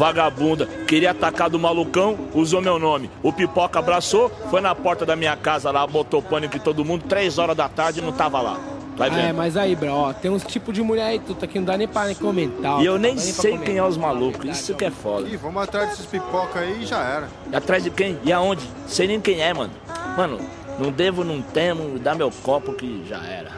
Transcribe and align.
vagabunda. 0.00 0.64
Queria 0.88 1.10
atacar 1.10 1.50
do 1.50 1.58
malucão, 1.58 2.16
usou 2.32 2.62
meu 2.62 2.78
nome. 2.78 3.10
O 3.22 3.30
pipoca 3.30 3.78
abraçou, 3.78 4.30
foi 4.50 4.62
na 4.62 4.74
porta 4.74 5.04
da 5.04 5.14
minha 5.14 5.36
casa 5.36 5.70
lá, 5.70 5.86
botou 5.86 6.22
pânico 6.22 6.56
em 6.56 6.60
todo 6.60 6.82
mundo, 6.82 7.04
três 7.06 7.36
horas 7.36 7.54
da 7.54 7.68
tarde 7.68 8.00
não 8.00 8.10
tava 8.10 8.40
lá. 8.40 8.58
Vai 8.96 9.08
É, 9.08 9.12
vendo. 9.12 9.36
mas 9.36 9.56
aí, 9.58 9.76
bro, 9.76 9.90
ó, 9.92 10.12
tem 10.14 10.30
uns 10.30 10.42
tipo 10.42 10.72
de 10.72 10.82
mulher 10.82 11.04
aí, 11.06 11.18
tudo 11.18 11.46
que 11.46 11.58
não 11.58 11.66
dá 11.66 11.76
nem 11.76 11.86
pra 11.86 12.06
nem 12.06 12.14
comentar. 12.14 12.76
ó, 12.78 12.80
E 12.80 12.86
eu 12.86 12.98
nem 12.98 13.16
sei 13.18 13.58
quem 13.58 13.76
é 13.76 13.84
os 13.84 13.96
malucos, 13.98 14.38
verdade, 14.38 14.58
isso 14.58 14.74
que 14.74 14.84
é 14.86 14.90
foda. 14.90 15.28
Ih, 15.28 15.36
vamos 15.36 15.62
atrás 15.62 15.90
desses 15.90 16.06
pipoca 16.06 16.60
aí 16.60 16.82
e 16.82 16.86
já 16.86 16.98
era. 17.02 17.28
E 17.52 17.56
atrás 17.56 17.84
de 17.84 17.90
quem? 17.90 18.18
E 18.24 18.32
aonde? 18.32 18.62
Sei 18.86 19.06
nem 19.06 19.20
quem 19.20 19.42
é, 19.42 19.52
mano. 19.52 19.72
Mano, 20.16 20.38
não 20.78 20.90
devo, 20.90 21.24
não 21.24 21.40
temo, 21.42 21.98
dá 21.98 22.14
meu 22.14 22.30
copo 22.42 22.72
que 22.72 23.02
já 23.06 23.18
era. 23.22 23.50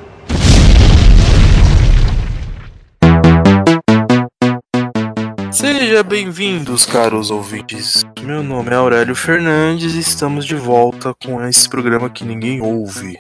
Seja 5.53 6.03
bem-vindos, 6.03 6.87
caros 6.87 7.31
ouvintes. 7.31 8.03
Meu 8.23 8.43
nome 8.43 8.71
é 8.71 8.75
Aurélio 8.75 9.15
Fernandes 9.15 9.95
e 9.95 9.99
estamos 10.01 10.45
de 10.47 10.55
volta 10.55 11.15
com 11.25 11.45
esse 11.47 11.69
programa 11.69 12.09
que 12.09 12.25
ninguém 12.25 12.61
ouve. 12.61 13.19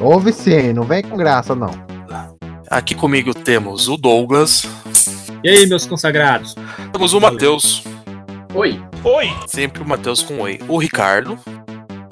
Ouve 0.00 0.32
sim, 0.32 0.72
não 0.72 0.82
vem 0.84 1.02
com 1.02 1.16
graça 1.16 1.54
não. 1.54 1.70
Aqui 2.70 2.94
comigo 2.94 3.32
temos 3.34 3.88
o 3.88 3.96
Douglas, 3.96 4.64
E 5.42 5.48
aí, 5.48 5.66
meus 5.66 5.86
consagrados? 5.86 6.54
temos 6.92 7.12
o 7.14 7.20
Matheus, 7.20 7.82
Oi. 8.54 8.80
Oi! 9.04 9.32
sempre 9.46 9.82
o 9.82 9.88
Matheus 9.88 10.22
com 10.22 10.40
oi, 10.40 10.58
o 10.68 10.76
Ricardo, 10.78 11.38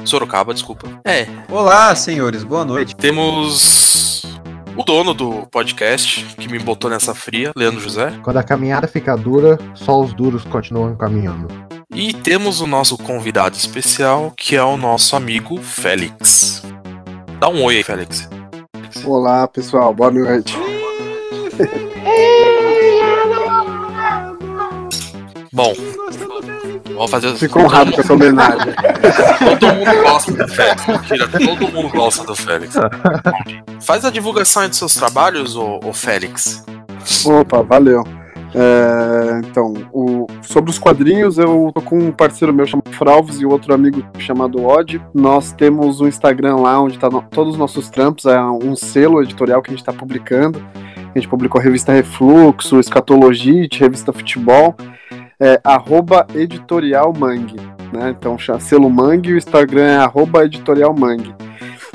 Sorocaba, 0.05 0.55
desculpa. 0.55 0.89
É, 1.07 1.27
Olá, 1.51 1.95
senhores, 1.95 2.45
boa 2.45 2.65
noite. 2.65 2.95
temos 2.97 4.24
o 4.77 4.83
dono 4.85 5.15
do 5.15 5.47
podcast 5.51 6.25
que 6.37 6.49
me 6.49 6.59
botou 6.59 6.91
nessa 6.91 7.15
fria, 7.15 7.53
Leandro 7.57 7.81
José, 7.81 8.13
Quando 8.23 8.39
a 8.39 8.43
caminhada 8.43 8.89
fica 8.89 9.17
dura, 9.17 9.59
só 9.75 10.01
os 10.01 10.13
duros 10.15 10.45
continuam 10.45 10.97
caminhando. 10.97 11.49
e 11.95 12.13
temos 12.13 12.61
o 12.61 12.67
nosso 12.67 12.99
convidado 12.99 13.57
especial, 13.57 14.33
que 14.37 14.57
é 14.57 14.63
o 14.63 14.77
nosso 14.77 15.15
amigo 15.17 15.61
Félix. 15.63 16.63
Dá 17.39 17.49
um 17.49 17.63
oi 17.65 17.77
aí, 17.77 17.83
Félix. 17.83 18.29
Olá, 19.05 19.47
pessoal, 19.47 19.93
boa 19.95 20.11
noite. 20.11 20.57
Bom, 25.53 25.73
vamos 26.95 27.11
fazer 27.11 27.35
Fico 27.37 27.61
honrado 27.61 27.93
com 27.93 28.01
essa 28.01 28.13
homenagem. 28.13 28.73
Todo 29.61 29.75
mundo 29.75 30.03
gosta 30.03 30.33
do 30.33 30.49
Félix. 30.49 30.87
Mentira, 30.87 31.29
todo 31.29 31.73
mundo 31.73 31.89
gosta 31.91 32.25
do 32.25 32.35
Félix. 32.35 32.75
Faz 33.81 34.05
a 34.05 34.11
divulgação 34.11 34.63
aí 34.63 34.69
dos 34.69 34.79
seus 34.79 34.95
trabalhos, 34.95 35.57
ô, 35.57 35.81
ô 35.85 35.93
Félix. 35.93 36.65
Opa, 37.27 37.63
valeu. 37.63 38.03
É, 38.57 39.41
então, 39.45 39.75
o- 39.93 40.27
sobre 40.43 40.71
os 40.71 40.79
quadrinhos, 40.79 41.39
eu 41.39 41.73
tô 41.75 41.83
com 41.83 41.99
um 41.99 42.13
parceiro 42.13 42.55
meu 42.55 42.65
chamado 42.67 42.89
Fralves 42.93 43.41
e 43.41 43.45
outro 43.47 43.75
amigo 43.75 44.07
chamado 44.19 44.65
Odd. 44.65 45.03
Nós 45.13 45.51
temos 45.53 46.01
um 46.01 46.07
Instagram 46.07 46.57
lá 46.57 46.81
onde 46.81 46.97
tá 46.99 47.11
no- 47.11 47.23
todos 47.23 47.55
os 47.55 47.59
nossos 47.59 47.91
trampos, 47.91 48.27
é 48.27 48.41
um 48.41 48.77
selo 48.77 49.21
editorial 49.23 49.61
que 49.61 49.71
a 49.73 49.75
gente 49.75 49.85
tá 49.85 49.93
publicando. 49.93 50.65
A 51.13 51.19
gente 51.19 51.29
publicou 51.29 51.61
a 51.61 51.65
revista 51.65 51.93
Refluxo, 51.93 52.79
Escatologite, 52.79 53.81
revista 53.81 54.13
Futebol, 54.13 54.75
é, 55.41 55.61
arroba 55.65 56.27
editorial 56.35 57.13
Mangue, 57.17 57.61
né? 57.93 58.11
Então, 58.11 58.37
selo 58.59 58.91
Mangue 58.91 59.33
o 59.33 59.39
Instagram 59.39 59.83
é 59.85 59.97
arroba 59.97 60.45
editorial 60.45 60.95
Mangue. 60.95 61.35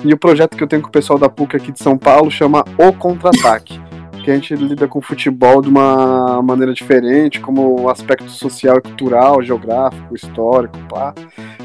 E 0.04 0.14
o 0.14 0.18
projeto 0.18 0.56
que 0.56 0.64
eu 0.64 0.68
tenho 0.68 0.82
com 0.82 0.88
o 0.88 0.92
pessoal 0.92 1.20
da 1.20 1.28
PUC 1.28 1.58
aqui 1.58 1.72
de 1.72 1.80
São 1.80 1.98
Paulo 1.98 2.32
chama 2.32 2.64
O 2.78 2.94
Contra-Ataque 2.94 3.89
que 4.24 4.32
a 4.32 4.36
gente 4.36 4.56
lida 4.56 4.88
com 4.88 5.02
futebol 5.02 5.62
de 5.62 5.70
uma 5.70 6.42
maneira 6.42 6.74
diferente, 6.74 7.40
como 7.40 7.82
o 7.82 7.90
aspecto 7.90 8.30
social 8.30 8.78
e 8.78 8.82
cultural, 8.82 9.42
geográfico, 9.42 10.16
histórico, 10.16 10.78
pá, 10.90 11.14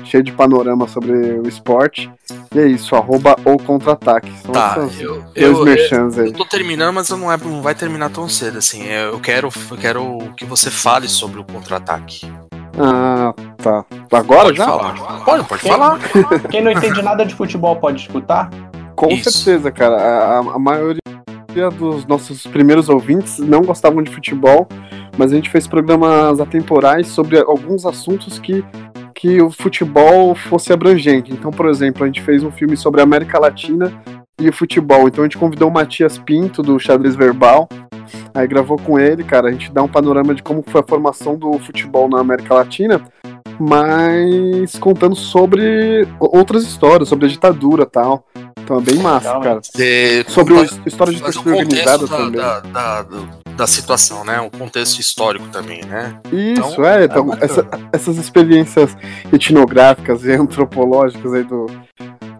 cheio 0.04 0.22
de 0.22 0.32
panorama 0.32 0.86
sobre 0.88 1.12
o 1.12 1.48
esporte. 1.48 2.10
E 2.54 2.58
é 2.58 2.66
isso, 2.66 2.94
arroba 2.94 3.36
ou 3.44 3.58
contra-ataque. 3.58 4.30
Tá, 4.52 4.76
essas 4.78 5.00
eu, 5.00 5.24
eu, 5.34 5.64
aí. 5.64 5.88
eu 6.18 6.32
tô 6.32 6.44
terminando, 6.44 6.94
mas 6.94 7.08
eu 7.10 7.16
não, 7.16 7.30
é, 7.30 7.36
não 7.36 7.62
vai 7.62 7.74
terminar 7.74 8.10
tão 8.10 8.28
cedo 8.28 8.58
assim. 8.58 8.84
Eu 8.84 9.18
quero, 9.20 9.48
eu 9.70 9.76
quero 9.76 10.18
que 10.36 10.44
você 10.44 10.70
fale 10.70 11.08
sobre 11.08 11.40
o 11.40 11.44
contra-ataque. 11.44 12.30
Ah, 12.78 13.32
tá. 13.58 13.84
Agora 14.12 14.44
Pode 14.44 14.58
já? 14.58 14.66
falar. 14.66 15.24
Pode, 15.24 15.44
pode 15.44 15.62
falar. 15.62 15.98
Quem 16.50 16.62
não 16.62 16.72
entende 16.72 17.02
nada 17.02 17.24
de 17.24 17.34
futebol 17.34 17.76
pode 17.76 18.00
escutar? 18.00 18.50
Com 18.96 19.08
Isso. 19.08 19.30
certeza, 19.30 19.70
cara. 19.70 19.96
A, 19.96 20.38
a 20.38 20.58
maioria 20.58 21.00
dos 21.70 22.06
nossos 22.06 22.46
primeiros 22.46 22.88
ouvintes 22.88 23.38
não 23.38 23.62
gostavam 23.62 24.02
de 24.02 24.10
futebol, 24.10 24.66
mas 25.16 25.32
a 25.32 25.36
gente 25.36 25.50
fez 25.50 25.66
programas 25.66 26.40
atemporais 26.40 27.08
sobre 27.08 27.38
alguns 27.38 27.86
assuntos 27.86 28.38
que, 28.38 28.64
que 29.14 29.40
o 29.40 29.50
futebol 29.50 30.34
fosse 30.34 30.72
abrangente. 30.72 31.32
Então, 31.32 31.50
por 31.50 31.68
exemplo, 31.68 32.02
a 32.02 32.06
gente 32.06 32.22
fez 32.22 32.42
um 32.42 32.50
filme 32.50 32.76
sobre 32.76 33.00
a 33.00 33.04
América 33.04 33.38
Latina 33.38 33.92
e 34.38 34.48
o 34.48 34.52
futebol. 34.52 35.08
Então 35.08 35.22
a 35.22 35.26
gente 35.26 35.38
convidou 35.38 35.68
o 35.68 35.72
Matias 35.72 36.18
Pinto, 36.18 36.62
do 36.62 36.78
Xadrez 36.78 37.14
Verbal. 37.14 37.68
Aí 38.34 38.46
gravou 38.46 38.76
com 38.76 38.98
ele, 38.98 39.22
cara. 39.24 39.48
A 39.48 39.52
gente 39.52 39.72
dá 39.72 39.82
um 39.82 39.88
panorama 39.88 40.34
de 40.34 40.42
como 40.42 40.62
foi 40.66 40.80
a 40.80 40.84
formação 40.86 41.36
do 41.36 41.58
futebol 41.58 42.08
na 42.08 42.20
América 42.20 42.54
Latina, 42.54 43.00
mas 43.58 44.76
contando 44.78 45.14
sobre 45.14 46.06
outras 46.18 46.64
histórias, 46.64 47.08
sobre 47.08 47.26
a 47.26 47.28
ditadura 47.28 47.86
tal. 47.86 48.26
Então 48.64 48.78
é 48.78 48.80
bem 48.80 48.94
massa, 48.96 49.28
Legal, 49.38 49.42
cara. 49.42 49.60
Sobre 50.28 50.58
a 50.58 50.62
história 50.86 51.12
de 51.12 51.20
torcida 51.20 51.50
organizada 51.50 52.06
da, 52.06 52.16
também. 52.16 52.32
da, 52.40 52.60
da, 52.60 53.06
da 53.56 53.66
situação, 53.66 54.24
né? 54.24 54.40
O 54.40 54.50
contexto 54.50 54.98
histórico 55.00 55.46
também, 55.48 55.84
né? 55.84 56.16
Isso, 56.32 56.62
Então, 56.72 56.84
é. 56.86 57.02
é 57.02 57.04
Então, 57.04 57.26
bacana. 57.26 57.44
essa- 57.44 57.66
essas 57.92 58.16
experiências 58.16 58.96
etnográficas 59.30 60.24
e 60.24 60.32
antropológicas 60.32 61.32
aí 61.34 61.44
do. 61.44 61.66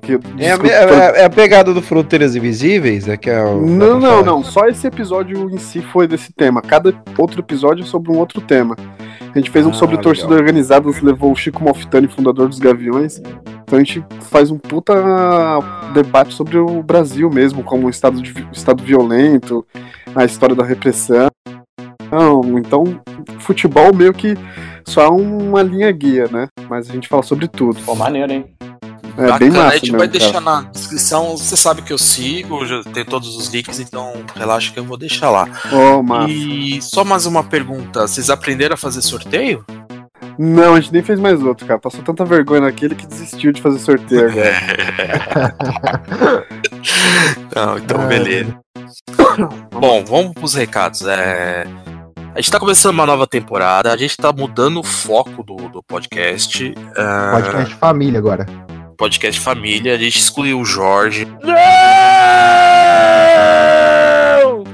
Que, 0.00 0.18
É 0.38 0.52
a, 0.52 0.56
é- 0.56 1.20
é 1.20 1.24
a 1.24 1.30
pegada 1.30 1.72
do 1.74 1.80
Fronteiras 1.82 2.34
Invisíveis? 2.36 3.06
É 3.08 3.16
que 3.18 3.28
é 3.30 3.42
o. 3.42 3.60
Não, 3.60 3.98
não, 4.00 4.22
não. 4.24 4.42
Só 4.44 4.66
esse 4.66 4.86
episódio 4.86 5.50
em 5.50 5.58
si 5.58 5.82
foi 5.82 6.06
desse 6.06 6.32
tema. 6.32 6.62
Cada 6.62 6.94
outro 7.18 7.40
episódio 7.40 7.82
é 7.84 7.86
sobre 7.86 8.10
um 8.12 8.16
outro 8.18 8.40
tema. 8.40 8.76
A 9.34 9.38
gente 9.38 9.50
fez 9.50 9.66
um 9.66 9.70
Ah, 9.70 9.74
sobre 9.74 9.96
legal. 9.96 10.04
torcida 10.12 10.34
organizada, 10.34 10.88
levou 11.02 11.32
o 11.32 11.36
Chico 11.36 11.62
Malfitani, 11.64 12.06
fundador 12.08 12.48
dos 12.48 12.58
Gaviões. 12.58 13.20
Então 13.74 13.80
a 13.80 13.84
gente 13.84 14.04
faz 14.30 14.50
um 14.52 14.58
puta 14.58 14.94
debate 15.92 16.32
sobre 16.34 16.58
o 16.58 16.80
Brasil 16.82 17.28
mesmo, 17.28 17.64
como 17.64 17.86
um 17.86 17.90
estado, 17.90 18.22
de, 18.22 18.32
estado 18.52 18.84
violento, 18.84 19.66
a 20.14 20.24
história 20.24 20.54
da 20.54 20.64
repressão. 20.64 21.28
Então, 22.56 23.00
futebol 23.40 23.92
meio 23.92 24.12
que 24.12 24.36
só 24.86 25.02
é 25.02 25.08
uma 25.08 25.62
linha 25.62 25.90
guia, 25.90 26.28
né? 26.28 26.46
Mas 26.68 26.88
a 26.88 26.92
gente 26.92 27.08
fala 27.08 27.24
sobre 27.24 27.48
tudo. 27.48 27.80
Pô, 27.84 27.96
maneiro, 27.96 28.32
hein? 28.32 28.46
É 29.16 29.38
bem 29.38 29.50
massa 29.50 29.68
a 29.68 29.72
gente 29.72 29.92
mesmo, 29.92 29.98
vai 29.98 30.08
cara. 30.08 30.18
deixar 30.18 30.40
na 30.40 30.62
descrição. 30.62 31.36
Você 31.36 31.56
sabe 31.56 31.82
que 31.82 31.92
eu 31.92 31.98
sigo, 31.98 32.64
já 32.66 32.82
tem 32.84 33.04
todos 33.04 33.36
os 33.36 33.48
links, 33.48 33.80
então 33.80 34.12
relaxa 34.36 34.72
que 34.72 34.78
eu 34.78 34.84
vou 34.84 34.96
deixar 34.96 35.30
lá. 35.30 35.48
Massa. 36.04 36.30
E 36.30 36.80
só 36.80 37.04
mais 37.04 37.26
uma 37.26 37.42
pergunta: 37.42 38.06
vocês 38.06 38.30
aprenderam 38.30 38.74
a 38.74 38.76
fazer 38.76 39.02
sorteio? 39.02 39.64
Não, 40.38 40.74
a 40.74 40.80
gente 40.80 40.92
nem 40.92 41.02
fez 41.02 41.18
mais 41.20 41.42
outro, 41.42 41.66
cara. 41.66 41.78
Passou 41.78 42.02
tanta 42.02 42.24
vergonha 42.24 42.62
naquele 42.62 42.94
que 42.94 43.06
desistiu 43.06 43.52
de 43.52 43.62
fazer 43.62 43.78
sorteio 43.78 44.28
agora. 44.30 44.54
Não, 47.54 47.78
então 47.78 48.00
Ah, 48.00 48.06
beleza. 48.06 48.58
Bom, 49.72 50.04
vamos 50.04 50.32
pros 50.34 50.54
recados. 50.54 51.02
É... 51.06 51.64
A 52.34 52.40
gente 52.40 52.50
tá 52.50 52.58
começando 52.58 52.94
uma 52.94 53.06
nova 53.06 53.26
temporada, 53.28 53.92
a 53.92 53.96
gente 53.96 54.16
tá 54.16 54.32
mudando 54.32 54.80
o 54.80 54.82
foco 54.82 55.42
do, 55.44 55.54
do 55.68 55.82
podcast. 55.84 56.74
ah, 56.96 57.30
Podcast 57.40 57.74
família 57.76 58.18
agora. 58.18 58.44
podcast 58.98 59.40
família, 59.40 59.94
a 59.94 59.98
gente 59.98 60.18
excluiu 60.18 60.58
o 60.58 60.64
Jorge. 60.64 61.28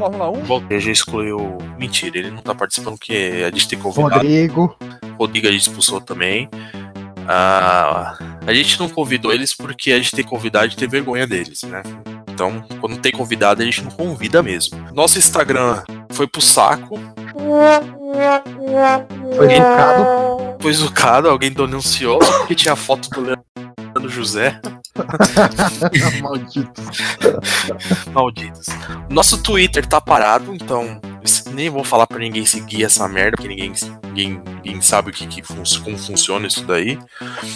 Fórmula 0.01 0.31
1? 0.31 0.45
Voltei, 0.45 0.77
a 0.79 0.81
gente 0.81 0.97
excluiu. 0.97 1.59
Mentira, 1.79 2.19
ele 2.19 2.31
não 2.31 2.43
tá 2.43 2.55
participando 2.55 2.97
porque 2.99 3.45
a 3.47 3.51
gente 3.51 3.69
tem 3.69 3.79
convidado. 3.79 4.15
Rodrigo. 4.15 4.77
Rodrigo 5.19 5.47
a 5.47 5.53
gente 5.53 5.61
expulsou 5.63 6.01
também. 6.01 6.49
Ah, 7.29 8.17
a 8.47 8.55
gente 8.55 8.81
não 8.81 8.89
convidou 8.89 9.31
eles 9.33 9.55
porque 9.55 9.93
a 9.93 9.99
gente 9.99 10.13
tem 10.13 10.25
convidado 10.25 10.73
e 10.73 10.77
tem 10.77 10.89
vergonha 10.89 11.27
deles, 11.27 11.63
né? 11.65 11.83
Então, 12.31 12.65
quando 12.81 12.97
tem 12.97 13.13
convidado, 13.13 13.61
a 13.61 13.65
gente 13.65 13.83
não 13.85 13.91
convida 13.91 14.43
mesmo. 14.43 14.79
Nosso 14.95 15.19
Instagram 15.19 15.83
foi 16.13 16.27
pro 16.27 16.41
saco, 16.41 16.99
Foi 19.37 19.55
educado. 19.55 20.57
foi 20.61 20.73
zucado, 20.73 21.29
alguém 21.29 21.53
denunciou 21.53 22.19
porque 22.19 22.55
tinha 22.55 22.75
foto 22.75 23.11
do 23.11 23.21
Leandro 23.21 23.45
José. 24.11 24.61
Maldito. 26.23 26.83
Malditos. 28.13 28.67
Nosso 29.09 29.43
Twitter 29.43 29.87
tá 29.87 30.01
parado, 30.01 30.55
então 30.55 31.01
nem 31.53 31.69
vou 31.69 31.85
falar 31.85 32.07
pra 32.07 32.19
ninguém 32.19 32.45
seguir 32.45 32.85
essa 32.85 33.07
merda, 33.09 33.37
porque 33.37 33.49
ninguém, 33.49 33.73
ninguém, 34.07 34.43
ninguém 34.57 34.81
sabe 34.81 35.11
o 35.11 35.13
que, 35.13 35.27
que 35.27 35.43
fun 35.43 35.63
como 35.83 35.99
funciona 35.99 36.47
isso 36.47 36.65
daí. 36.67 36.99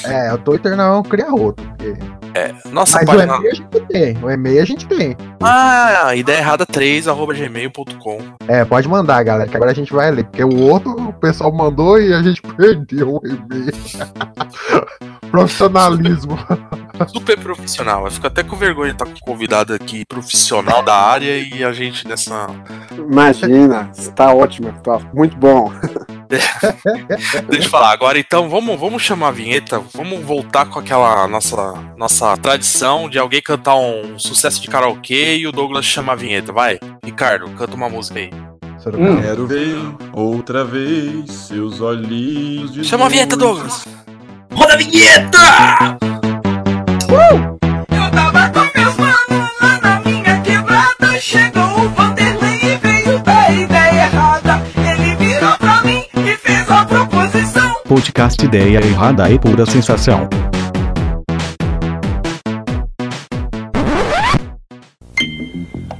É, 0.04 0.32
o 0.32 0.38
Twitter 0.38 0.76
não 0.76 1.02
cria 1.02 1.32
outro. 1.32 1.64
Porque... 1.68 1.94
É, 2.34 2.52
nossa 2.70 2.98
Mas 2.98 3.06
página. 3.06 3.34
o 3.34 3.36
e-mail 3.36 3.52
a 3.52 3.54
gente 3.54 3.86
tem. 3.86 4.18
O 4.22 4.30
e-mail 4.30 4.62
a 4.62 4.64
gente 4.64 4.86
tem. 4.86 5.16
Ah, 5.40 6.16
ideia 6.16 6.38
errada 6.38 6.66
3, 6.66 7.06
arroba 7.06 7.32
gmail.com. 7.32 8.18
É, 8.48 8.64
pode 8.64 8.88
mandar, 8.88 9.22
galera, 9.22 9.48
que 9.48 9.56
agora 9.56 9.70
a 9.70 9.74
gente 9.74 9.92
vai 9.92 10.10
ler. 10.10 10.24
Porque 10.24 10.42
o 10.42 10.60
outro 10.62 10.90
o 10.90 11.12
pessoal 11.12 11.52
mandou 11.52 12.00
e 12.00 12.12
a 12.12 12.22
gente 12.22 12.42
perdeu 12.56 13.14
o 13.14 13.20
e-mail. 13.24 13.72
Profissionalismo. 15.30 16.38
Super 17.08 17.36
profissional. 17.38 18.04
Eu 18.04 18.10
fico 18.10 18.26
até 18.26 18.44
com 18.44 18.54
vergonha 18.54 18.94
de 18.94 18.94
estar 18.94 19.04
com 19.04 19.12
um 19.12 19.32
convidado 19.32 19.74
aqui 19.74 20.04
profissional 20.04 20.80
da 20.80 20.94
área 20.94 21.38
e 21.38 21.64
a 21.64 21.72
gente 21.72 22.06
nessa. 22.06 22.46
Imagina, 22.96 23.53
está 23.96 24.34
ótimo, 24.34 24.72
tá 24.82 24.98
muito 25.12 25.36
bom. 25.36 25.72
Deixa 26.28 27.66
eu 27.66 27.70
falar. 27.70 27.92
Agora 27.92 28.18
então, 28.18 28.48
vamos, 28.48 28.78
vamos 28.78 29.02
chamar 29.02 29.28
a 29.28 29.32
vinheta. 29.32 29.82
Vamos 29.94 30.20
voltar 30.24 30.66
com 30.66 30.78
aquela 30.78 31.28
nossa, 31.28 31.74
nossa 31.96 32.36
tradição 32.36 33.08
de 33.08 33.18
alguém 33.18 33.40
cantar 33.40 33.76
um 33.76 34.18
sucesso 34.18 34.60
de 34.60 34.68
karaokê 34.68 35.36
e 35.36 35.46
o 35.46 35.52
Douglas 35.52 35.84
chama 35.84 36.12
a 36.12 36.16
vinheta. 36.16 36.52
Vai, 36.52 36.78
Ricardo, 37.04 37.48
canta 37.50 37.74
uma 37.74 37.88
música 37.88 38.18
aí. 38.18 38.30
Hum. 38.86 39.20
Quero 39.22 39.46
ver 39.46 39.76
outra 40.12 40.62
vez 40.62 41.30
seus 41.32 41.80
olhinhos 41.80 42.72
de 42.72 42.84
Chama 42.84 43.06
a 43.06 43.08
vinheta. 43.08 43.36
Douglas. 43.36 43.84
Roda 44.52 44.74
a 44.74 44.76
vinheta! 44.76 45.38
Eu 47.08 47.53
Podcast 57.94 58.44
Ideia 58.44 58.84
Errada 58.84 59.30
e 59.30 59.38
Pura 59.38 59.64
Sensação. 59.64 60.28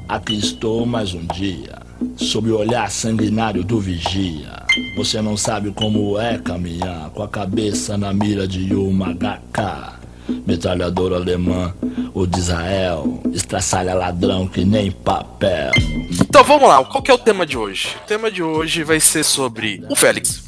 Aqui 0.08 0.36
estou 0.36 0.84
mais 0.84 1.14
um 1.14 1.24
dia, 1.26 1.78
sob 2.16 2.50
o 2.50 2.58
olhar 2.58 2.90
sanguinário 2.90 3.62
do 3.62 3.78
vigia. 3.78 4.64
Você 4.96 5.22
não 5.22 5.36
sabe 5.36 5.70
como 5.70 6.18
é 6.18 6.36
caminhar 6.36 7.10
com 7.10 7.22
a 7.22 7.28
cabeça 7.28 7.96
na 7.96 8.12
mira 8.12 8.48
de 8.48 8.74
uma 8.74 9.14
HK. 9.14 10.00
Metralhador 10.44 11.12
alemã, 11.12 11.72
o 12.12 12.26
de 12.26 12.40
Israel, 12.40 13.22
estraçalha 13.32 13.94
ladrão 13.94 14.48
que 14.48 14.64
nem 14.64 14.90
papel. 14.90 15.70
Então 16.10 16.42
vamos 16.42 16.68
lá, 16.68 16.84
qual 16.84 17.00
que 17.00 17.10
é 17.12 17.14
o 17.14 17.18
tema 17.18 17.46
de 17.46 17.56
hoje? 17.56 17.94
O 18.02 18.06
tema 18.08 18.32
de 18.32 18.42
hoje 18.42 18.82
vai 18.82 18.98
ser 18.98 19.22
sobre 19.22 19.80
o 19.88 19.94
Félix. 19.94 20.42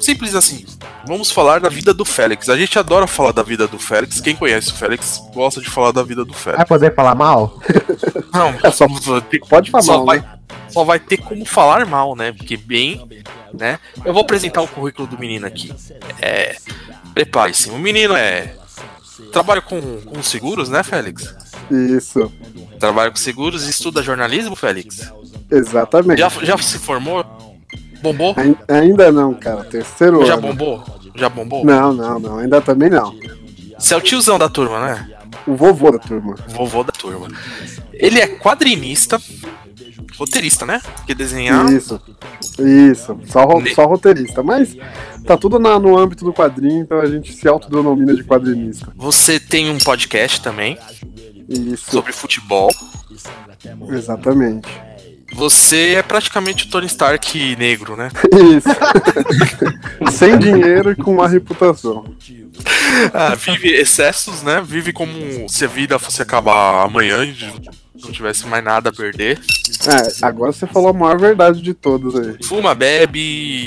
Simples 0.00 0.34
assim. 0.34 0.64
Vamos 1.06 1.30
falar 1.30 1.60
da 1.60 1.68
vida 1.68 1.92
do 1.94 2.04
Félix. 2.04 2.48
A 2.48 2.56
gente 2.56 2.78
adora 2.78 3.06
falar 3.06 3.32
da 3.32 3.42
vida 3.42 3.66
do 3.68 3.78
Félix. 3.78 4.20
Quem 4.20 4.34
conhece 4.36 4.70
o 4.70 4.74
Félix 4.74 5.20
gosta 5.34 5.60
de 5.60 5.68
falar 5.70 5.92
da 5.92 6.02
vida 6.02 6.24
do 6.24 6.32
Félix. 6.34 6.58
Vai 6.58 6.66
poder 6.66 6.94
falar 6.94 7.14
mal? 7.14 7.58
Não, 8.32 8.54
É 8.62 8.70
só- 8.72 8.86
pode 9.48 9.70
falar 9.70 9.82
só 9.82 9.96
mal, 9.98 10.06
vai, 10.06 10.18
né? 10.20 10.38
só 10.68 10.84
vai 10.84 10.98
ter 11.00 11.16
como 11.18 11.44
falar 11.44 11.84
mal, 11.86 12.14
né? 12.16 12.32
Porque 12.32 12.56
bem, 12.56 13.06
né? 13.52 13.78
Eu 14.04 14.12
vou 14.12 14.22
apresentar 14.22 14.62
o 14.62 14.68
currículo 14.68 15.06
do 15.08 15.18
menino 15.18 15.46
aqui. 15.46 15.72
É, 16.20 16.56
prepare-se. 17.14 17.70
O 17.70 17.78
menino 17.78 18.14
é 18.14 18.54
trabalha 19.32 19.60
com, 19.60 19.80
com 20.00 20.22
seguros, 20.22 20.68
né, 20.68 20.82
Félix? 20.82 21.34
Isso, 21.70 22.32
Trabalha 22.78 23.10
com 23.10 23.16
seguros 23.16 23.66
e 23.66 23.70
estuda 23.70 24.02
jornalismo, 24.02 24.56
Félix. 24.56 25.12
exatamente. 25.50 26.18
Já, 26.18 26.28
já 26.42 26.56
se 26.58 26.78
formou? 26.78 27.24
Bombou? 28.02 28.34
Ai- 28.36 28.56
Ainda 28.68 29.10
não, 29.12 29.34
cara, 29.34 29.64
terceiro 29.64 30.24
Já 30.24 30.34
ano. 30.34 30.42
bombou? 30.42 30.84
Já 31.14 31.28
bombou? 31.28 31.64
Não, 31.64 31.92
não, 31.92 32.18
não, 32.18 32.38
ainda 32.38 32.60
também 32.60 32.88
não. 32.90 33.14
Você 33.78 33.94
é 33.94 33.96
o 33.96 34.00
tiozão 34.00 34.38
da 34.38 34.48
turma, 34.48 34.80
né? 34.86 35.10
O 35.46 35.54
vovô 35.54 35.90
da 35.90 35.98
turma. 35.98 36.34
Vovô 36.48 36.82
da 36.84 36.92
turma. 36.92 37.28
Ele 37.92 38.18
é 38.20 38.26
quadrinista, 38.26 39.20
roteirista, 40.18 40.66
né? 40.66 40.80
Que 41.06 41.14
desenhar. 41.14 41.70
Isso, 41.72 42.00
isso, 42.58 43.18
só, 43.26 43.44
ro- 43.44 43.62
só 43.74 43.86
roteirista. 43.86 44.42
Mas 44.42 44.76
tá 45.26 45.36
tudo 45.36 45.58
na- 45.58 45.78
no 45.78 45.98
âmbito 45.98 46.24
do 46.24 46.32
quadrinho, 46.32 46.82
então 46.82 47.00
a 47.00 47.06
gente 47.06 47.32
se 47.32 47.46
autodenomina 47.48 48.14
de 48.14 48.22
quadrinista. 48.24 48.92
Você 48.96 49.38
tem 49.40 49.70
um 49.70 49.78
podcast 49.78 50.40
também 50.42 50.76
Isso, 51.48 51.90
sobre 51.90 52.12
futebol. 52.12 52.70
exatamente. 53.90 54.68
Você 55.32 55.94
é 55.94 56.02
praticamente 56.02 56.66
o 56.66 56.70
Tony 56.70 56.86
Stark 56.86 57.56
negro, 57.56 57.96
né? 57.96 58.10
Isso. 58.56 58.68
Sem 60.16 60.38
dinheiro 60.38 60.92
e 60.92 60.96
com 60.96 61.14
má 61.14 61.26
reputação. 61.26 62.04
Ah, 63.12 63.34
vive 63.34 63.68
excessos, 63.70 64.42
né? 64.42 64.62
Vive 64.64 64.92
como 64.92 65.48
se 65.48 65.64
a 65.64 65.68
vida 65.68 65.98
fosse 65.98 66.20
acabar 66.20 66.84
amanhã 66.84 67.24
não 68.02 68.12
tivesse 68.12 68.46
mais 68.46 68.62
nada 68.64 68.90
a 68.90 68.92
perder. 68.92 69.40
É, 69.86 70.26
agora 70.26 70.52
você 70.52 70.66
falou 70.66 70.90
a 70.90 70.92
maior 70.92 71.18
verdade 71.18 71.62
de 71.62 71.72
todas 71.72 72.14
aí. 72.14 72.36
Fuma, 72.44 72.74
bebe 72.74 73.18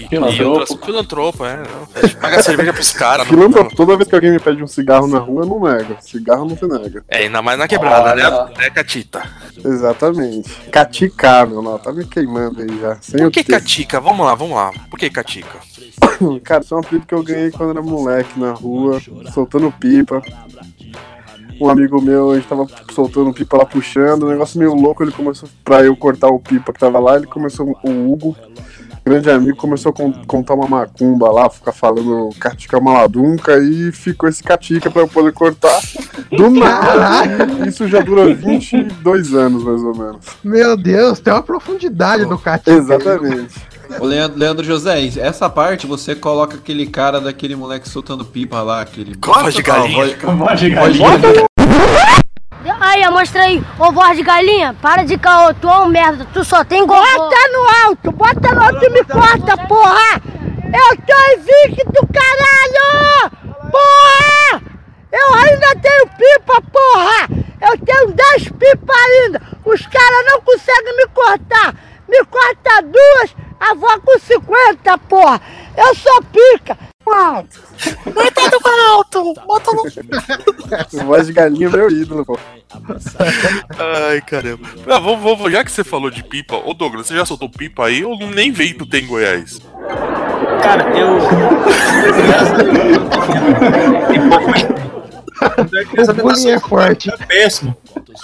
e 0.03 0.07
Filantropo. 0.09 0.49
outras. 0.59 0.85
Filantropo, 0.85 1.45
é. 1.45 1.57
Não. 1.57 2.09
Paga 2.21 2.43
cerveja 2.43 2.73
pros 2.73 2.91
caras. 2.91 3.25
não- 3.25 3.33
Filantropo, 3.35 3.75
toda 3.75 3.95
vez 3.97 4.07
que 4.07 4.13
alguém 4.15 4.31
me 4.31 4.39
pede 4.39 4.61
um 4.63 4.67
cigarro 4.67 5.07
na 5.07 5.17
rua, 5.19 5.43
eu 5.43 5.47
não 5.47 5.59
nego. 5.59 5.97
Cigarro 6.01 6.45
não 6.45 6.55
se 6.57 6.67
nega. 6.67 7.03
É, 7.07 7.19
ainda 7.23 7.41
mais 7.41 7.57
na 7.57 7.67
quebrada, 7.67 8.11
Olha. 8.11 8.29
né? 8.47 8.53
Né, 8.59 8.69
Catita? 8.69 9.23
Exatamente. 9.63 10.49
Catica, 10.71 11.45
meu 11.45 11.61
não, 11.61 11.79
tá 11.79 11.91
me 11.91 12.05
queimando 12.05 12.61
aí 12.61 12.79
já. 12.79 12.97
Sem 13.01 13.19
Por 13.21 13.31
que. 13.31 13.43
Catica? 13.43 13.99
Vamos 13.99 14.25
lá, 14.25 14.35
vamos 14.35 14.55
lá. 14.55 14.71
Por 14.89 14.99
que 14.99 15.09
Catica? 15.09 15.57
Cara, 16.43 16.61
isso 16.63 16.73
é 16.73 16.77
um 16.77 16.79
apelido 16.81 17.05
que 17.07 17.13
eu 17.13 17.23
ganhei 17.23 17.51
quando 17.51 17.71
era 17.71 17.81
moleque 17.81 18.39
na 18.39 18.51
rua, 18.51 19.01
soltando 19.33 19.71
pipa. 19.71 20.21
Um 21.59 21.69
amigo 21.69 22.01
meu, 22.01 22.31
a 22.31 22.35
gente 22.35 22.47
tava 22.47 22.65
soltando 22.91 23.33
pipa 23.33 23.57
lá 23.57 23.65
puxando, 23.65 24.23
um 24.25 24.29
negócio 24.29 24.59
meio 24.59 24.73
louco, 24.73 25.03
ele 25.03 25.11
começou, 25.11 25.47
pra 25.63 25.83
eu 25.83 25.95
cortar 25.95 26.27
o 26.27 26.39
pipa 26.39 26.73
que 26.73 26.79
tava 26.79 26.99
lá, 26.99 27.15
ele 27.15 27.27
começou, 27.27 27.77
o 27.83 28.11
Hugo, 28.11 28.35
grande 29.05 29.29
amigo, 29.29 29.55
começou 29.57 29.91
a 29.91 29.93
con- 29.93 30.13
contar 30.27 30.55
uma 30.55 30.67
macumba 30.67 31.31
lá, 31.31 31.49
ficar 31.49 31.71
falando 31.71 32.29
catica 32.39 32.79
maladunca, 32.79 33.57
e 33.59 33.91
ficou 33.91 34.27
esse 34.27 34.43
catica 34.43 34.89
pra 34.89 35.01
eu 35.03 35.07
poder 35.07 35.31
cortar. 35.33 35.79
Do 36.31 36.49
nada, 36.49 37.67
isso 37.67 37.87
já 37.87 37.99
dura 38.01 38.33
22 38.33 39.33
anos, 39.33 39.63
mais 39.63 39.81
ou 39.83 39.95
menos. 39.95 40.25
Meu 40.43 40.75
Deus, 40.75 41.19
tem 41.19 41.31
uma 41.33 41.43
profundidade 41.43 42.25
do 42.25 42.37
Catinho. 42.37 42.77
Exatamente. 42.77 43.72
Ô 43.99 44.05
Leandro, 44.05 44.37
Leandro 44.37 44.63
José, 44.65 45.05
essa 45.17 45.49
parte 45.49 45.85
você 45.87 46.15
coloca 46.15 46.57
aquele 46.57 46.85
cara 46.87 47.19
daquele 47.19 47.55
moleque 47.55 47.87
soltando 47.87 48.25
pipa 48.25 48.61
lá, 48.61 48.81
aquele. 48.81 49.15
Voz 49.23 49.53
de 49.53 49.61
galinha. 49.61 50.17
Voz 50.37 50.59
de 50.59 50.69
galinha. 50.69 51.47
Aí, 52.79 53.09
mostra 53.09 53.43
aí. 53.43 53.63
Ô, 53.79 53.91
voz 53.91 54.15
de 54.15 54.23
galinha, 54.23 54.75
para 54.81 55.03
de 55.03 55.17
caô. 55.17 55.53
Tu 55.53 55.67
é 55.67 55.77
um 55.79 55.87
merda, 55.87 56.27
tu 56.33 56.43
só 56.43 56.63
tem 56.63 56.85
gogó. 56.85 57.01
Bota 57.01 57.35
no 57.51 57.87
alto, 57.87 58.11
bota 58.11 58.53
no 58.53 58.61
alto 58.61 58.85
e 58.85 58.89
me 58.89 59.03
corta, 59.03 59.57
porra. 59.67 60.21
Eu 60.73 60.97
tô 60.97 61.13
invicto, 61.33 62.07
caralho. 62.13 63.31
Porra. 63.71 64.61
Eu 65.11 65.33
ainda 65.35 65.75
tenho 65.81 66.07
pipa, 66.07 66.61
porra. 66.71 67.27
Eu 67.61 67.77
tenho 67.77 68.11
10 68.11 68.49
pipas 68.49 68.95
ainda. 68.95 69.41
Os 69.63 69.85
caras 69.87 70.25
não 70.25 70.41
conseguem 70.41 70.97
me 70.97 71.07
cortar. 71.07 71.75
Me 72.07 72.23
corta 72.25 72.81
duas, 72.81 73.35
avó 73.71 73.99
com 73.99 74.19
50, 74.19 74.97
porra. 74.99 75.41
Eu 75.75 75.95
sou 75.95 76.23
pica. 76.31 76.77
Alto. 77.05 77.59
Bota 78.05 78.41
no 78.49 78.59
alto. 78.91 79.33
Bota 79.45 79.71
no... 79.71 79.83
Voz 81.05 81.27
de 81.27 81.33
galinha 81.33 81.67
é 81.67 81.69
meu 81.69 81.89
ídolo, 81.89 82.25
pô. 82.25 82.39
Ai, 84.09 84.21
caramba. 84.21 84.67
Ah, 84.87 84.99
vamos, 84.99 85.21
vamos, 85.21 85.51
já 85.51 85.63
que 85.63 85.71
você 85.71 85.83
falou 85.83 86.09
de 86.09 86.23
pipa, 86.23 86.55
ô 86.55 86.73
Douglas, 86.73 87.07
você 87.07 87.15
já 87.15 87.25
soltou 87.25 87.49
pipa 87.49 87.85
aí 87.85 88.03
ou 88.03 88.17
nem 88.17 88.51
veio 88.51 88.85
tem 88.85 89.03
em 89.03 89.07
Goiás? 89.07 89.59
Cara, 90.61 90.89
eu. 90.97 91.17
O 96.09 96.13
bullying 96.13 96.51
é 96.51 96.59
forte. 96.59 97.09
É 97.09 97.17
péssimo. 97.17 97.75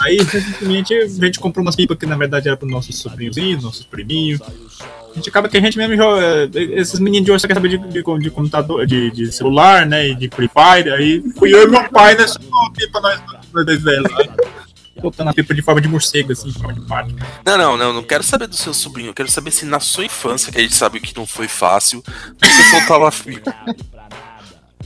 Aí, 0.02 0.18
recentemente, 0.18 0.94
a 0.94 1.08
gente 1.08 1.40
comprou 1.40 1.64
umas 1.66 1.76
pipas 1.76 1.98
que 1.98 2.06
na 2.06 2.16
verdade 2.16 2.48
era 2.48 2.56
para 2.56 2.68
nossos 2.68 2.98
sobrinhozinhos, 2.98 3.64
nossos 3.64 3.86
priminhos. 3.86 4.40
A 5.12 5.16
gente 5.16 5.30
acaba 5.30 5.50
que 5.50 5.58
a 5.58 5.62
gente 5.62 5.78
mesmo 5.78 5.96
joga. 5.96 6.50
Esses 6.54 7.00
meninos 7.00 7.26
de 7.26 7.32
hoje 7.32 7.42
só 7.42 7.48
quer 7.48 7.56
saber 7.56 7.70
de, 7.70 7.78
de, 7.78 8.04
de 8.20 8.30
computador, 8.30 8.86
de, 8.86 9.12
de 9.12 9.32
celular, 9.32 9.86
né? 9.86 10.10
E 10.10 10.16
de 10.16 10.30
Free 10.30 10.50
Fire. 10.50 10.92
Aí 10.92 11.24
fui 11.38 11.54
eu 11.54 11.64
e 11.64 11.68
meu 11.68 11.90
pai 11.90 12.16
nessa 12.16 12.40
pipa 12.40 13.00
nós 13.02 13.20
nós 13.52 13.66
dois 13.66 13.82
velhos 13.82 14.10
lá. 14.12 14.20
Botando 15.02 15.30
a 15.30 15.34
pipa 15.34 15.54
de 15.54 15.62
forma 15.62 15.80
de 15.80 15.88
morcego, 15.88 16.32
assim, 16.34 16.50
de 16.50 16.60
forma 16.60 16.74
de 16.74 16.82
pato. 16.86 17.16
Não, 17.46 17.58
não, 17.58 17.78
não, 17.78 17.94
não 17.94 18.04
quero 18.04 18.22
saber 18.22 18.48
do 18.48 18.56
seu 18.56 18.74
sobrinho, 18.74 19.10
eu 19.10 19.14
quero 19.14 19.32
saber 19.32 19.50
se 19.52 19.66
na 19.66 19.80
sua 19.80 20.04
infância, 20.06 20.52
que 20.52 20.58
a 20.58 20.62
gente 20.62 20.76
sabe 20.76 21.00
que 21.00 21.16
não 21.16 21.26
foi 21.26 21.48
fácil, 21.48 22.04
você 22.38 22.64
soltava 22.70 23.10
pipa. 23.12 23.56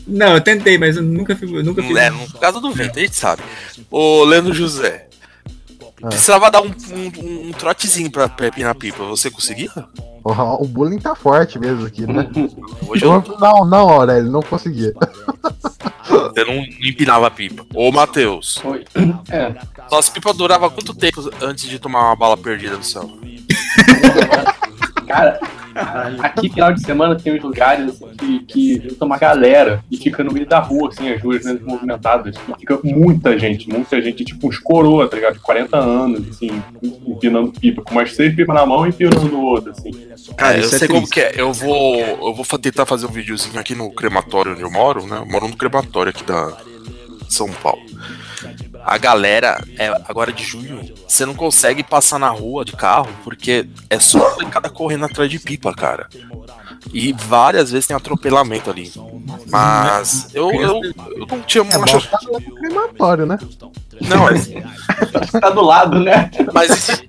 Não, 0.05 0.33
eu 0.35 0.41
tentei, 0.41 0.77
mas 0.77 0.97
eu 0.97 1.01
nunca, 1.03 1.35
fui- 1.35 1.57
eu 1.57 1.63
nunca 1.63 1.81
fiz. 1.81 1.95
É, 1.95 2.09
no 2.11 2.27
caso 2.39 2.59
do 2.61 2.71
vento, 2.71 2.99
a 2.99 3.01
gente 3.01 3.15
sabe. 3.15 3.41
Ô, 3.89 4.23
Leandro 4.23 4.53
José, 4.53 5.07
precisava 5.99 6.51
dar 6.51 6.61
um, 6.61 6.67
um, 6.91 7.47
um 7.47 7.51
trotezinho 7.51 8.11
pra, 8.11 8.29
pra 8.29 8.47
empinar 8.47 8.75
pipa. 8.75 9.03
Você 9.05 9.31
conseguia? 9.31 9.71
O 10.23 10.65
bullying 10.65 10.99
tá 10.99 11.15
forte 11.15 11.59
mesmo 11.59 11.85
aqui, 11.85 12.07
né? 12.07 12.29
Hoje 12.87 13.03
eu 13.03 13.23
Não, 13.39 13.65
não, 13.65 13.85
hora, 13.87 14.17
ele 14.17 14.29
não 14.29 14.41
conseguia. 14.41 14.93
Você 16.03 16.45
não 16.45 16.63
empinava 16.81 17.27
a 17.27 17.31
pipa. 17.31 17.65
Ô, 17.73 17.91
Matheus. 17.91 18.61
Oi. 18.63 18.85
É. 19.29 19.53
Suas 19.89 20.09
pipas 20.09 20.35
duravam 20.37 20.69
quanto 20.69 20.93
tempo 20.93 21.21
antes 21.41 21.67
de 21.67 21.77
tomar 21.77 22.07
uma 22.07 22.15
bala 22.15 22.37
perdida 22.37 22.77
no 22.77 22.83
céu? 22.83 23.09
Cara, 25.05 25.39
aqui 26.19 26.49
final 26.49 26.73
de 26.73 26.81
semana 26.81 27.15
tem 27.15 27.35
uns 27.35 27.43
lugares 27.43 27.89
assim, 27.89 28.15
que, 28.15 28.39
que 28.45 28.89
junta 28.89 29.05
uma 29.05 29.17
galera 29.17 29.83
e 29.89 29.97
fica 29.97 30.23
no 30.23 30.31
meio 30.31 30.45
da 30.45 30.59
rua, 30.59 30.89
assim, 30.89 31.09
as 31.09 31.21
ruas 31.21 31.43
menos 31.43 31.61
movimentadas. 31.61 32.35
E 32.35 32.59
fica 32.59 32.79
muita 32.83 33.37
gente, 33.37 33.67
muita 33.67 34.01
gente, 34.01 34.23
tipo 34.23 34.47
uns 34.47 34.59
coroa, 34.59 35.07
tá 35.07 35.15
ligado? 35.15 35.33
De 35.33 35.39
40 35.39 35.77
anos, 35.77 36.29
assim, 36.29 36.49
empinando 37.23 37.51
pipa, 37.51 37.81
com 37.81 37.91
umas 37.91 38.13
seis 38.15 38.35
pipas 38.35 38.55
na 38.55 38.65
mão 38.65 38.85
e 38.85 38.89
empinando 38.89 39.35
o 39.35 39.41
outro, 39.41 39.71
assim. 39.71 39.91
Cara, 40.37 40.57
eu 40.57 40.65
isso 40.65 40.75
é 40.75 40.79
sei 40.79 40.87
como 40.87 41.07
triste. 41.07 41.13
que 41.13 41.21
é. 41.21 41.41
Eu 41.41 41.53
vou, 41.53 41.97
eu 41.99 42.33
vou 42.33 42.45
tentar 42.59 42.85
fazer 42.85 43.05
um 43.05 43.11
videozinho 43.11 43.59
aqui 43.59 43.73
no 43.73 43.91
crematório 43.91 44.53
onde 44.53 44.61
eu 44.61 44.71
moro, 44.71 45.05
né? 45.05 45.17
Eu 45.17 45.25
moro 45.25 45.47
no 45.47 45.55
crematório 45.55 46.09
aqui 46.09 46.23
da 46.23 46.57
São 47.29 47.49
Paulo. 47.49 47.81
A 48.85 48.97
galera, 48.97 49.63
é, 49.79 49.87
agora 50.07 50.31
de 50.33 50.43
junho, 50.43 50.93
você 51.07 51.25
não 51.25 51.33
consegue 51.33 51.83
passar 51.83 52.19
na 52.19 52.29
rua 52.29 52.65
de 52.65 52.73
carro 52.73 53.09
porque 53.23 53.65
é 53.89 53.97
só 53.99 54.35
cada 54.51 54.69
correndo 54.69 55.05
atrás 55.05 55.29
de 55.29 55.39
pipa, 55.39 55.73
cara. 55.73 56.09
E 56.91 57.13
várias 57.13 57.71
vezes 57.71 57.87
tem 57.87 57.95
atropelamento 57.95 58.69
ali. 58.69 58.91
Mas 59.49 60.29
eu, 60.33 60.51
eu, 60.51 60.81
eu 60.83 61.27
não 61.29 61.41
tinha 61.41 61.63
É 61.63 61.77
muita. 61.77 62.01
tá 62.01 62.19
crematório, 62.59 63.25
né? 63.25 63.37
Não, 64.01 64.27
é, 64.27 64.33
Tá 65.39 65.49
do 65.49 65.61
lado, 65.61 65.99
né? 65.99 66.29
Mas 66.53 67.03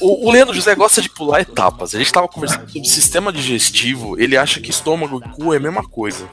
o, 0.00 0.28
o 0.28 0.30
Leandro 0.30 0.54
José 0.54 0.74
gosta 0.74 1.00
de 1.00 1.08
pular 1.08 1.40
etapas. 1.40 1.94
A 1.94 1.98
gente 1.98 2.12
tava 2.12 2.28
conversando 2.28 2.68
sobre 2.68 2.88
sistema 2.88 3.32
digestivo, 3.32 4.18
ele 4.20 4.36
acha 4.36 4.60
que 4.60 4.70
estômago 4.70 5.22
e 5.24 5.28
cu 5.30 5.52
é 5.54 5.56
a 5.56 5.60
mesma 5.60 5.82
coisa. 5.82 6.28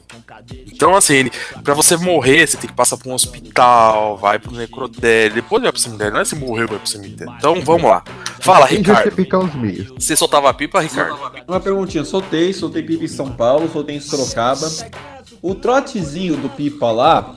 Então, 0.72 0.94
assim, 0.94 1.14
ele, 1.14 1.32
pra 1.62 1.74
você 1.74 1.96
morrer, 1.96 2.46
você 2.46 2.56
tem 2.56 2.68
que 2.68 2.76
passar 2.76 2.96
por 2.96 3.08
um 3.08 3.14
hospital, 3.14 4.16
vai 4.16 4.38
pro 4.38 4.52
necrotério, 4.52 5.34
depois 5.34 5.62
vai 5.62 5.72
pro 5.72 5.80
cemitério. 5.80 6.14
Não 6.14 6.20
é 6.20 6.24
se 6.24 6.36
morrer, 6.36 6.66
vai 6.66 6.78
pro 6.78 6.88
cemitério. 6.88 7.34
Então, 7.38 7.60
vamos 7.62 7.90
lá. 7.90 8.02
Fala, 8.40 8.66
Ricardo. 8.66 9.12
Você 9.98 10.16
soltava 10.16 10.50
a 10.50 10.54
pipa, 10.54 10.80
Ricardo? 10.80 11.18
Uma 11.46 11.60
perguntinha, 11.60 12.04
soltei, 12.04 12.52
soltei 12.52 12.82
pipa 12.82 13.04
em 13.04 13.08
São 13.08 13.32
Paulo, 13.32 13.70
soltei 13.72 13.96
em 13.96 14.00
Sorocaba. 14.00 14.68
O 15.40 15.54
trotezinho 15.54 16.36
do 16.36 16.48
pipa 16.48 16.90
lá, 16.90 17.36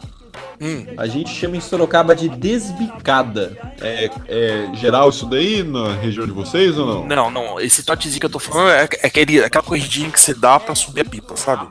Hum. 0.59 0.85
a 0.97 1.07
gente 1.07 1.29
chama 1.29 1.57
em 1.57 1.61
Sorocaba 1.61 2.15
de 2.15 2.29
desbicada. 2.29 3.57
É, 3.81 4.09
é 4.27 4.69
geral 4.75 5.09
isso 5.09 5.25
daí 5.25 5.63
na 5.63 5.93
região 5.93 6.25
de 6.25 6.31
vocês 6.31 6.77
ou 6.77 6.85
não? 6.85 7.07
Não, 7.07 7.31
não. 7.31 7.59
Esse 7.59 7.83
trotezinho 7.83 8.19
que 8.19 8.25
eu 8.25 8.29
tô 8.29 8.39
falando 8.39 8.69
é, 8.69 8.87
é 9.01 9.07
aquele, 9.07 9.43
aquela 9.43 9.63
corridinha 9.63 10.09
que 10.11 10.19
você 10.19 10.33
dá 10.33 10.59
pra 10.59 10.75
subir 10.75 11.01
a 11.01 11.05
pipa, 11.05 11.35
sabe? 11.35 11.67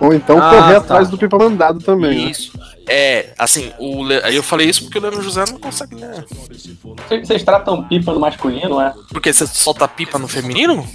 Ou 0.00 0.12
então 0.12 0.38
Ah, 0.38 0.50
correr 0.50 0.74
tá. 0.74 0.78
atrás 0.80 1.08
do 1.08 1.16
pipa 1.18 1.38
mandado 1.38 1.80
também. 1.80 2.24
né? 2.26 2.30
Isso. 2.30 2.52
É, 2.88 3.30
assim, 3.38 3.72
o 3.78 4.04
Le... 4.04 4.22
aí 4.22 4.36
eu 4.36 4.42
falei 4.42 4.68
isso 4.68 4.84
porque 4.84 4.98
o 4.98 5.02
Leandro 5.02 5.22
José 5.22 5.44
não 5.50 5.58
consegue, 5.58 5.96
né? 5.96 6.24
Vocês 7.24 7.42
tratam 7.42 7.82
pipa 7.84 8.12
no 8.12 8.20
masculino, 8.20 8.80
é? 8.80 8.94
Porque 9.10 9.32
você 9.32 9.46
solta 9.46 9.88
pipa 9.88 10.18
no 10.18 10.28
feminino? 10.28 10.86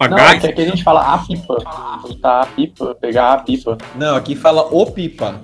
Não, 0.00 0.16
é 0.16 0.30
aqui 0.36 0.62
a 0.62 0.64
gente 0.64 0.82
fala 0.84 1.14
a 1.14 1.18
pipa. 1.18 1.56
Soltar 2.02 2.42
a 2.42 2.46
pipa, 2.46 2.94
pegar 3.00 3.32
a 3.32 3.38
pipa. 3.38 3.76
Não, 3.96 4.14
aqui 4.16 4.36
fala 4.36 4.62
o 4.70 4.86
pipa. 4.86 5.40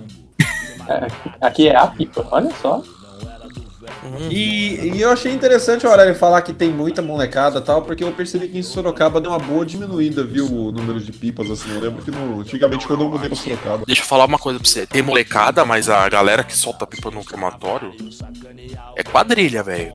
É, 0.88 1.06
aqui 1.40 1.68
é 1.68 1.76
a 1.76 1.86
pipa, 1.86 2.26
olha 2.30 2.50
só. 2.60 2.82
E, 4.30 4.92
e 4.96 5.00
eu 5.00 5.10
achei 5.10 5.32
interessante 5.32 5.86
o 5.86 5.90
Aurélio 5.90 6.14
falar 6.14 6.40
que 6.42 6.52
tem 6.52 6.70
muita 6.70 7.00
molecada 7.02 7.58
e 7.58 7.62
tal, 7.62 7.82
porque 7.82 8.02
eu 8.04 8.12
percebi 8.12 8.48
que 8.48 8.58
em 8.58 8.62
Sorocaba 8.62 9.20
deu 9.20 9.30
uma 9.30 9.38
boa 9.38 9.64
diminuída, 9.64 10.24
viu, 10.24 10.46
o 10.46 10.72
número 10.72 11.00
de 11.00 11.12
pipas, 11.12 11.50
assim. 11.50 11.72
Eu 11.74 11.80
lembro 11.80 12.02
que 12.02 12.10
no- 12.10 12.40
antigamente 12.40 12.86
quando 12.86 13.02
eu 13.02 13.08
mudei 13.10 13.28
pra 13.28 13.36
Sorocaba. 13.36 13.84
Deixa 13.86 14.02
eu 14.02 14.06
falar 14.06 14.24
uma 14.26 14.38
coisa 14.38 14.58
pra 14.58 14.68
você. 14.68 14.86
Tem 14.86 15.02
molecada, 15.02 15.64
mas 15.64 15.88
a 15.88 16.08
galera 16.08 16.42
que 16.44 16.56
solta 16.56 16.86
pipa 16.86 17.10
no 17.10 17.24
crematório 17.24 17.92
é 18.96 19.02
quadrilha, 19.02 19.62
velho. 19.62 19.92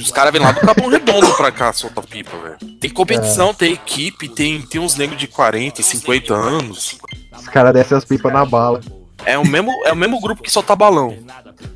Os 0.00 0.10
caras 0.10 0.32
vêm 0.32 0.40
lá 0.40 0.52
do 0.52 0.60
Capão 0.60 0.88
Redondo 0.88 1.34
pra 1.36 1.50
cá 1.50 1.72
soltar 1.72 2.04
pipa, 2.06 2.36
velho. 2.36 2.76
Tem 2.78 2.90
competição, 2.90 3.52
tem 3.54 3.72
equipe, 3.72 4.28
tem, 4.28 4.60
tem 4.62 4.80
uns 4.80 4.96
negros 4.96 5.18
de 5.18 5.26
40, 5.26 5.82
50 5.82 6.34
anos. 6.34 6.98
Os 7.38 7.48
caras 7.48 7.72
descem 7.72 7.96
as 7.96 8.04
pipas 8.04 8.32
na 8.32 8.44
bala. 8.44 8.80
É 9.24 9.38
o 9.38 9.46
mesmo, 9.46 9.70
é 9.84 9.92
o 9.92 9.96
mesmo 9.96 10.20
grupo 10.20 10.42
que 10.42 10.50
solta 10.50 10.74
balão. 10.74 11.16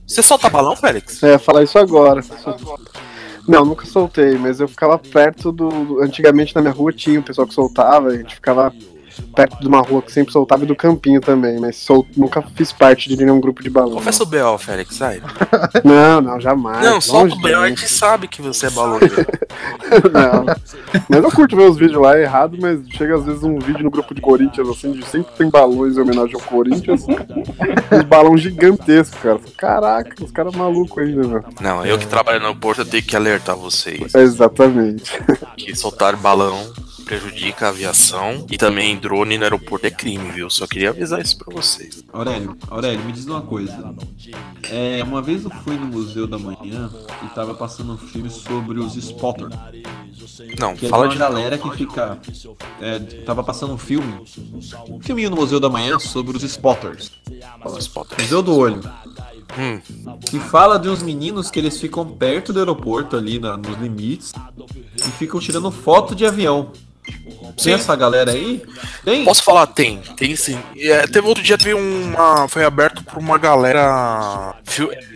Você 0.06 0.22
solta 0.22 0.48
balão, 0.50 0.74
Félix? 0.76 1.22
É, 1.22 1.38
falar 1.38 1.62
isso 1.62 1.78
agora. 1.78 2.20
Não, 3.46 3.64
nunca 3.64 3.86
soltei, 3.86 4.36
mas 4.36 4.58
eu 4.60 4.66
ficava 4.66 4.98
perto 4.98 5.52
do. 5.52 5.68
do- 5.68 6.00
Antigamente 6.02 6.54
na 6.54 6.60
minha 6.60 6.72
rua 6.74 6.92
tinha 6.92 7.20
o 7.20 7.22
pessoal 7.22 7.46
que 7.46 7.54
soltava, 7.54 8.08
a 8.08 8.16
gente 8.16 8.34
ficava 8.34 8.72
perto 9.22 9.60
de 9.60 9.66
uma 9.68 9.80
rua 9.80 10.02
que 10.02 10.12
sempre 10.12 10.32
soltava 10.32 10.64
e 10.64 10.66
do 10.66 10.74
campinho 10.74 11.20
também, 11.20 11.58
mas 11.60 11.76
sol... 11.76 12.06
nunca 12.16 12.42
fiz 12.54 12.72
parte 12.72 13.08
de 13.08 13.16
nenhum 13.16 13.40
grupo 13.40 13.62
de 13.62 13.70
balão. 13.70 13.96
Confessa 13.96 14.22
o 14.22 14.26
B.O., 14.26 14.58
Félix, 14.58 14.96
sai. 14.96 15.20
Não, 15.84 16.20
não, 16.20 16.40
jamais. 16.40 16.84
Não, 16.84 17.00
solta 17.00 17.34
o 17.34 17.40
B.O., 17.40 17.60
a 17.60 17.68
gente 17.68 17.88
sabe 17.88 18.28
que 18.28 18.42
você 18.42 18.66
é 18.66 18.70
baloeiro. 18.70 19.14
Não. 20.12 20.46
Mas 21.08 21.22
eu 21.22 21.30
curto 21.30 21.56
ver 21.56 21.68
os 21.68 21.76
vídeos 21.76 22.00
lá, 22.00 22.16
é 22.16 22.22
errado, 22.22 22.56
mas 22.60 22.80
chega 22.90 23.16
às 23.16 23.24
vezes 23.24 23.42
um 23.42 23.58
vídeo 23.58 23.82
no 23.82 23.90
grupo 23.90 24.14
de 24.14 24.20
Corinthians, 24.20 24.68
assim, 24.68 24.92
de 24.92 25.04
sempre 25.06 25.32
tem 25.34 25.50
balões 25.50 25.96
em 25.96 26.00
homenagem 26.00 26.34
ao 26.34 26.40
Corinthians. 26.40 27.06
uns 27.06 28.04
balões 28.04 28.40
gigantescos, 28.40 29.18
cara. 29.20 29.40
Caraca, 29.56 30.24
os 30.24 30.30
caras 30.30 30.54
malucos 30.54 31.02
ainda, 31.02 31.22
velho. 31.22 31.44
Não, 31.60 31.84
eu 31.84 31.98
que 31.98 32.06
trabalho 32.06 32.40
no 32.40 32.46
aeroporto, 32.46 32.82
eu 32.82 32.86
tenho 32.86 33.02
que 33.02 33.16
alertar 33.16 33.56
vocês. 33.56 34.14
Exatamente. 34.14 35.12
Que 35.56 35.74
soltar 35.74 36.16
balão 36.16 36.56
prejudica 37.06 37.66
a 37.66 37.68
aviação 37.70 38.44
e 38.50 38.58
também 38.58 38.96
drone 38.98 39.38
no 39.38 39.44
aeroporto 39.44 39.86
é 39.86 39.90
crime, 39.90 40.30
viu? 40.32 40.50
Só 40.50 40.66
queria 40.66 40.90
avisar 40.90 41.20
isso 41.22 41.38
pra 41.38 41.54
vocês. 41.54 42.04
Aurélio, 42.12 42.56
Aurélio, 42.68 43.04
me 43.04 43.12
diz 43.12 43.24
uma 43.26 43.40
coisa. 43.40 43.94
É, 44.70 45.02
uma 45.04 45.22
vez 45.22 45.44
eu 45.44 45.50
fui 45.62 45.76
no 45.76 45.86
Museu 45.86 46.26
da 46.26 46.36
Manhã 46.38 46.90
e 47.24 47.28
tava 47.34 47.54
passando 47.54 47.92
um 47.92 47.96
filme 47.96 48.28
sobre 48.28 48.80
os 48.80 48.96
spotters. 48.96 49.54
Não, 50.58 50.74
Que 50.74 50.86
é 50.86 50.88
fala 50.88 51.04
uma 51.04 51.12
de 51.12 51.16
galera 51.18 51.56
que 51.56 51.70
fica. 51.76 52.18
É, 52.80 52.98
tava 53.24 53.44
passando 53.44 53.72
um 53.72 53.78
filme. 53.78 54.12
Um 54.90 55.00
filminho 55.00 55.30
no 55.30 55.36
Museu 55.36 55.60
da 55.60 55.68
Manhã 55.70 55.98
sobre 56.00 56.36
os 56.36 56.42
spotters. 56.42 57.12
Os 57.64 57.78
spotters. 57.78 58.20
Museu 58.22 58.42
do 58.42 58.54
Olho. 58.56 58.80
Hum. 59.56 59.80
Que 60.28 60.40
fala 60.40 60.76
de 60.76 60.88
uns 60.88 61.02
meninos 61.02 61.50
que 61.52 61.58
eles 61.60 61.78
ficam 61.80 62.04
perto 62.04 62.52
do 62.52 62.58
aeroporto 62.58 63.16
ali 63.16 63.38
na- 63.38 63.56
nos 63.56 63.78
limites 63.78 64.32
e 64.96 65.10
ficam 65.12 65.38
tirando 65.38 65.70
foto 65.70 66.16
de 66.16 66.26
avião. 66.26 66.72
Tem 67.62 67.72
essa 67.72 67.96
galera 67.96 68.32
aí? 68.32 68.62
Tem? 69.04 69.24
Posso 69.24 69.42
falar? 69.42 69.66
Tem, 69.68 69.98
tem 70.16 70.36
sim. 70.36 70.58
É, 70.76 71.06
teve 71.06 71.26
outro 71.26 71.42
dia, 71.42 71.56
teve 71.56 71.72
uma. 71.74 72.46
Foi 72.48 72.64
aberto 72.64 73.02
pra 73.02 73.18
uma 73.18 73.38
galera. 73.38 74.54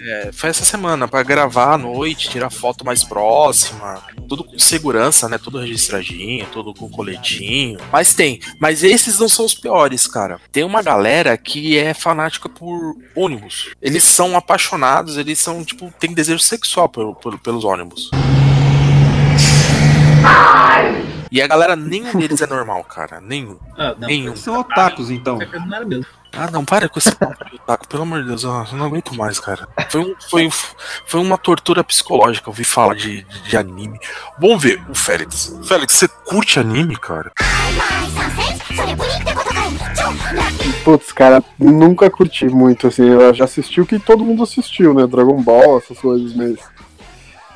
é, 0.06 0.30
foi 0.32 0.50
essa 0.50 0.64
semana, 0.64 1.06
pra 1.06 1.22
gravar 1.22 1.74
à 1.74 1.78
noite, 1.78 2.30
tirar 2.30 2.50
foto 2.50 2.84
mais 2.84 3.04
próxima. 3.04 4.02
Tudo 4.28 4.44
com 4.44 4.58
segurança, 4.58 5.28
né? 5.28 5.38
Tudo 5.38 5.58
registradinho, 5.58 6.46
tudo 6.52 6.72
com 6.72 6.88
coletinho. 6.88 7.78
Mas 7.92 8.14
tem. 8.14 8.40
Mas 8.58 8.82
esses 8.82 9.18
não 9.18 9.28
são 9.28 9.44
os 9.44 9.54
piores, 9.54 10.06
cara. 10.06 10.40
Tem 10.50 10.64
uma 10.64 10.82
galera 10.82 11.36
que 11.36 11.76
é 11.76 11.92
fanática 11.92 12.48
por 12.48 12.96
ônibus. 13.14 13.70
Eles 13.82 14.04
são 14.04 14.36
apaixonados, 14.36 15.16
eles 15.18 15.38
são, 15.38 15.62
tipo, 15.64 15.92
tem 15.98 16.12
desejo 16.14 16.40
sexual 16.40 16.88
pelo- 16.88 17.14
pelo- 17.14 17.38
pelos 17.38 17.64
ônibus. 17.64 18.10
E 21.32 21.40
a 21.40 21.46
galera, 21.46 21.76
nenhum 21.76 22.18
deles 22.18 22.40
é 22.42 22.46
normal, 22.46 22.82
cara. 22.84 23.20
Nenhum. 23.20 23.56
Ah, 23.78 23.94
não. 23.98 24.08
Nenhum. 24.08 24.34
São 24.34 24.58
otakus, 24.58 25.10
então. 25.10 25.38
Mesmo. 25.86 26.04
Ah, 26.32 26.48
não, 26.50 26.64
para 26.64 26.88
com 26.88 26.98
esse 26.98 27.14
papo 27.14 27.44
de 27.48 27.56
otaku, 27.56 27.88
pelo 27.88 28.02
amor 28.02 28.22
de 28.22 28.28
Deus, 28.28 28.42
eu 28.44 28.50
não 28.72 28.86
aguento 28.86 29.14
mais, 29.16 29.38
cara. 29.40 29.68
Foi, 29.88 30.00
um- 30.00 30.14
foi, 30.28 30.46
um- 30.46 30.50
foi 31.06 31.20
uma 31.20 31.38
tortura 31.38 31.82
psicológica 31.84 32.50
ouvir 32.50 32.64
falar 32.64 32.94
de, 32.94 33.22
de 33.48 33.56
anime. 33.56 33.98
Vamos 34.40 34.62
ver 34.62 34.82
o 34.88 34.94
Félix. 34.94 35.56
Félix, 35.64 35.94
você 35.94 36.08
curte 36.08 36.58
anime, 36.58 36.96
cara? 36.96 37.30
Putz, 40.84 41.12
cara, 41.12 41.42
nunca 41.58 42.10
curti 42.10 42.46
muito, 42.46 42.86
assim. 42.88 43.06
Eu 43.06 43.32
já 43.34 43.44
assisti 43.44 43.80
o 43.80 43.86
que 43.86 43.98
todo 43.98 44.24
mundo 44.24 44.42
assistiu, 44.42 44.94
né? 44.94 45.06
Dragon 45.06 45.40
Ball, 45.42 45.78
essas 45.78 45.98
coisas, 45.98 46.32
mas. 46.34 46.56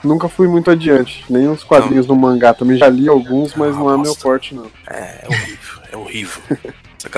Nunca 0.04 0.28
fui 0.28 0.46
muito 0.46 0.70
adiante. 0.70 1.24
Nem 1.30 1.48
os 1.48 1.64
quadrinhos 1.64 2.06
no 2.06 2.14
mangá. 2.14 2.52
Também 2.54 2.76
já 2.76 2.88
li 2.88 3.08
alguns, 3.08 3.54
mas 3.54 3.74
não 3.76 3.92
é 3.92 3.96
meu 3.96 4.14
forte, 4.14 4.54
não. 4.54 4.66
É, 4.88 5.24
é 5.24 5.26
horrível, 5.28 5.82
é 5.92 5.96
horrível. 5.96 6.42
Essa 6.50 6.58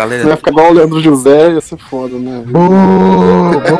Não 0.07 0.13
ia 0.13 0.19
galera. 0.19 0.37
ficar 0.37 0.51
igual 0.51 0.71
o 0.71 0.73
Leandro 0.75 1.01
José, 1.01 1.53
ia 1.53 1.61
ser 1.61 1.79
foda, 1.79 2.17
né? 2.19 2.45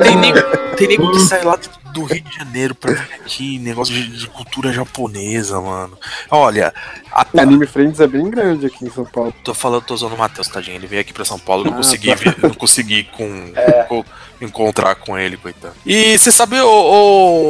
Tem 0.03 0.17
nego, 0.17 0.39
Tem 0.77 0.89
nego 0.89 1.11
que 1.13 1.21
sai 1.21 1.43
lá 1.45 1.59
do 1.93 2.05
Rio 2.05 2.23
de 2.23 2.37
Janeiro 2.37 2.75
pra 2.75 2.93
vir 2.93 3.15
aqui, 3.15 3.59
negócio 3.59 3.93
de, 3.95 4.07
de 4.19 4.27
cultura 4.29 4.73
japonesa, 4.73 5.61
mano. 5.61 5.97
Olha, 6.31 6.73
a, 7.11 7.27
Anime 7.41 7.67
Friends 7.67 7.99
é 8.01 8.07
bem 8.07 8.29
grande 8.31 8.67
aqui 8.67 8.85
em 8.85 8.91
São 8.91 9.05
Paulo. 9.05 9.33
Tô 9.43 9.55
falando, 9.55 9.83
tô 9.83 9.95
usando 9.95 10.13
o 10.13 10.19
Matheus, 10.19 10.47
tadinho. 10.49 10.77
Ele 10.77 10.87
veio 10.87 11.01
aqui 11.01 11.13
pra 11.13 11.25
São 11.25 11.39
Paulo, 11.39 11.65
não 11.65 11.73
Ah, 11.73 11.77
consegui 11.77 12.09
tá. 12.09 12.15
ver- 12.17 12.37
não 12.43 12.55
consegui 12.55 13.05
com, 13.05 13.53
com- 13.89 14.05
encontrar 14.41 14.95
com 14.97 15.17
ele, 15.19 15.37
coitado. 15.37 15.75
E 15.85 16.19
você 16.19 16.31
sabe, 16.33 16.61
o, 16.61 16.69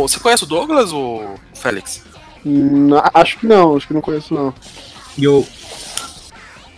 o- 0.05 0.09
você 0.09 0.19
conhece 0.21 0.45
o 0.45 0.47
Douglas, 0.47 0.93
ou 0.93 1.39
Félix? 1.55 2.03
Hum, 2.45 2.91
acho 3.15 3.39
que 3.39 3.47
não, 3.47 3.77
acho 3.77 3.87
que 3.89 3.95
não 3.95 4.01
conheço 4.01 4.33
não. 4.35 4.55
Eu. 5.19 5.47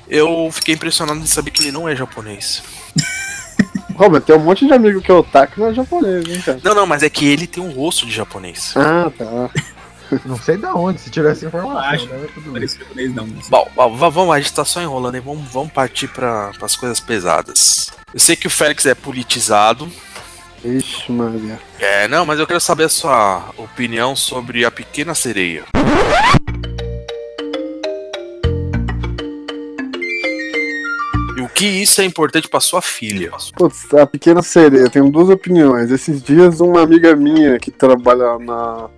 Eu 0.08 0.48
fiquei 0.50 0.74
impressionado 0.74 1.20
de 1.20 1.28
saber 1.28 1.50
que 1.50 1.62
ele 1.62 1.72
não 1.72 1.86
é 1.88 1.94
japonês. 1.94 2.62
Robert, 3.94 4.22
tem 4.22 4.36
um 4.36 4.38
monte 4.38 4.66
de 4.66 4.72
amigo 4.72 5.00
que 5.02 5.10
é 5.10 5.14
otaku 5.14 5.54
e 5.56 5.60
não 5.60 5.68
é 5.68 5.74
japonês, 5.74 6.24
hein, 6.28 6.40
cara? 6.40 6.60
Não, 6.62 6.74
não, 6.74 6.86
mas 6.86 7.02
é 7.02 7.10
que 7.10 7.26
ele 7.26 7.46
tem 7.46 7.62
um 7.62 7.70
rosto 7.72 8.06
de 8.06 8.12
japonês. 8.12 8.72
Ah, 8.76 9.10
tá. 9.16 9.50
Não 10.24 10.38
sei 10.38 10.56
da 10.56 10.74
onde, 10.74 11.02
se 11.02 11.10
tiver 11.10 11.32
essa 11.32 11.44
informação. 11.44 11.78
Acho. 11.78 12.06
tudo 12.06 12.44
bem. 12.44 12.52
Parece 12.54 12.78
japonês 12.78 13.14
não. 13.14 13.26
Bom, 13.50 13.68
bom, 13.76 13.94
va- 13.94 14.08
vamos, 14.08 14.34
a 14.34 14.40
gente 14.40 14.54
tá 14.54 14.64
só 14.64 14.80
enrolando 14.80 15.20
vamos, 15.20 15.46
vamos 15.52 15.70
partir 15.70 16.08
para 16.08 16.50
as 16.62 16.74
coisas 16.74 16.98
pesadas. 16.98 17.90
Eu 18.12 18.20
sei 18.20 18.34
que 18.34 18.46
o 18.46 18.50
Félix 18.50 18.86
é 18.86 18.94
politizado. 18.94 19.86
Ixi, 20.64 21.12
Maria. 21.12 21.60
É, 21.78 22.08
não, 22.08 22.24
mas 22.24 22.40
eu 22.40 22.46
quero 22.46 22.60
saber 22.60 22.84
a 22.84 22.88
sua 22.88 23.50
opinião 23.56 24.16
sobre 24.16 24.64
a 24.64 24.70
pequena 24.70 25.14
sereia. 25.14 25.64
E 31.36 31.40
o 31.40 31.48
que 31.50 31.66
isso 31.66 32.00
é 32.00 32.04
importante 32.04 32.48
pra 32.48 32.60
sua 32.60 32.80
filha? 32.80 33.30
Putz, 33.54 33.92
a 33.92 34.06
pequena 34.06 34.42
sereia, 34.42 34.84
eu 34.84 34.90
tenho 34.90 35.10
duas 35.10 35.28
opiniões. 35.28 35.90
Esses 35.90 36.22
dias, 36.22 36.60
uma 36.60 36.82
amiga 36.82 37.14
minha 37.14 37.58
que 37.58 37.70
trabalha 37.70 38.38
na, 38.38 38.88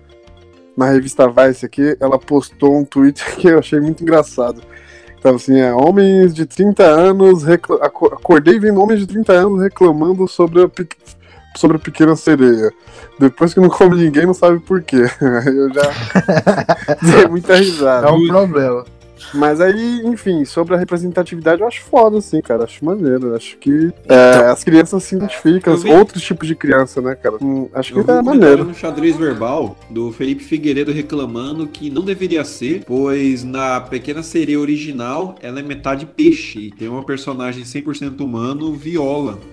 na 0.75 0.85
revista 0.89 1.27
Vice 1.29 1.65
aqui, 1.65 1.97
ela 1.99 2.17
postou 2.17 2.79
um 2.79 2.85
tweet 2.85 3.23
que 3.35 3.49
eu 3.49 3.59
achei 3.59 3.79
muito 3.81 4.01
engraçado. 4.01 4.63
Então, 5.21 5.35
assim, 5.35 5.59
é, 5.59 5.71
homens 5.71 6.33
de 6.33 6.47
30 6.47 6.81
anos, 6.83 7.43
recla- 7.43 7.77
acordei 7.85 8.57
vendo 8.57 8.81
homens 8.81 9.01
de 9.01 9.05
30 9.05 9.33
anos 9.33 9.61
reclamando 9.61 10.27
sobre 10.27 10.63
a, 10.63 10.67
pe- 10.67 10.87
sobre 11.55 11.77
a 11.77 11.79
pequena 11.79 12.15
sereia. 12.15 12.71
Depois 13.19 13.53
que 13.53 13.59
não 13.59 13.69
come 13.69 13.97
ninguém, 14.03 14.25
não 14.25 14.33
sabe 14.33 14.57
por 14.59 14.81
quê. 14.81 15.03
Aí 15.21 15.45
eu 15.55 15.71
já 15.71 15.81
dei 17.03 17.27
muita 17.27 17.55
risada. 17.55 18.07
É 18.07 18.11
um 18.11 18.25
problema. 18.27 18.83
Mas 19.33 19.59
aí, 19.61 20.01
enfim, 20.05 20.43
sobre 20.45 20.75
a 20.75 20.77
representatividade 20.77 21.61
eu 21.61 21.67
acho 21.67 21.81
foda, 21.83 22.17
assim, 22.17 22.41
cara. 22.41 22.63
Acho 22.63 22.83
maneiro. 22.83 23.35
Acho 23.35 23.57
que 23.57 23.91
é, 24.07 24.45
as 24.51 24.63
crianças 24.63 25.03
se 25.03 25.15
identificam, 25.15 25.73
eu 25.73 25.79
vi- 25.79 25.91
outros 25.91 26.21
tipos 26.23 26.47
de 26.47 26.55
criança, 26.55 27.01
né, 27.01 27.15
cara? 27.15 27.35
Hum, 27.41 27.69
acho 27.73 27.93
que 27.93 27.99
Eu 27.99 28.03
vi 28.03 28.11
é 28.11 28.15
um 28.15 28.23
maneiro. 28.23 28.63
no 28.65 28.73
xadrez 28.73 29.15
verbal 29.15 29.77
do 29.89 30.11
Felipe 30.11 30.43
Figueiredo 30.43 30.91
reclamando 30.91 31.67
que 31.67 31.89
não 31.89 32.03
deveria 32.03 32.43
ser, 32.43 32.83
pois 32.85 33.43
na 33.43 33.79
Pequena 33.81 34.23
Sereia 34.23 34.59
original 34.59 35.35
ela 35.41 35.59
é 35.59 35.63
metade 35.63 36.05
peixe 36.05 36.59
e 36.59 36.71
tem 36.71 36.87
uma 36.87 37.05
personagem 37.05 37.63
100% 37.63 38.19
humano, 38.21 38.73
Viola. 38.73 39.37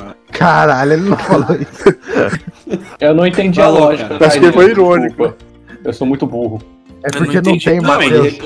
Ah, 0.00 0.14
Caralho, 0.32 0.92
ele 0.94 1.02
não 1.10 1.16
falou 1.16 1.46
isso. 1.56 2.78
Eu 3.00 3.14
não 3.14 3.26
entendi 3.26 3.60
a 3.60 3.64
Falou, 3.64 3.80
lógica. 3.84 4.08
cara. 4.08 4.26
Acho 4.26 4.40
que 4.40 4.52
foi 4.52 4.70
irônico. 4.70 5.08
Desculpa. 5.28 5.36
Eu 5.84 5.92
sou 5.92 6.06
muito 6.06 6.26
burro. 6.26 6.62
É 7.04 7.10
porque 7.10 7.40
não 7.40 7.52
não, 7.52 7.58
tem 7.58 7.80
Matheus. 7.80 8.38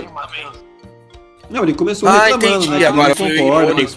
não, 1.50 1.62
ele 1.62 1.74
começou 1.74 2.08
Ah, 2.08 2.24
reclamando, 2.26 2.46
entendi, 2.46 2.70
né? 2.70 2.78
que 2.78 2.84
agora 2.84 3.08
ele 3.08 3.14
foi 3.14 3.36
concorda 3.36 3.66
irônico. 3.72 3.92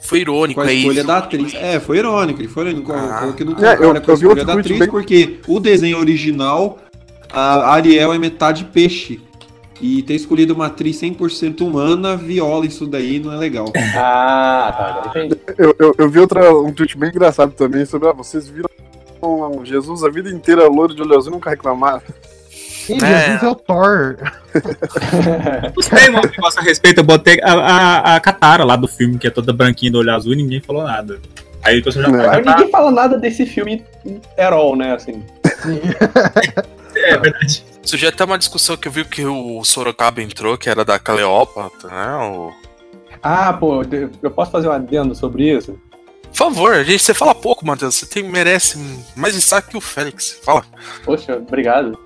Foi 0.00 0.18
irônico, 0.20 0.60
com 0.60 0.66
a 0.66 0.70
é 0.70 0.74
escolha 0.74 0.98
isso. 0.98 1.06
da 1.06 1.18
atriz. 1.18 1.54
É, 1.54 1.80
foi 1.80 1.98
irônico, 1.98 2.40
ele 2.40 2.48
foi 2.48 2.66
irônico. 2.68 2.92
Ah. 2.92 3.18
Falou 3.20 3.34
que 3.34 3.44
não 3.44 3.52
É, 3.52 3.76
concorda 3.76 3.98
eu- 3.98 4.02
com 4.02 4.10
a 4.10 4.14
escolha 4.14 4.44
da 4.44 4.52
atriz, 4.54 4.78
bem- 4.78 4.88
porque 4.88 5.40
o 5.48 5.58
desenho 5.60 5.98
original, 5.98 6.78
a 7.32 7.72
Ariel 7.72 8.12
é 8.12 8.18
metade 8.18 8.64
peixe. 8.64 9.20
E 9.80 10.02
ter 10.02 10.14
escolhido 10.14 10.54
uma 10.54 10.66
atriz 10.66 10.96
100% 10.96 11.60
humana, 11.64 12.16
viola 12.16 12.66
isso 12.66 12.84
daí, 12.84 13.20
não 13.20 13.32
é 13.32 13.36
legal. 13.36 13.66
Ah, 13.96 15.00
tá, 15.04 15.08
entendi. 15.10 15.38
Eu, 15.56 15.72
eu, 15.78 15.94
eu 15.98 16.08
vi 16.10 16.18
outra, 16.18 16.52
um 16.52 16.72
tweet 16.72 16.98
bem 16.98 17.10
engraçado 17.10 17.52
também 17.52 17.84
sobre, 17.84 18.08
ah, 18.08 18.12
vocês 18.12 18.48
viram 18.48 18.68
Jesus 19.64 20.02
a 20.02 20.08
vida 20.08 20.30
inteira 20.30 20.66
loiro 20.68 20.94
de 20.96 21.02
olho 21.02 21.16
azul 21.16 21.30
e 21.32 21.34
nunca 21.36 21.50
reclamaram. 21.50 22.02
É. 22.94 23.26
Jesus 23.26 23.42
é 23.42 23.48
o 23.48 23.54
Thor. 23.54 24.16
Postei 25.74 26.08
um 26.10 26.20
negócio 26.20 26.60
a 26.60 26.62
respeito, 26.62 26.98
eu 26.98 27.04
botei 27.04 27.40
a, 27.42 27.52
a, 27.52 28.16
a 28.16 28.20
Katara 28.20 28.64
lá 28.64 28.76
do 28.76 28.88
filme, 28.88 29.18
que 29.18 29.26
é 29.26 29.30
toda 29.30 29.52
branquinha 29.52 29.92
do 29.92 29.98
olho 29.98 30.12
azul 30.12 30.32
e 30.32 30.36
ninguém 30.36 30.60
falou 30.60 30.84
nada. 30.84 31.20
Aí 31.62 31.80
o 31.80 31.84
pessoal 31.84 32.06
já 32.06 32.10
Não, 32.10 32.40
ninguém 32.40 32.70
fala 32.70 32.90
nada 32.90 33.18
desse 33.18 33.44
filme 33.44 33.84
Herol, 34.36 34.76
né? 34.76 34.94
Assim. 34.94 35.22
É 36.94 37.16
verdade. 37.16 37.64
Isso 37.82 37.96
já 37.96 38.10
tá 38.10 38.24
uma 38.24 38.38
discussão 38.38 38.76
que 38.76 38.88
eu 38.88 38.92
vi 38.92 39.04
que 39.04 39.24
o 39.24 39.64
Sorocaba 39.64 40.20
entrou, 40.20 40.58
que 40.58 40.68
era 40.68 40.84
da 40.84 40.98
Cleópatra, 40.98 41.88
né? 41.88 42.16
O... 42.26 42.52
Ah, 43.22 43.52
pô, 43.52 43.82
eu 44.22 44.30
posso 44.30 44.50
fazer 44.50 44.68
um 44.68 44.72
adendo 44.72 45.14
sobre 45.14 45.56
isso? 45.56 45.78
Por 46.28 46.36
favor, 46.36 46.74
a 46.74 46.84
gente, 46.84 47.02
você 47.02 47.14
fala 47.14 47.34
pouco, 47.34 47.66
Matheus. 47.66 47.94
Você 47.94 48.06
tem, 48.06 48.22
merece 48.22 48.78
mais 49.16 49.34
destaque 49.34 49.70
que 49.70 49.76
o 49.76 49.80
Félix. 49.80 50.38
Fala. 50.42 50.64
Poxa, 51.04 51.36
obrigado. 51.36 51.98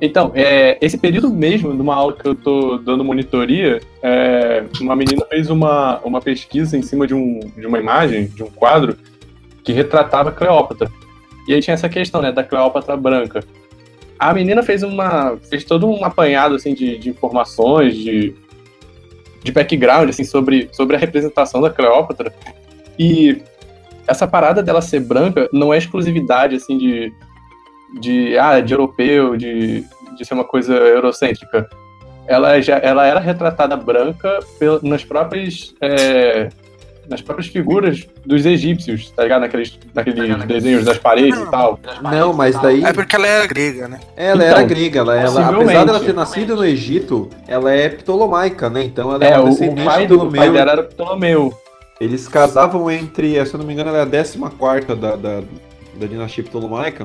Então, 0.00 0.30
é, 0.34 0.76
esse 0.80 0.98
período 0.98 1.30
mesmo, 1.30 1.72
numa 1.72 1.94
aula 1.94 2.12
que 2.12 2.26
eu 2.26 2.34
tô 2.34 2.76
dando 2.78 3.02
monitoria, 3.02 3.80
é, 4.02 4.64
uma 4.80 4.94
menina 4.94 5.24
fez 5.26 5.48
uma, 5.48 5.98
uma 6.00 6.20
pesquisa 6.20 6.76
em 6.76 6.82
cima 6.82 7.06
de, 7.06 7.14
um, 7.14 7.40
de 7.56 7.66
uma 7.66 7.78
imagem, 7.78 8.26
de 8.26 8.42
um 8.42 8.50
quadro, 8.50 8.96
que 9.64 9.72
retratava 9.72 10.30
Cleópatra. 10.30 10.90
E 11.48 11.54
aí 11.54 11.62
tinha 11.62 11.74
essa 11.74 11.88
questão, 11.88 12.20
né, 12.20 12.30
da 12.30 12.44
Cleópatra 12.44 12.96
branca. 12.96 13.42
A 14.18 14.34
menina 14.34 14.62
fez 14.62 14.82
uma. 14.82 15.36
fez 15.48 15.64
todo 15.64 15.88
um 15.88 16.04
apanhado 16.04 16.54
assim, 16.54 16.74
de, 16.74 16.98
de 16.98 17.10
informações, 17.10 17.94
de, 17.96 18.34
de 19.42 19.52
background, 19.52 20.08
assim, 20.08 20.24
sobre, 20.24 20.68
sobre 20.72 20.96
a 20.96 20.98
representação 20.98 21.60
da 21.60 21.70
Cleópatra. 21.70 22.32
E 22.98 23.42
essa 24.06 24.26
parada 24.26 24.62
dela 24.62 24.80
ser 24.80 25.00
branca 25.00 25.48
não 25.52 25.72
é 25.72 25.78
exclusividade, 25.78 26.56
assim, 26.56 26.78
de, 26.78 27.12
de, 28.00 28.36
ah, 28.38 28.60
de 28.60 28.72
europeu, 28.74 29.36
de, 29.36 29.84
de 30.16 30.24
ser 30.24 30.34
uma 30.34 30.44
coisa 30.44 30.74
eurocêntrica. 30.74 31.68
Ela, 32.26 32.60
já, 32.60 32.76
ela 32.78 33.06
era 33.06 33.20
retratada 33.20 33.76
branca 33.76 34.40
pel- 34.58 34.80
nas 34.82 35.04
próprias 35.04 35.74
é, 35.80 36.48
nas 37.08 37.22
próprias 37.22 37.46
figuras 37.48 38.04
dos 38.24 38.44
egípcios, 38.44 39.10
tá 39.10 39.22
ligado? 39.22 39.42
Naqueles, 39.42 39.78
naqueles 39.94 40.44
desenhos 40.44 40.84
das 40.84 40.98
paredes 40.98 41.38
e 41.38 41.46
tal. 41.50 41.78
Não, 42.02 42.32
mas 42.32 42.60
daí. 42.60 42.84
É 42.84 42.92
porque 42.92 43.14
ela 43.14 43.26
era 43.26 43.46
grega, 43.46 43.86
né? 43.88 44.00
Ela 44.16 44.44
Então, 44.44 44.58
era 44.58 44.62
grega, 44.64 45.00
ela, 45.00 45.20
ela 45.20 45.48
apesar 45.48 45.84
dela 45.84 46.00
ter 46.00 46.14
nascido 46.14 46.56
no 46.56 46.64
Egito, 46.64 47.30
ela 47.46 47.72
é 47.72 47.88
ptolomaica, 47.88 48.68
né? 48.68 48.82
Então 48.82 49.14
ela 49.14 49.24
é, 49.24 49.30
É, 49.30 49.38
uma 49.38 49.44
o, 49.44 49.46
o 49.46 49.50
descendente 49.50 49.84
pai, 49.84 50.06
do 50.06 50.22
o 50.24 50.32
pai 50.32 50.50
dela 50.50 50.72
era 50.72 50.82
Ptolomeu. 50.82 51.54
Eles 52.00 52.28
casavam 52.28 52.90
entre, 52.90 53.44
se 53.46 53.54
eu 53.54 53.58
não 53.58 53.66
me 53.66 53.72
engano, 53.72 53.90
ela 53.90 53.98
é 53.98 54.02
a 54.02 54.06
14 54.06 54.38
da, 55.00 55.16
da, 55.16 55.40
da 55.94 56.06
dinastia 56.06 56.44
ptolomaica. 56.44 57.04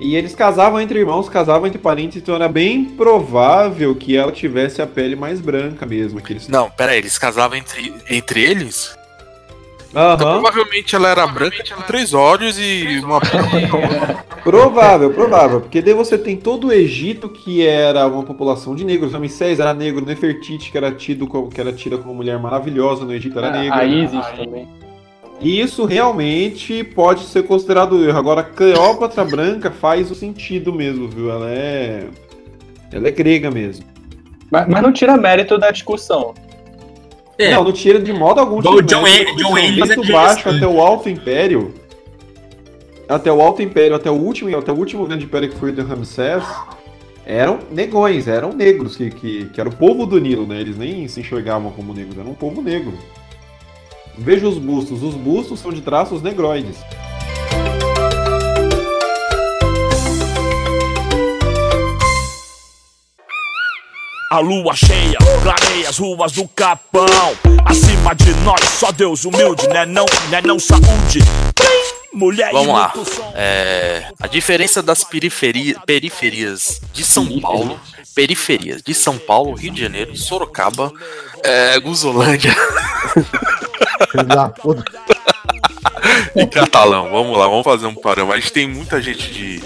E 0.00 0.16
eles 0.16 0.34
casavam 0.34 0.80
entre 0.80 0.98
irmãos, 0.98 1.28
casavam 1.28 1.66
entre 1.66 1.78
parentes, 1.78 2.16
então 2.16 2.34
era 2.34 2.48
bem 2.48 2.84
provável 2.84 3.94
que 3.94 4.16
ela 4.16 4.32
tivesse 4.32 4.82
a 4.82 4.86
pele 4.86 5.14
mais 5.14 5.40
branca 5.40 5.86
mesmo. 5.86 6.20
Que 6.20 6.32
eles... 6.32 6.48
Não, 6.48 6.68
pera 6.68 6.92
aí, 6.92 6.98
eles 6.98 7.16
casavam 7.16 7.56
entre, 7.56 7.94
entre 8.10 8.42
eles? 8.42 8.96
Aham. 9.94 10.14
Então 10.14 10.40
provavelmente 10.40 10.96
ela 10.96 11.08
era 11.08 11.26
branca 11.26 11.62
com 11.72 11.82
três 11.82 12.12
olhos 12.12 12.58
e 12.58 13.00
uma. 13.04 13.20
Provável, 14.42 15.10
provável, 15.10 15.60
porque 15.60 15.80
daí 15.80 15.94
você 15.94 16.18
tem 16.18 16.36
todo 16.36 16.66
o 16.66 16.72
Egito 16.72 17.28
que 17.28 17.66
era 17.66 18.06
uma 18.06 18.24
população 18.24 18.74
de 18.74 18.84
negros, 18.84 19.12
Ramsés 19.12 19.60
era 19.60 19.72
negro, 19.72 20.04
Nefertiti 20.04 20.70
que 20.70 20.76
era 20.76 20.92
tido 20.92 21.26
como 21.26 21.48
que 21.48 21.60
era 21.60 21.72
tida 21.72 21.96
como 21.96 22.12
mulher 22.12 22.38
maravilhosa 22.38 23.04
no 23.04 23.14
Egito 23.14 23.38
era 23.38 23.50
negra. 23.52 23.76
A 23.76 23.84
Isis 23.84 24.26
também. 24.36 24.68
E 25.40 25.60
isso 25.60 25.84
realmente 25.84 26.84
pode 26.84 27.24
ser 27.24 27.42
considerado 27.42 28.02
erro. 28.04 28.18
Agora, 28.18 28.42
Cleópatra 28.42 29.24
branca 29.24 29.70
faz 29.70 30.10
o 30.10 30.14
sentido 30.14 30.72
mesmo, 30.72 31.08
viu? 31.08 31.30
Ela 31.30 31.50
é. 31.50 32.06
Ela 32.92 33.08
é 33.08 33.10
grega 33.10 33.50
mesmo. 33.50 33.84
Mas, 34.50 34.68
mas 34.68 34.82
não 34.82 34.92
tira 34.92 35.16
mérito 35.16 35.58
da 35.58 35.70
discussão. 35.70 36.34
É. 37.38 37.52
Não, 37.52 37.64
não 37.64 37.72
tira 37.72 37.98
de 37.98 38.12
modo 38.12 38.40
algum. 38.40 38.60
Igual 38.60 38.74
o 38.74 38.82
tira 38.82 39.00
John 39.00 39.02
mérito, 39.02 39.36
John 39.36 39.54
desde 39.54 39.80
fazendo 39.80 40.02
o 40.02 40.12
baixo 40.12 40.48
até 40.48 40.66
o 40.66 40.80
Alto 40.80 41.08
Império. 41.08 41.74
Até 43.08 43.30
o 43.30 43.40
Alto 43.42 43.60
Império, 43.60 43.96
até 43.96 44.10
o 44.10 44.14
último, 44.14 44.56
até 44.56 44.72
o 44.72 44.76
último 44.76 45.04
grande 45.06 45.24
império 45.24 45.50
que 45.50 45.56
foi 45.56 45.70
o 45.70 45.72
de 45.74 45.82
Ramsés, 45.82 46.44
eram 47.26 47.58
negões, 47.70 48.28
eram 48.28 48.52
negros, 48.52 48.96
que, 48.96 49.10
que, 49.10 49.44
que 49.46 49.60
era 49.60 49.68
o 49.68 49.74
povo 49.74 50.06
do 50.06 50.18
Nilo, 50.18 50.46
né? 50.46 50.60
Eles 50.60 50.78
nem 50.78 51.06
se 51.06 51.20
enxergavam 51.20 51.70
como 51.70 51.92
negros, 51.92 52.16
eram 52.16 52.30
um 52.30 52.34
povo 52.34 52.62
negro. 52.62 52.94
Veja 54.16 54.48
os 54.48 54.58
bustos, 54.58 55.02
os 55.02 55.14
bustos 55.14 55.60
são 55.60 55.72
de 55.72 55.80
traços 55.80 56.22
negroides. 56.22 56.76
A 64.30 64.38
lua 64.40 64.74
cheia 64.74 65.16
clareia 65.42 65.88
as 65.88 65.98
ruas 65.98 66.32
do 66.32 66.48
Capão. 66.48 67.06
Acima 67.64 68.14
de 68.14 68.32
nós, 68.42 68.60
só 68.80 68.90
Deus 68.90 69.24
humilde, 69.24 69.68
né 69.68 69.86
não, 69.86 70.06
né 70.30 70.40
não 70.44 70.58
saúde. 70.58 71.20
Mulher 72.12 72.50
Vamos 72.52 72.68
lá. 72.74 72.92
É, 73.34 74.08
a 74.20 74.26
diferença 74.26 74.82
das 74.82 75.02
periferia- 75.04 75.76
periferias 75.86 76.80
de 76.92 77.04
São 77.04 77.40
Paulo, 77.40 77.78
periferias 78.14 78.82
de 78.82 78.94
São 78.94 79.18
Paulo, 79.18 79.54
Rio 79.54 79.72
de 79.72 79.80
Janeiro, 79.82 80.16
Sorocaba, 80.16 80.92
é, 81.42 81.78
Guzolândia 81.80 82.54
Filho 84.10 84.24
da 84.24 84.48
puta. 84.48 84.84
e 86.34 86.46
Catalão. 86.46 87.10
Vamos 87.10 87.36
lá, 87.36 87.46
vamos 87.46 87.64
fazer 87.64 87.86
um 87.86 87.94
parâmetro. 87.94 88.36
A 88.36 88.40
gente 88.40 88.52
tem 88.52 88.68
muita 88.68 89.00
gente 89.00 89.32
de, 89.32 89.62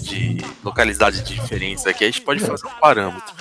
de 0.00 0.38
localidades 0.64 1.22
diferentes 1.22 1.86
aqui, 1.86 2.04
a 2.04 2.06
gente 2.06 2.22
pode 2.22 2.40
fazer 2.40 2.66
um 2.66 2.80
parâmetro. 2.80 3.34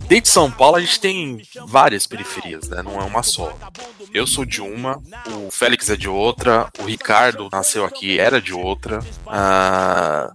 Dentro 0.00 0.24
de 0.24 0.28
São 0.28 0.50
Paulo, 0.50 0.76
a 0.76 0.80
gente 0.80 1.00
tem 1.00 1.42
várias 1.66 2.06
periferias, 2.06 2.68
né? 2.68 2.82
Não 2.82 3.00
é 3.00 3.04
uma 3.04 3.22
só. 3.22 3.56
Eu 4.12 4.26
sou 4.26 4.44
de 4.44 4.60
uma, 4.60 5.00
o 5.46 5.50
Félix 5.50 5.88
é 5.90 5.96
de 5.96 6.08
outra, 6.08 6.68
o 6.78 6.84
Ricardo 6.84 7.48
nasceu 7.50 7.84
aqui, 7.84 8.18
era 8.18 8.40
de 8.40 8.52
outra. 8.52 9.00
Ah, 9.26 10.30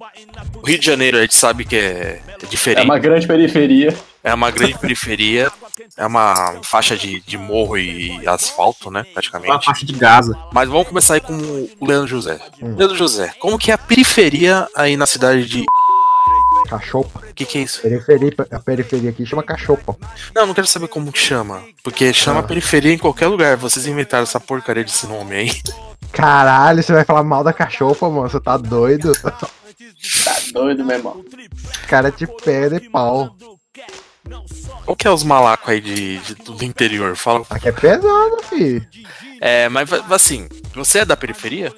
o 0.55 0.65
Rio 0.65 0.79
de 0.79 0.85
Janeiro 0.85 1.17
a 1.17 1.21
gente 1.21 1.35
sabe 1.35 1.63
que 1.63 1.75
é, 1.75 2.21
é 2.41 2.45
diferente. 2.47 2.81
É 2.81 2.85
uma 2.85 2.99
grande 2.99 3.27
periferia. 3.27 3.95
É 4.23 4.33
uma 4.33 4.51
grande 4.51 4.77
periferia, 4.77 5.51
é 5.95 6.05
uma 6.05 6.59
faixa 6.63 6.95
de, 6.97 7.21
de 7.21 7.37
morro 7.37 7.77
e 7.77 8.27
asfalto, 8.27 8.89
né? 8.91 9.03
Praticamente. 9.13 9.51
Uma 9.51 9.61
faixa 9.61 9.85
de 9.85 9.93
Gaza. 9.93 10.37
Mas 10.53 10.67
vamos 10.69 10.87
começar 10.87 11.15
aí 11.15 11.21
com 11.21 11.33
o 11.33 11.85
Leandro 11.85 12.07
José. 12.07 12.39
Leandro 12.61 12.95
José, 12.95 13.33
como 13.39 13.57
que 13.57 13.71
é 13.71 13.73
a 13.73 13.77
periferia 13.77 14.67
aí 14.75 14.95
na 14.97 15.05
cidade 15.05 15.45
de. 15.45 15.65
Cachopa. 16.67 17.19
O 17.19 17.33
que, 17.33 17.45
que 17.45 17.59
é 17.59 17.61
isso? 17.61 17.81
Periferia, 17.81 18.33
a 18.51 18.59
periferia 18.59 19.09
aqui 19.11 19.25
chama 19.25 19.41
cachopa. 19.43 19.95
Não, 20.35 20.45
não 20.47 20.53
quero 20.53 20.67
saber 20.67 20.87
como 20.89 21.11
que 21.13 21.19
chama. 21.19 21.63
Porque 21.81 22.11
chama 22.11 22.41
Ah. 22.41 22.43
periferia 22.43 22.91
em 22.93 22.97
qualquer 22.97 23.27
lugar. 23.27 23.55
Vocês 23.55 23.85
inventaram 23.87 24.23
essa 24.23 24.39
porcaria 24.39 24.83
desse 24.83 25.07
nome 25.07 25.35
aí. 25.35 25.61
Caralho, 26.11 26.83
você 26.83 26.91
vai 26.91 27.05
falar 27.05 27.23
mal 27.23 27.43
da 27.43 27.53
cachopa, 27.53 28.09
mano? 28.09 28.29
Você 28.29 28.39
tá 28.41 28.57
doido? 28.57 29.13
Tá 29.21 30.35
doido, 30.51 30.83
meu 30.83 30.97
irmão. 30.97 31.23
Cara 31.87 32.11
de 32.11 32.27
pedra 32.27 32.77
e 32.83 32.89
pau. 32.89 33.35
Qual 34.85 34.95
que 34.95 35.07
é 35.07 35.11
os 35.11 35.23
malacos 35.23 35.69
aí 35.69 35.81
de, 35.81 36.17
de- 36.19 36.35
do 36.35 36.63
interior? 36.63 37.15
Fala. 37.15 37.45
Aqui 37.49 37.67
é 37.69 37.71
pesado, 37.71 38.37
fi. 38.49 38.87
É, 39.41 39.67
mas 39.69 39.89
assim, 40.11 40.47
você 40.73 40.99
é 40.99 41.05
da 41.05 41.17
periferia? 41.17 41.73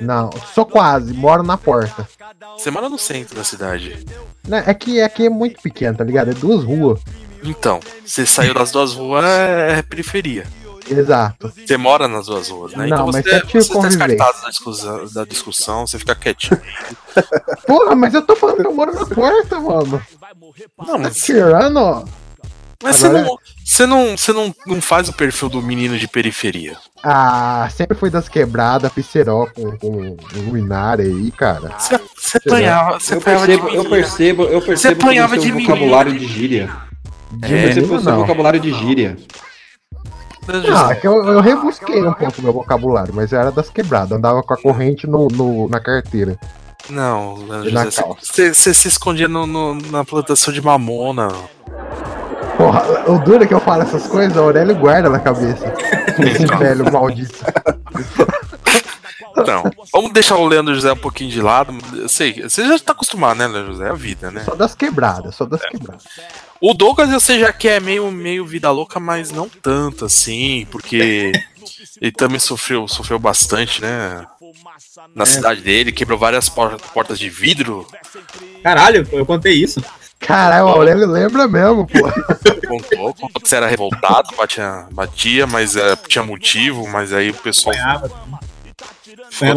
Não, 0.00 0.30
sou 0.54 0.64
quase, 0.64 1.12
moro 1.12 1.42
na 1.42 1.56
porta. 1.58 2.08
Você 2.56 2.70
mora 2.70 2.88
no 2.88 2.98
centro 2.98 3.34
da 3.36 3.44
cidade. 3.44 4.04
Né, 4.46 4.62
É 4.66 4.72
que 4.74 5.00
aqui 5.02 5.26
é 5.26 5.30
muito 5.30 5.60
pequeno, 5.60 5.98
tá 5.98 6.04
ligado? 6.04 6.30
É 6.30 6.34
duas 6.34 6.64
ruas. 6.64 7.00
Então, 7.42 7.80
você 8.04 8.24
saiu 8.26 8.52
das 8.54 8.70
duas 8.70 8.92
ruas, 8.94 9.24
é 9.24 9.82
periferia. 9.82 10.46
Exato. 10.90 11.52
Você 11.56 11.76
mora 11.76 12.08
nas 12.08 12.26
duas 12.26 12.48
ruas, 12.48 12.72
né? 12.72 12.78
Não, 12.78 12.86
então 12.86 13.06
mas 13.12 13.24
você, 13.24 13.34
é 13.34 13.40
tipo 13.40 13.62
você 13.62 13.72
tá 13.74 13.88
descartado 13.88 14.42
da 14.42 14.48
discussão, 14.50 15.06
da 15.12 15.24
discussão, 15.24 15.86
você 15.86 15.98
fica 15.98 16.14
quietinho. 16.14 16.60
Porra, 17.66 17.94
mas 17.94 18.12
eu 18.14 18.22
tô 18.22 18.34
falando 18.34 18.56
que 18.56 18.66
eu 18.66 18.74
moro 18.74 18.92
na 18.94 19.06
porta, 19.06 19.60
mano. 19.60 20.02
Não, 20.78 20.86
Tá 20.86 20.98
mas, 20.98 21.16
tirando, 21.18 21.76
ó. 21.78 22.04
mas 22.82 23.04
Agora- 23.04 23.22
você, 23.22 23.28
não, 23.28 23.38
você, 23.64 23.86
não, 23.86 24.16
você 24.16 24.32
não, 24.32 24.54
não 24.66 24.80
faz 24.82 25.08
o 25.08 25.12
perfil 25.12 25.48
do 25.48 25.62
menino 25.62 25.96
de 25.98 26.08
periferia. 26.08 26.76
Ah, 27.02 27.68
sempre 27.74 27.96
fui 27.96 28.10
das 28.10 28.28
quebradas, 28.28 28.92
pisceró 28.92 29.46
com, 29.46 29.76
com 29.78 30.16
luminária 30.34 31.04
aí, 31.04 31.30
cara. 31.30 31.70
Você, 31.78 31.98
você 32.16 32.38
apanhava, 32.38 33.00
você 33.00 33.14
Eu 33.14 33.18
apanhava 33.18 33.46
percebo, 33.46 33.70
de 33.70 33.76
eu 33.76 33.84
percebo, 33.88 34.42
eu 34.44 34.60
Você 34.60 34.66
percebo 34.66 34.96
que 34.96 35.02
apanhava 35.04 35.34
você 35.34 35.40
de 35.40 35.46
tem 35.46 35.52
menino. 35.54 35.74
vocabulário 35.74 36.18
de 36.18 36.26
gíria. 36.26 36.70
De 37.32 37.80
você 37.82 38.10
um 38.10 38.16
vocabulário 38.16 38.58
de 38.60 38.72
gíria. 38.72 39.16
Ah, 40.74 40.94
que 40.94 41.06
eu, 41.06 41.24
eu 41.26 41.40
rebusquei 41.40 42.02
um 42.06 42.12
pouco 42.12 42.42
meu 42.42 42.52
vocabulário, 42.52 43.12
mas 43.14 43.32
era 43.32 43.50
das 43.52 43.68
quebradas, 43.70 44.12
andava 44.12 44.42
com 44.42 44.54
a 44.54 44.56
corrente 44.56 45.06
no, 45.06 45.28
no- 45.28 45.68
na 45.68 45.80
carteira. 45.80 46.38
Não, 46.88 47.36
José, 47.64 47.90
você, 48.20 48.54
você 48.54 48.74
se 48.74 48.88
escondia 48.88 49.28
no, 49.28 49.46
no- 49.46 49.74
na 49.90 50.04
plantação 50.04 50.52
de 50.52 50.60
mamona. 50.60 51.28
Porra, 52.56 52.82
o 53.10 53.18
duro 53.20 53.44
é 53.44 53.46
que 53.46 53.54
eu 53.54 53.60
falo 53.60 53.82
essas 53.82 54.06
coisas, 54.06 54.36
a 54.36 54.40
Aurélio 54.40 54.74
guarda 54.76 55.08
na 55.08 55.18
cabeça. 55.18 55.72
Esse 56.18 56.44
velho 56.46 56.90
maldito. 56.92 57.44
Então, 59.42 59.62
vamos 59.92 60.12
deixar 60.12 60.36
o 60.36 60.46
Leandro 60.46 60.74
José 60.74 60.92
um 60.92 60.96
pouquinho 60.96 61.30
de 61.30 61.40
lado. 61.40 61.76
Eu 61.94 62.08
sei, 62.08 62.42
você 62.42 62.66
já 62.66 62.78
tá 62.78 62.92
acostumado, 62.92 63.38
né, 63.38 63.46
Leandro 63.46 63.72
José? 63.72 63.86
É 63.86 63.90
a 63.90 63.94
vida, 63.94 64.30
né? 64.30 64.44
Só 64.44 64.54
das 64.54 64.74
quebradas, 64.74 65.34
só 65.34 65.44
das 65.44 65.60
quebradas. 65.62 66.04
O 66.60 66.74
Douglas 66.74 67.10
eu 67.10 67.20
sei 67.20 67.40
já 67.40 67.52
que 67.52 67.68
é 67.68 67.80
meio, 67.80 68.10
meio 68.10 68.44
vida 68.44 68.70
louca, 68.70 69.00
mas 69.00 69.30
não 69.30 69.48
tanto 69.48 70.04
assim, 70.04 70.66
porque 70.70 71.32
ele 72.00 72.12
também 72.12 72.38
sofreu, 72.38 72.86
sofreu 72.86 73.18
bastante, 73.18 73.80
né? 73.80 74.26
Na 75.14 75.24
cidade 75.24 75.60
dele, 75.62 75.92
quebrou 75.92 76.18
várias 76.18 76.48
por- 76.48 76.78
portas 76.92 77.18
de 77.18 77.30
vidro. 77.30 77.86
Caralho, 78.62 79.06
eu 79.12 79.24
contei 79.24 79.54
isso. 79.54 79.82
Caralho, 80.18 80.66
o 80.66 80.68
Aurélio 80.68 81.06
lembra 81.06 81.48
mesmo, 81.48 81.86
pô. 81.86 81.98
Contou, 82.68 83.14
contou 83.14 83.40
que 83.42 83.48
você 83.48 83.56
era 83.56 83.66
revoltado, 83.66 84.36
batia, 84.36 84.86
batia 84.92 85.44
mas 85.46 85.74
é, 85.74 85.96
tinha 85.96 86.22
motivo, 86.22 86.86
mas 86.86 87.12
aí 87.12 87.30
o 87.30 87.34
pessoal 87.34 87.74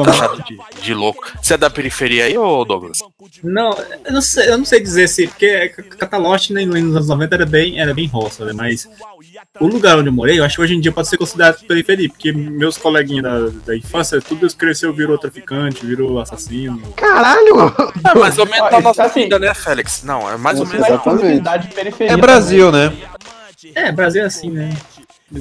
taxado 0.03 0.43
de, 0.43 0.81
de 0.81 0.93
louco. 0.93 1.23
Você 1.41 1.53
é 1.53 1.57
da 1.57 1.69
periferia 1.69 2.25
aí, 2.25 2.38
ô 2.38 2.63
Douglas? 2.63 2.99
Não, 3.43 3.71
eu 4.05 4.13
não 4.13 4.21
sei, 4.21 4.49
eu 4.49 4.57
não 4.57 4.65
sei 4.65 4.79
dizer 4.81 5.07
se, 5.07 5.27
porque 5.27 5.69
Catalote 5.97 6.53
né, 6.53 6.65
nos 6.65 6.95
anos 6.95 7.07
90 7.07 7.36
era 7.36 7.45
bem, 7.45 7.79
era 7.79 7.93
bem 7.93 8.07
roça, 8.07 8.45
né? 8.45 8.53
Mas 8.53 8.88
o 9.59 9.67
lugar 9.67 9.97
onde 9.97 10.09
eu 10.09 10.13
morei, 10.13 10.39
eu 10.39 10.43
acho 10.43 10.55
que 10.55 10.62
hoje 10.62 10.75
em 10.75 10.79
dia 10.79 10.91
pode 10.91 11.07
ser 11.07 11.17
considerado 11.17 11.63
periferia, 11.65 12.09
porque 12.09 12.31
meus 12.31 12.77
coleguinhas 12.77 13.23
da, 13.23 13.59
da 13.65 13.77
infância, 13.77 14.21
tudo 14.21 14.47
cresceu, 14.55 14.93
virou 14.93 15.17
traficante, 15.17 15.86
virou 15.86 16.19
assassino. 16.19 16.81
Caralho! 16.95 17.73
É 18.09 18.17
mais 18.17 18.38
ou 18.38 18.45
menos 18.45 18.71
na 18.71 18.77
isso 18.77 18.81
nossa 18.81 19.03
assim, 19.03 19.23
vida, 19.23 19.39
né, 19.39 19.53
Félix? 19.53 20.03
Não, 20.03 20.29
é 20.29 20.38
mais 20.38 20.59
ou 20.59 20.65
menos. 20.65 20.88
É 21.99 22.17
Brasil, 22.17 22.71
né? 22.71 22.93
É, 23.75 23.91
Brasil 23.91 24.23
é 24.23 24.25
assim, 24.25 24.49
né? 24.49 24.69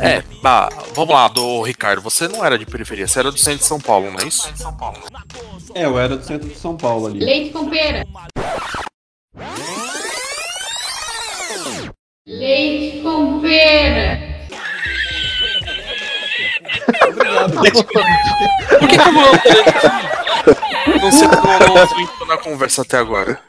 É, 0.01 0.23
bah, 0.43 0.69
vamos 0.95 1.15
lá, 1.15 1.29
do 1.29 1.63
Ricardo, 1.63 2.01
você 2.01 2.27
não 2.27 2.45
era 2.45 2.59
de 2.59 2.65
periferia, 2.65 3.07
você 3.07 3.19
era 3.19 3.31
do 3.31 3.39
centro 3.39 3.61
de 3.61 3.65
São 3.67 3.79
Paulo, 3.81 4.11
não 4.11 4.21
é 4.21 4.25
isso? 4.25 4.53
É, 5.75 5.85
eu 5.85 5.99
era 5.99 6.17
do 6.17 6.25
centro 6.25 6.49
de 6.49 6.55
São 6.55 6.77
Paulo 6.77 7.07
ali. 7.07 7.21
Leite 7.21 7.51
com 7.51 7.69
pera. 7.69 8.07
Leite 12.27 13.03
com 13.03 13.41
pera. 13.41 14.33
Por 17.53 17.63
que, 18.89 18.99
que 18.99 19.09
eu 19.09 19.13
vou. 19.13 19.25
Não 21.01 21.13
sei 21.13 21.29
como 21.29 21.53
eu 21.53 21.59
não 21.61 22.27
na 22.27 22.37
conversa 22.39 22.83
até 22.83 22.99
agora. 22.99 23.41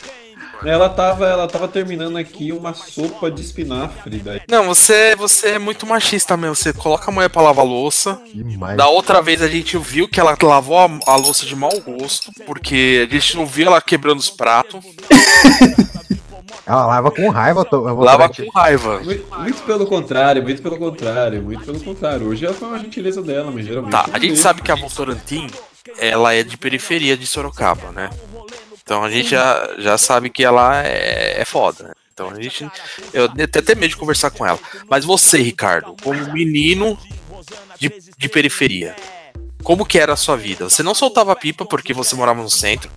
Ela 0.66 0.90
tava, 0.90 1.26
ela 1.28 1.48
tava 1.48 1.68
terminando 1.68 2.18
aqui 2.18 2.52
uma 2.52 2.74
sopa 2.74 3.30
de 3.30 3.42
espinafre 3.42 4.18
daí. 4.20 4.42
Não, 4.50 4.66
você, 4.66 5.16
você 5.16 5.50
é 5.50 5.60
muito 5.60 5.86
machista 5.86 6.36
mesmo. 6.38 6.56
Você 6.56 6.72
coloca 6.74 7.10
a 7.10 7.14
mulher 7.14 7.30
pra 7.30 7.42
lavar 7.42 7.66
louça. 7.66 8.22
Demais. 8.34 8.78
Da 8.78 8.88
outra 8.88 9.22
vez 9.22 9.42
a 9.42 9.48
gente 9.48 9.78
viu 9.78 10.08
que 10.08 10.20
ela 10.20 10.38
lavou 10.42 10.78
a, 10.80 10.90
a 11.08 11.16
louça 11.16 11.46
de 11.46 11.56
mau 11.56 11.72
gosto, 11.82 12.32
porque 12.46 13.08
a 13.10 13.14
gente 13.14 13.36
não 13.38 13.46
viu 13.46 13.68
ela 13.68 13.82
quebrando 13.82 14.20
os 14.20 14.30
pratos. 14.30 14.84
Ela 16.66 16.86
lava 16.86 17.12
com 17.12 17.30
raiva, 17.30 17.62
eu 17.62 17.66
tô- 17.66 17.90
eu 17.90 17.96
vou 17.96 18.06
Lava 18.06 18.30
com 18.30 18.50
raiva. 18.52 19.02
Muito, 19.04 19.26
muito 19.40 19.62
pelo 19.64 19.86
contrário, 19.86 20.42
muito 20.44 20.62
pelo 20.62 20.78
contrário, 20.78 21.42
muito 21.44 21.66
pelo 21.66 21.80
contrário. 21.80 22.28
Hoje 22.28 22.46
ela 22.46 22.54
foi 22.54 22.68
uma 22.70 22.80
gentileza 22.80 23.22
dela, 23.22 23.52
mas 23.52 23.66
geralmente. 23.66 23.92
Tá, 23.92 24.06
não 24.08 24.16
a 24.16 24.20
gente 24.20 24.38
sabe 24.38 24.62
que 24.62 24.72
a 24.72 24.76
Votorantim, 24.76 25.48
ela 25.98 26.34
é 26.34 26.42
de 26.42 26.56
periferia 26.56 27.18
de 27.18 27.28
Sorocaba, 27.28 27.92
né? 27.92 28.10
Então 28.84 29.04
a 29.04 29.10
gente 29.10 29.30
já, 29.30 29.76
já 29.78 29.98
sabe 29.98 30.30
que 30.30 30.44
ela 30.44 30.86
é, 30.86 31.42
é 31.42 31.46
foda, 31.46 31.86
né? 31.86 31.94
Então 32.14 32.30
a 32.30 32.42
gente. 32.42 32.70
Eu 33.12 33.28
tenho 33.30 33.46
até 33.46 33.76
medo 33.76 33.90
de 33.90 33.98
conversar 33.98 34.30
com 34.30 34.46
ela. 34.46 34.60
Mas 34.90 35.04
você, 35.04 35.42
Ricardo, 35.42 35.96
como 36.04 36.32
menino 36.32 36.98
de, 37.80 37.92
de 38.18 38.30
periferia, 38.30 38.96
como 39.64 39.86
que 39.86 39.98
era 39.98 40.14
a 40.14 40.18
sua 40.18 40.36
vida? 40.36 40.70
Você 40.70 40.84
não 40.84 40.94
soltava 40.94 41.36
pipa 41.36 41.66
porque 41.66 41.94
você 41.94 42.16
morava 42.16 42.42
no 42.42 42.50
centro. 42.50 42.90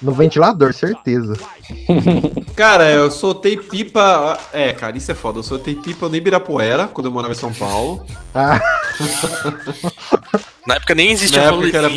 No 0.00 0.12
ventilador, 0.12 0.72
certeza. 0.72 1.34
Cara, 2.56 2.90
eu 2.90 3.10
soltei 3.10 3.56
pipa. 3.56 4.38
É, 4.52 4.72
cara, 4.72 4.96
isso 4.96 5.10
é 5.10 5.14
foda. 5.14 5.38
Eu 5.38 5.42
soltei 5.42 5.74
pipa 5.74 6.08
no 6.08 6.16
Ibirapuera, 6.16 6.86
quando 6.88 7.06
eu 7.06 7.12
morava 7.12 7.32
em 7.32 7.36
São 7.36 7.52
Paulo. 7.52 8.04
Ah, 8.34 8.60
Na 10.66 10.74
época 10.76 10.94
nem 10.94 11.10
existia 11.10 11.40
Na 11.40 11.48
época 11.48 11.76
era-. 11.76 11.90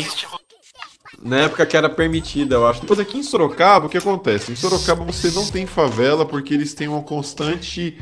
Na 1.24 1.38
época 1.40 1.64
que 1.64 1.74
era 1.76 1.88
permitida, 1.88 2.56
eu 2.56 2.66
acho. 2.66 2.82
Depois 2.82 3.00
aqui 3.00 3.16
em 3.18 3.22
Sorocaba, 3.22 3.86
o 3.86 3.88
que 3.88 3.96
acontece? 3.96 4.52
Em 4.52 4.56
Sorocaba 4.56 5.02
você 5.04 5.30
não 5.30 5.46
tem 5.46 5.66
favela 5.66 6.26
porque 6.26 6.52
eles 6.52 6.74
têm 6.74 6.86
uma 6.86 7.02
constante. 7.02 7.96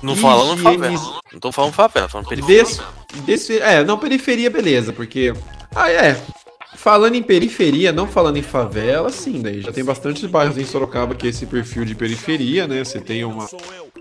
Não 0.00 0.14
falando 0.14 0.58
Higiene- 0.60 0.96
favela. 0.96 1.20
Não 1.32 1.40
tô 1.40 1.50
falando 1.50 1.72
favela, 1.72 2.08
falando 2.08 2.28
periferia. 2.28 2.62
Desse, 2.62 2.80
desse, 3.24 3.58
é, 3.58 3.82
não, 3.82 3.98
periferia, 3.98 4.48
beleza, 4.48 4.92
porque. 4.92 5.34
Ah, 5.74 5.90
é. 5.90 6.16
Falando 6.74 7.14
em 7.14 7.22
periferia, 7.22 7.92
não 7.92 8.06
falando 8.06 8.36
em 8.36 8.42
favela, 8.42 9.10
sim, 9.10 9.40
daí 9.40 9.60
já 9.60 9.72
tem 9.72 9.84
bastante 9.84 10.26
bairros 10.26 10.58
em 10.58 10.64
Sorocaba 10.64 11.14
que 11.14 11.26
é 11.26 11.30
esse 11.30 11.46
perfil 11.46 11.84
de 11.84 11.94
periferia, 11.94 12.66
né? 12.66 12.84
Você 12.84 13.00
tem 13.00 13.24
uma 13.24 13.48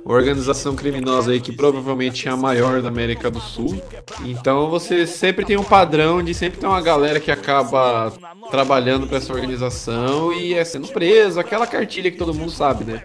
organização 0.03 0.75
criminosa 0.75 1.31
aí 1.31 1.39
que 1.39 1.51
provavelmente 1.51 2.27
é 2.27 2.31
a 2.31 2.37
maior 2.37 2.81
da 2.81 2.89
América 2.89 3.31
do 3.31 3.39
Sul. 3.39 3.81
Então 4.23 4.69
você 4.69 5.07
sempre 5.07 5.45
tem 5.45 5.57
um 5.57 5.63
padrão 5.63 6.21
de 6.21 6.33
sempre 6.33 6.59
ter 6.59 6.67
uma 6.67 6.81
galera 6.81 7.19
que 7.19 7.31
acaba 7.31 8.13
trabalhando 8.51 9.07
para 9.07 9.17
essa 9.17 9.33
organização 9.33 10.31
e 10.33 10.53
é 10.53 10.63
sendo 10.63 10.87
preso, 10.89 11.39
aquela 11.39 11.65
cartilha 11.65 12.11
que 12.11 12.17
todo 12.17 12.33
mundo 12.33 12.51
sabe, 12.51 12.83
né? 12.83 13.01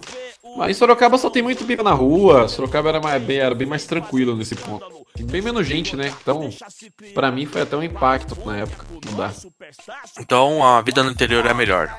Mas 0.57 0.71
em 0.71 0.75
Sorocaba 0.75 1.17
só 1.17 1.31
tem 1.31 1.43
muito 1.43 1.65
pipa 1.65 1.83
na 1.83 1.93
rua, 1.93 2.49
Sorocaba 2.49 2.89
era, 2.89 3.01
mais, 3.01 3.29
era 3.29 3.55
bem 3.55 3.67
mais 3.67 3.87
tranquilo 3.87 4.37
nesse 4.37 4.57
ponto. 4.57 5.00
Bem 5.19 5.43
menos 5.43 5.67
gente, 5.67 5.97
né? 5.97 6.13
Então, 6.23 6.51
pra 7.15 7.31
mim 7.31 7.47
foi 7.47 7.63
até 7.63 7.77
um 7.77 7.83
impacto 7.83 8.37
na 8.45 8.59
época. 8.59 8.87
Não 9.07 9.17
dá. 9.17 9.33
Então 10.19 10.65
a 10.65 10.81
vida 10.81 11.03
no 11.03 11.11
interior 11.11 11.45
é 11.47 11.55
melhor. 11.55 11.99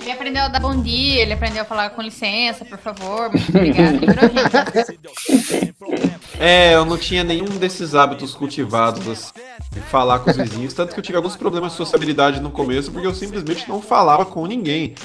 Ele 0.00 0.10
aprendeu 0.10 0.42
a 0.42 0.48
dar 0.48 0.60
bom 0.60 0.80
dia, 0.80 1.22
ele 1.22 1.32
aprendeu 1.32 1.62
a 1.62 1.64
falar 1.64 1.90
com 1.90 2.02
licença, 2.02 2.64
por 2.64 2.78
favor, 2.78 3.30
muito 3.30 3.48
obrigado. 3.48 4.00
É, 6.36 6.74
eu 6.74 6.84
não 6.84 6.98
tinha 6.98 7.22
nenhum 7.22 7.44
desses 7.44 7.94
hábitos 7.94 8.34
cultivados, 8.34 9.06
assim, 9.06 9.30
de 9.70 9.80
falar 9.80 10.18
com 10.18 10.30
os 10.30 10.36
vizinhos. 10.36 10.74
Tanto 10.74 10.92
que 10.92 10.98
eu 10.98 11.02
tive 11.02 11.16
alguns 11.16 11.36
problemas 11.36 11.72
de 11.72 11.78
sociabilidade 11.78 12.40
no 12.40 12.50
começo, 12.50 12.90
porque 12.90 13.06
eu 13.06 13.14
simplesmente 13.14 13.68
não 13.68 13.80
falava 13.80 14.26
com 14.26 14.44
ninguém. 14.44 14.96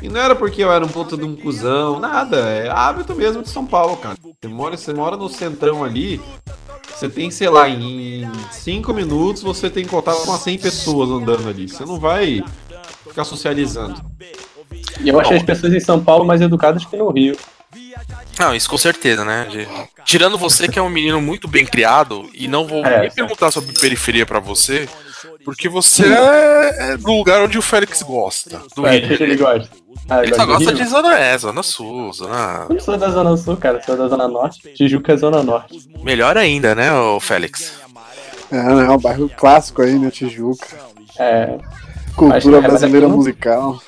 E 0.00 0.08
não 0.08 0.20
era 0.20 0.34
porque 0.34 0.62
eu 0.62 0.72
era 0.72 0.84
um 0.84 0.88
puta 0.88 1.16
de 1.16 1.24
um 1.24 1.34
cuzão, 1.36 1.98
nada. 1.98 2.36
É 2.38 2.68
hábito 2.68 3.14
mesmo 3.14 3.42
de 3.42 3.48
São 3.48 3.66
Paulo, 3.66 3.96
cara. 3.96 4.16
Você 4.22 4.48
mora, 4.48 4.76
você 4.76 4.92
mora 4.92 5.16
no 5.16 5.28
centrão 5.28 5.82
ali, 5.84 6.20
você 6.94 7.08
tem, 7.08 7.30
sei 7.30 7.48
lá, 7.48 7.68
em 7.68 8.30
5 8.50 8.92
minutos 8.92 9.42
você 9.42 9.70
tem 9.70 9.86
contato 9.86 10.22
com 10.22 10.30
umas 10.30 10.40
100 10.40 10.58
pessoas 10.58 11.10
andando 11.10 11.48
ali. 11.48 11.68
Você 11.68 11.84
não 11.84 11.98
vai 11.98 12.42
ficar 13.08 13.24
socializando. 13.24 14.00
E 15.00 15.08
eu 15.08 15.18
achei 15.18 15.36
as 15.36 15.42
pessoas 15.42 15.72
em 15.72 15.80
São 15.80 16.02
Paulo 16.02 16.24
mais 16.24 16.40
educadas 16.40 16.84
que 16.84 16.96
no 16.96 17.10
Rio. 17.10 17.36
Não, 18.38 18.54
isso 18.54 18.68
com 18.68 18.78
certeza, 18.78 19.24
né? 19.24 19.46
Tirando 20.04 20.38
você 20.38 20.68
que 20.68 20.78
é 20.78 20.82
um 20.82 20.88
menino 20.88 21.20
muito 21.20 21.46
bem 21.46 21.64
criado, 21.64 22.28
e 22.34 22.48
não 22.48 22.66
vou 22.66 22.84
É, 22.84 23.02
nem 23.02 23.10
perguntar 23.10 23.50
sobre 23.50 23.72
periferia 23.78 24.26
pra 24.26 24.40
você, 24.40 24.88
porque 25.44 25.68
você 25.68 26.04
é, 26.06 26.92
é 26.92 26.96
do 26.96 27.12
lugar 27.12 27.42
onde 27.42 27.58
o 27.58 27.62
Félix 27.62 28.02
gosta. 28.02 28.60
Do 28.74 28.82
o 28.82 28.88
que 28.88 29.16
que 29.16 29.22
ele 29.22 29.36
gosta? 29.36 29.68
Ah, 30.08 30.22
Ele 30.22 30.34
só 30.34 30.46
gosta 30.46 30.72
de 30.72 30.84
zona 30.86 31.18
é, 31.18 31.36
zona 31.38 31.62
sul, 31.62 32.12
zona. 32.12 32.66
Eu 32.70 32.80
sou 32.80 32.96
da 32.96 33.10
Zona 33.10 33.36
Sul, 33.36 33.56
cara, 33.56 33.82
sou 33.82 33.96
da 33.96 34.08
Zona 34.08 34.26
Norte. 34.26 34.72
Tijuca 34.74 35.12
é 35.12 35.16
Zona 35.16 35.42
Norte. 35.42 35.88
Melhor 36.02 36.36
ainda, 36.36 36.74
né, 36.74 36.92
ô 36.92 37.20
Félix? 37.20 37.72
É, 38.50 38.56
é 38.56 38.90
um 38.90 38.98
bairro 38.98 39.28
clássico 39.36 39.82
aí, 39.82 39.98
né, 39.98 40.10
Tijuca. 40.10 40.66
É. 41.18 41.58
Cultura 42.16 42.34
Mas, 42.34 42.46
é, 42.46 42.50
mas 42.50 42.62
brasileira 42.64 43.08
não- 43.08 43.16
musical. 43.16 43.80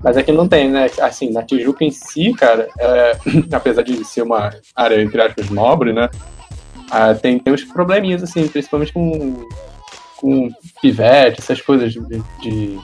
Mas 0.00 0.16
aqui 0.16 0.30
não 0.30 0.46
tem, 0.46 0.70
né? 0.70 0.88
Assim, 1.00 1.32
na 1.32 1.42
Tijuca 1.42 1.84
em 1.84 1.90
si, 1.90 2.32
cara, 2.34 2.68
é, 2.78 3.16
apesar 3.52 3.82
de 3.82 4.04
ser 4.04 4.22
uma 4.22 4.50
área, 4.74 5.02
entre 5.02 5.20
aspas, 5.20 5.50
nobre, 5.50 5.92
né? 5.92 6.08
ah, 6.90 7.14
tem, 7.14 7.38
tem 7.38 7.52
uns 7.52 7.64
probleminhas, 7.64 8.22
assim, 8.22 8.46
principalmente 8.48 8.92
com, 8.92 9.46
com 10.18 10.50
pivete, 10.82 11.40
essas 11.40 11.60
coisas 11.60 11.92
de, 11.92 12.00
de- 12.40 12.78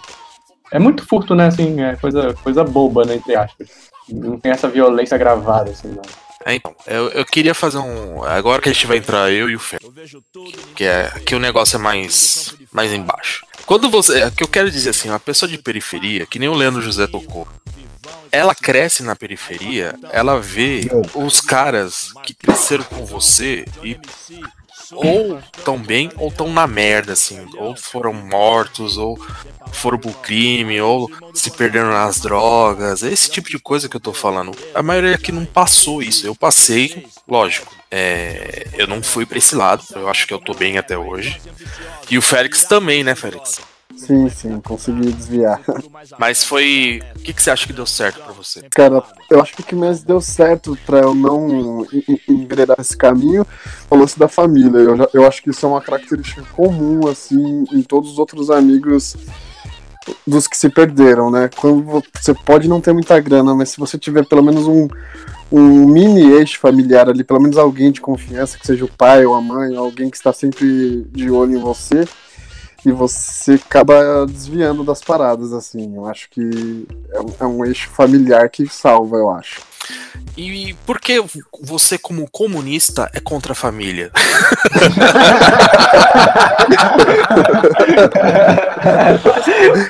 É 0.73 0.79
muito 0.79 1.07
furto, 1.07 1.35
né? 1.35 1.47
Assim, 1.49 1.81
é 1.83 1.97
coisa, 1.97 2.33
coisa 2.43 2.65
boba, 2.65 3.05
né? 3.05 3.17
Entre 3.17 3.35
aspas. 3.37 3.69
Não 4.09 4.39
tem 4.39 4.53
essa 4.53 4.69
violência 4.69 5.17
gravada, 5.19 5.71
assim, 5.71 5.89
não. 5.89 6.03
É, 6.47 6.55
então, 6.57 6.75
eu, 6.87 7.09
eu 7.11 7.25
queria 7.25 7.55
fazer 7.55 7.79
um. 7.79 8.23
Agora 8.23 8.61
que 8.61 8.69
a 8.69 8.73
gente 8.73 8.87
vai 8.87 8.99
entrar, 8.99 9.33
eu 9.33 9.49
e 9.49 9.57
o 9.57 9.59
Félix, 9.59 9.89
que 10.77 10.85
é 10.85 11.09
que 11.25 11.35
o 11.35 11.39
negócio 11.39 11.77
é 11.77 11.79
mais, 11.79 12.55
mais 12.71 12.93
embaixo. 12.93 13.47
Quando 13.65 13.89
você. 13.89 14.23
É, 14.25 14.31
que 14.31 14.43
eu 14.45 14.49
quero 14.49 14.71
dizer 14.71 14.91
assim, 14.91 15.09
uma 15.09 15.19
pessoa 15.21 15.49
de 15.49 15.57
periferia, 15.57 16.27
que 16.27 16.39
nem 16.39 16.49
o 16.51 16.55
Leandro 16.55 16.83
José 16.83 17.07
tocou, 17.07 17.49
ela 18.31 18.55
cresce 18.55 19.03
na 19.03 19.17
periferia, 19.17 19.95
ela 20.13 20.39
vê 20.39 20.83
os 21.15 21.41
caras 21.41 22.13
que 22.25 22.35
cresceram 22.35 22.85
com 22.85 23.07
você 23.07 23.65
e 23.83 23.97
ou 24.93 25.41
tão 25.65 25.79
bem 25.79 26.11
ou 26.17 26.31
tão 26.31 26.53
na 26.53 26.67
merda, 26.67 27.13
assim, 27.13 27.47
ou 27.57 27.77
foram 27.77 28.13
mortos, 28.13 28.97
ou 28.99 29.19
foram 29.73 29.99
pro 29.99 30.13
crime, 30.13 30.81
ou 30.81 31.11
se 31.33 31.51
perderam 31.51 31.91
nas 31.91 32.21
drogas, 32.21 33.03
esse 33.03 33.31
tipo 33.31 33.49
de 33.49 33.59
coisa 33.59 33.89
que 33.89 33.97
eu 33.97 34.01
tô 34.01 34.13
falando. 34.13 34.53
A 34.75 34.83
maioria 34.83 35.15
aqui 35.15 35.33
não 35.33 35.45
passou 35.45 36.03
isso. 36.03 36.27
Eu 36.27 36.35
passei, 36.35 37.07
lógico. 37.29 37.75
é, 37.91 38.67
eu 38.75 38.87
não 38.87 39.03
fui 39.03 39.25
pra 39.25 39.39
esse 39.39 39.55
lado, 39.55 39.85
eu 39.95 40.09
acho 40.09 40.27
que 40.27 40.35
eu 40.35 40.39
tô 40.39 40.55
bem 40.55 40.79
até 40.79 40.97
hoje. 40.99 41.41
E 42.11 42.19
o 42.19 42.23
Félix 42.23 42.65
também, 42.65 43.05
né, 43.05 43.15
Félix? 43.15 43.61
Sim, 43.97 44.29
sim, 44.29 44.61
consegui 44.61 45.13
desviar. 45.13 45.61
Mas 46.19 46.43
foi. 46.45 47.01
O 47.17 47.19
que, 47.21 47.33
que 47.33 47.43
você 47.43 47.51
acha 47.51 47.67
que 47.67 47.73
deu 47.73 47.87
certo 47.87 48.21
pra 48.23 48.33
você? 48.33 48.63
Cara, 48.71 49.03
eu 49.31 49.41
acho 49.41 49.55
que 49.55 49.63
o 49.63 49.65
que 49.65 49.75
mais 49.75 50.03
deu 50.03 50.21
certo 50.21 50.77
pra 50.85 50.99
eu 51.01 51.15
não 51.15 51.85
en- 51.93 52.05
en- 52.09 52.21
enveredar 52.29 52.77
esse 52.81 52.97
caminho 52.97 53.47
foi 53.89 53.97
o 53.99 54.01
lance 54.01 54.19
da 54.19 54.27
família. 54.29 54.79
Eu, 54.79 54.97
já- 54.97 55.09
eu 55.15 55.27
acho 55.27 55.43
que 55.43 55.51
isso 55.51 55.65
é 55.65 55.69
uma 55.69 55.81
característica 55.81 56.43
comum, 56.55 57.07
assim, 57.09 57.65
em 57.73 57.83
todos 57.83 58.11
os 58.13 58.19
outros 58.19 58.51
amigos 58.51 59.17
dos 60.27 60.47
que 60.49 60.57
se 60.57 60.69
perderam, 60.69 61.31
né? 61.31 61.49
Quando 61.57 61.83
vo- 61.83 62.03
você 62.13 62.35
pode 62.35 62.69
não 62.69 62.81
ter 62.81 62.93
muita 62.93 63.19
grana, 63.21 63.55
mas 63.55 63.71
se 63.71 63.79
você 63.79 63.97
tiver 63.97 64.27
pelo 64.27 64.43
menos 64.43 64.67
um, 64.67 64.89
um 65.53 65.87
mini 65.87 66.33
eixo 66.33 66.59
familiar 66.59 67.09
ali, 67.09 67.23
pelo 67.23 67.41
menos 67.41 67.57
alguém 67.57 67.91
de 67.93 68.01
confiança, 68.01 68.59
que 68.59 68.67
seja 68.67 68.85
o 68.85 68.89
pai 68.89 69.25
ou 69.25 69.35
a 69.35 69.41
mãe, 69.41 69.75
alguém 69.77 70.11
que 70.11 70.17
está 70.17 70.33
sempre 70.33 71.07
de 71.13 71.31
olho 71.31 71.57
em 71.57 71.61
você, 71.61 72.07
e 72.85 72.93
você 72.93 73.55
acaba 73.55 74.27
desviando 74.27 74.85
das 74.85 75.01
paradas, 75.01 75.53
assim. 75.53 75.97
Eu 75.97 76.07
acho 76.07 76.29
que 76.31 76.87
é 77.13 77.21
um, 77.21 77.35
é 77.41 77.45
um 77.47 77.65
eixo 77.65 77.89
familiar 77.91 78.49
que 78.51 78.67
salva, 78.69 79.17
eu 79.17 79.31
acho. 79.31 79.63
E 80.37 80.75
por 80.87 81.01
que 81.01 81.23
você, 81.63 81.97
como 81.97 82.29
comunista, 82.31 83.11
é 83.15 83.21
contra 83.21 83.53
a 83.53 83.55
família? 83.55 84.11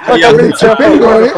Acabei 0.06 0.52
de 0.52 0.58
te 0.58 0.76
pegou, 0.76 1.24
hein? 1.24 1.30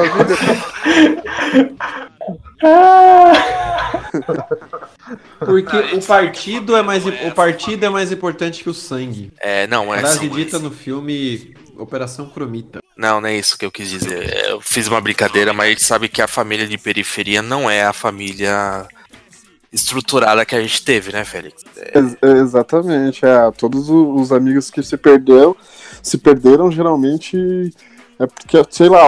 Porque 5.39 5.77
o 5.95 6.03
partido 6.03 6.77
é 6.77 6.83
mais 6.83 7.05
o 7.07 7.35
partido 7.35 7.85
é 7.85 7.89
mais 7.89 8.11
importante 8.11 8.63
que 8.63 8.71
o 8.71 8.75
sangue. 8.75 9.33
É, 9.41 9.67
não, 9.67 9.95
é 9.95 9.99
Frase 10.01 10.19
assim, 10.19 10.29
dita 10.29 10.59
no 10.59 10.71
filme 10.71 11.55
Operação 11.77 12.29
Cromita. 12.29 12.81
Não, 12.97 13.21
não 13.21 13.29
é 13.29 13.37
isso 13.37 13.59
que 13.59 13.67
eu 13.67 13.71
quis 13.71 13.91
dizer. 13.91 14.47
Eu 14.49 14.61
fiz 14.61 14.89
uma 14.89 15.01
brincadeira, 15.01 15.53
mas 15.53 15.67
a 15.67 15.71
gente 15.71 15.85
sabe 15.85 16.09
que 16.09 16.23
a 16.23 16.29
família 16.29 16.67
de 16.67 16.79
periferia 16.79 17.43
não 17.43 17.71
é 17.71 17.85
a 17.85 17.93
família 17.93 18.87
estruturada 19.71 20.45
que 20.47 20.55
a 20.55 20.63
gente 20.63 20.83
teve, 20.83 21.13
né, 21.13 21.25
Félix? 21.25 21.63
Ex- 21.95 22.17
exatamente, 22.23 23.27
é. 23.27 23.51
Todos 23.53 23.91
os 23.91 24.33
amigos 24.33 24.71
que 24.71 24.83
se 24.83 24.97
perderam, 24.97 25.55
se 26.03 26.17
perderam 26.17 26.73
geralmente 26.73 27.71
é 28.19 28.27
porque, 28.27 28.65
sei 28.71 28.89
lá, 28.89 29.07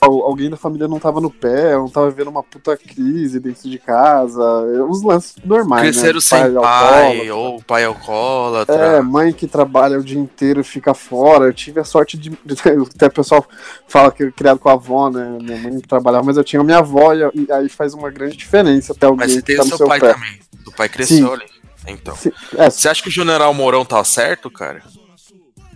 alguém 0.00 0.48
da 0.48 0.56
família 0.56 0.88
não 0.88 0.98
tava 0.98 1.20
no 1.20 1.30
pé, 1.30 1.76
ou 1.76 1.90
tava 1.90 2.10
vivendo 2.10 2.28
uma 2.28 2.42
puta 2.42 2.76
crise 2.76 3.38
dentro 3.38 3.68
de 3.68 3.78
casa, 3.78 4.42
é, 4.74 4.82
os 4.82 5.02
lances 5.02 5.34
normais, 5.44 5.82
Cresceram 5.82 6.14
né? 6.14 6.20
sem 6.20 6.38
alcoólatra. 6.42 6.90
pai, 6.90 7.30
ou 7.30 7.62
pai 7.62 7.84
alcoólatra. 7.84 8.74
É, 8.74 9.00
mãe 9.02 9.32
que 9.32 9.46
trabalha 9.46 9.98
o 9.98 10.04
dia 10.04 10.18
inteiro 10.18 10.60
e 10.60 10.64
fica 10.64 10.94
fora. 10.94 11.44
Eu 11.46 11.52
tive 11.52 11.80
a 11.80 11.84
sorte 11.84 12.16
de. 12.16 12.30
Até 12.94 13.06
o 13.06 13.10
pessoal 13.12 13.44
fala 13.86 14.10
que 14.10 14.24
eu 14.24 14.32
criado 14.32 14.58
com 14.58 14.68
a 14.68 14.72
avó, 14.72 15.10
né? 15.10 15.38
Minha 15.40 15.58
mãe 15.58 15.80
trabalhava, 15.80 16.24
mas 16.24 16.36
eu 16.36 16.44
tinha 16.44 16.62
minha 16.64 16.78
avó 16.78 17.12
e 17.12 17.52
aí 17.52 17.68
faz 17.68 17.94
uma 17.94 18.10
grande 18.10 18.36
diferença 18.36 18.92
até 18.92 19.06
alguém 19.06 19.26
Mas 19.26 19.32
você 19.34 19.42
tem 19.42 19.56
tá 19.56 19.62
o 19.62 19.66
seu 19.66 19.76
seu 19.76 19.86
pai 19.86 20.00
pé. 20.00 20.14
também. 20.14 20.40
O 20.66 20.72
pai 20.72 20.88
cresceu 20.88 21.26
Sim. 21.28 21.32
ali. 21.32 21.44
Então. 21.86 22.16
é. 22.56 22.70
Você 22.70 22.88
acha 22.88 23.02
que 23.02 23.08
o 23.08 23.12
General 23.12 23.52
Mourão 23.52 23.84
tá 23.84 24.02
certo, 24.04 24.50
cara? 24.50 24.82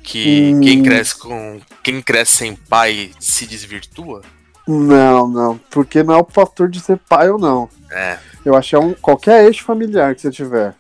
Que 0.05 0.53
Hum. 0.55 0.61
quem 0.61 0.83
cresce 0.83 1.19
com. 1.19 1.59
Quem 1.83 2.01
cresce 2.03 2.37
sem 2.37 2.55
pai 2.55 3.11
se 3.19 3.47
desvirtua? 3.47 4.21
Não, 4.69 5.27
não. 5.27 5.59
Porque 5.71 6.03
não 6.03 6.15
é 6.15 6.19
o 6.19 6.27
fator 6.31 6.69
de 6.69 6.79
ser 6.79 6.99
pai 7.09 7.29
ou 7.31 7.39
não. 7.39 7.69
É. 7.91 8.19
Eu 8.45 8.55
acho 8.55 8.71
que 8.71 8.77
é 8.77 8.79
um, 8.79 8.93
qualquer 8.95 9.45
eixo 9.47 9.65
familiar 9.65 10.15
que 10.15 10.21
você 10.21 10.31
tiver. 10.31 10.75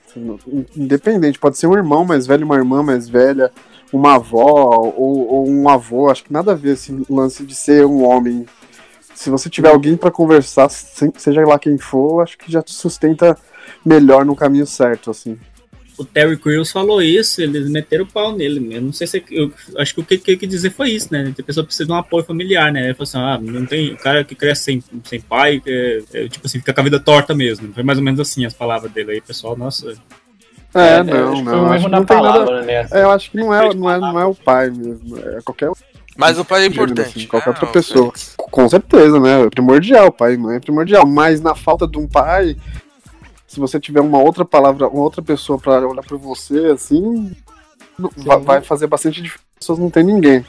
Independente, 0.77 1.39
pode 1.39 1.59
ser 1.59 1.67
um 1.67 1.75
irmão 1.75 2.05
mais 2.05 2.27
velho, 2.27 2.45
uma 2.45 2.57
irmã 2.57 2.83
mais 2.83 3.09
velha, 3.09 3.51
uma 3.93 4.17
avó 4.17 4.93
ou, 4.97 5.27
ou 5.29 5.49
um 5.51 5.69
avô. 5.69 6.11
Acho 6.11 6.25
que 6.25 6.33
nada 6.33 6.53
a 6.53 6.55
ver 6.55 6.75
esse 6.75 6.95
lance 7.09 7.45
de 7.45 7.55
ser 7.55 7.85
um 7.87 8.05
homem. 8.05 8.47
Se 9.15 9.31
você 9.31 9.49
tiver 9.49 9.71
alguém 9.71 9.97
pra 9.97 10.11
conversar, 10.11 10.69
se- 10.69 11.13
seja 11.17 11.45
lá 11.47 11.59
quem 11.59 11.79
for, 11.79 12.23
acho 12.23 12.37
que 12.37 12.51
já 12.53 12.63
te 12.63 12.73
sustenta 12.73 13.37
melhor 13.85 14.25
no 14.25 14.37
caminho 14.37 14.67
certo, 14.67 15.11
assim. 15.11 15.39
O 15.97 16.05
Terry 16.05 16.37
Crews 16.37 16.73
falou 16.73 17.01
isso, 17.01 17.41
eles 17.41 17.69
meteram 17.71 18.05
o 18.05 18.09
pau 18.09 18.35
nele 18.35 18.59
mesmo. 18.59 18.87
Não 18.87 18.93
sei 18.93 19.07
se. 19.07 19.25
Eu 19.31 19.53
acho 19.79 19.95
que 19.95 20.01
o 20.01 20.05
que 20.05 20.21
ele 20.27 20.37
quis 20.37 20.49
dizer 20.49 20.71
foi 20.71 20.91
isso, 20.91 21.09
né? 21.13 21.33
A 21.39 21.43
pessoa 21.43 21.65
precisa 21.65 21.87
de 21.87 21.93
um 21.93 21.97
apoio 21.97 22.25
familiar, 22.25 22.73
né? 22.73 22.85
Ele 22.87 22.95
falou 22.95 23.05
assim: 23.05 23.19
ah, 23.19 23.39
não 23.41 23.65
tem. 23.65 23.93
O 23.93 23.97
cara 23.97 24.25
que 24.25 24.35
cresce 24.35 24.65
sem, 24.65 24.85
sem 25.05 25.21
pai, 25.21 25.63
é, 25.65 26.03
é, 26.13 26.29
tipo 26.29 26.47
assim, 26.47 26.59
fica 26.59 26.75
com 26.75 26.81
a 26.81 26.85
vida 26.85 26.99
torta 26.99 27.35
mesmo. 27.35 27.73
Foi 27.73 27.85
mais 27.85 27.99
ou 27.99 28.05
menos 28.05 28.19
assim 28.19 28.45
as 28.45 28.53
palavras 28.53 28.91
dele 28.91 29.13
aí, 29.13 29.21
pessoal. 29.21 29.57
Nossa. 29.57 29.95
É, 30.75 30.97
É, 30.97 31.03
não, 31.05 31.33
acho 31.33 31.37
que 31.37 31.43
não. 31.45 31.67
foi 31.67 31.77
acho 31.77 31.85
que 31.85 31.91
não 31.93 32.05
tem 32.05 32.17
palavra, 32.17 32.55
nada. 32.57 32.67
né? 32.67 32.89
É, 32.91 33.03
eu 33.03 33.11
acho 33.13 33.31
que 33.31 33.37
não 33.37 33.55
é, 33.55 33.75
não 33.75 33.91
é, 33.91 33.99
não 34.01 34.21
é 34.21 34.25
o 34.25 34.35
pai 34.35 34.71
mesmo. 34.71 35.17
É 35.19 35.41
qualquer 35.45 35.71
Mas 36.17 36.37
o 36.37 36.45
pai 36.45 36.65
é 36.65 36.67
importante. 36.67 37.01
assim, 37.17 37.27
qualquer 37.29 37.51
né, 37.51 37.55
outra 37.55 37.67
pessoa. 37.69 38.13
Com 38.37 38.69
certeza, 38.69 39.21
né? 39.21 39.43
É 39.43 39.51
primordial, 39.51 40.11
pai, 40.11 40.37
não 40.37 40.51
é 40.51 40.59
primordial. 40.59 41.07
Mas 41.07 41.41
na 41.41 41.55
falta 41.55 41.87
de 41.87 41.97
um 41.97 42.09
pai, 42.09 42.57
se 43.55 43.61
você 43.61 43.79
tiver 43.79 44.01
uma 44.01 44.19
outra 44.19 44.45
palavra, 44.45 44.89
uma 44.89 45.03
outra 45.03 45.23
pessoa 45.23 45.59
pra 45.59 45.87
olhar 45.87 46.03
pra 46.03 46.17
você, 46.17 46.67
assim, 46.67 47.35
vai, 48.17 48.39
vai 48.41 48.61
fazer 48.61 48.87
bastante 48.89 49.23
diferença. 49.23 49.45
As 49.55 49.59
pessoas 49.61 49.79
não 49.79 49.89
tem 49.89 50.03
ninguém. 50.03 50.45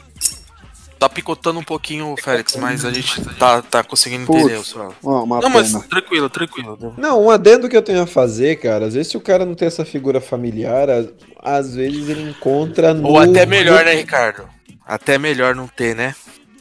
Tá 0.98 1.08
picotando 1.08 1.60
um 1.60 1.62
pouquinho 1.62 2.12
o 2.12 2.16
Félix, 2.16 2.56
mas 2.56 2.84
a 2.84 2.90
gente 2.90 3.22
tá, 3.36 3.62
tá 3.62 3.84
conseguindo 3.84 4.26
Putz, 4.26 4.40
entender 4.40 4.58
o 4.58 4.64
seu. 4.64 4.94
Não, 5.02 5.26
mas 5.26 5.72
tranquilo, 5.88 6.28
tranquilo. 6.28 6.94
Não, 6.96 7.24
um 7.24 7.30
adendo 7.30 7.68
que 7.68 7.76
eu 7.76 7.82
tenho 7.82 8.02
a 8.02 8.06
fazer, 8.06 8.56
cara, 8.56 8.86
às 8.86 8.94
vezes 8.94 9.12
se 9.12 9.16
o 9.16 9.20
cara 9.20 9.44
não 9.44 9.54
tem 9.54 9.68
essa 9.68 9.84
figura 9.84 10.20
familiar, 10.20 10.88
às, 10.90 11.08
às 11.42 11.74
vezes 11.74 12.08
ele 12.08 12.30
encontra 12.30 12.92
no... 12.92 13.08
Ou 13.08 13.18
até 13.18 13.46
melhor, 13.46 13.84
né, 13.84 13.94
Ricardo? 13.94 14.48
Até 14.84 15.18
melhor 15.18 15.54
não 15.54 15.68
ter, 15.68 15.94
né? 15.94 16.14